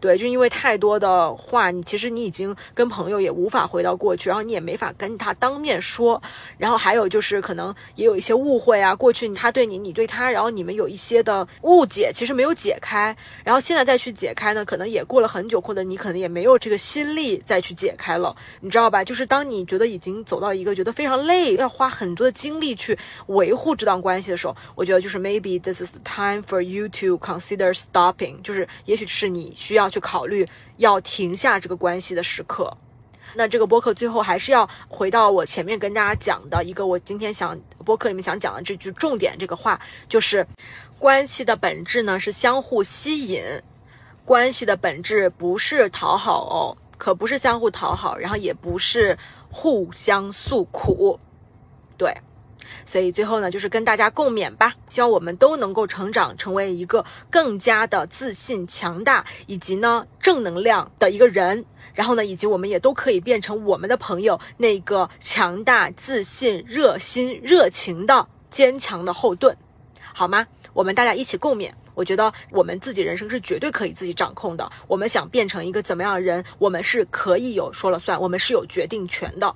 [0.00, 6.20] 对，就因为太多的话，你其实你已经跟朋友也无法回到过去，然后你也没法跟他当面说，
[6.56, 19.04] 然后还有就是可能也有一些误会啊，过去他对你，你对他，然后你们有一些的误解，其实没有解开，然后现在再去解开呢，可能也过了很久，或者你可能也没有这个心力再去解开了，你知道吧？
[19.04, 29.90] 就是当你觉得已经走到一个觉得非常累，要花很多的精力去维护这段关系的时候，我觉得就是 maybe this is the time for you to consider stopping，就是也许是你需要。
[29.90, 30.46] 去考虑
[30.76, 32.72] 要停下这个关系的时刻，
[33.34, 40.46] 那这个播客最后还是要回到我前面跟大家讲的一个，我今天想播客里面想讲的这句重点，这个话就是
[40.98, 43.42] 关系的本质呢是相互吸引，
[44.24, 49.16] 关系的本质不是讨好哦，可不是相互讨好，然后也不是
[49.50, 51.18] 互相诉苦，
[51.96, 52.14] 对。
[52.86, 61.64] 所以最后呢，就是跟大家共勉吧，希望我们都能够成长，成为一个更加的自信、强大以及呢正能量的一个人。
[62.00, 69.54] 然后呢，以及我们也都可以变成我们的朋友那个强大、自信、热心、热情的坚强的后盾，
[70.14, 70.46] 好吗？
[70.72, 71.70] 我们大家一起共勉。
[71.94, 74.72] 我觉得我们自己人生是绝对可以自己掌控的。
[74.88, 79.54] 我们想变成一个怎么样的人，我们是可以有说了算，我们是有决定权的。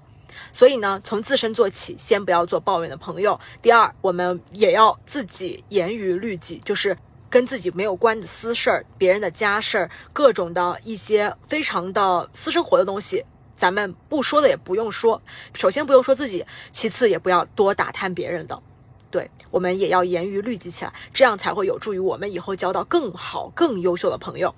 [0.53, 3.41] 所以呢，从自身做起，先不要做抱怨的朋友。
[3.63, 6.95] 第二，我们也要自己严于律己，就是
[7.35, 13.25] 跟自己没有关的私事儿、别人的家事儿、各种的一些非常的私生活的东西，
[13.57, 15.21] 咱们不说的也不用说。
[15.53, 18.63] 首先不用说自己，其次也不要多打探别人的。
[19.11, 24.55] 对我们也要严于律己起来，这样才会有助于我们以后交到更好、更优秀的朋友。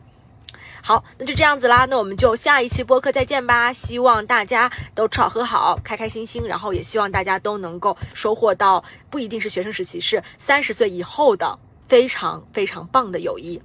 [0.82, 3.72] 好，那就这样子啦，那我们就下一期播客再见吧。
[3.72, 13.60] 希望大家都吃好喝好，开开心心，然后也希望大家都能够收获到不一定是学生时期，是三十岁以后的非常非常棒的友谊。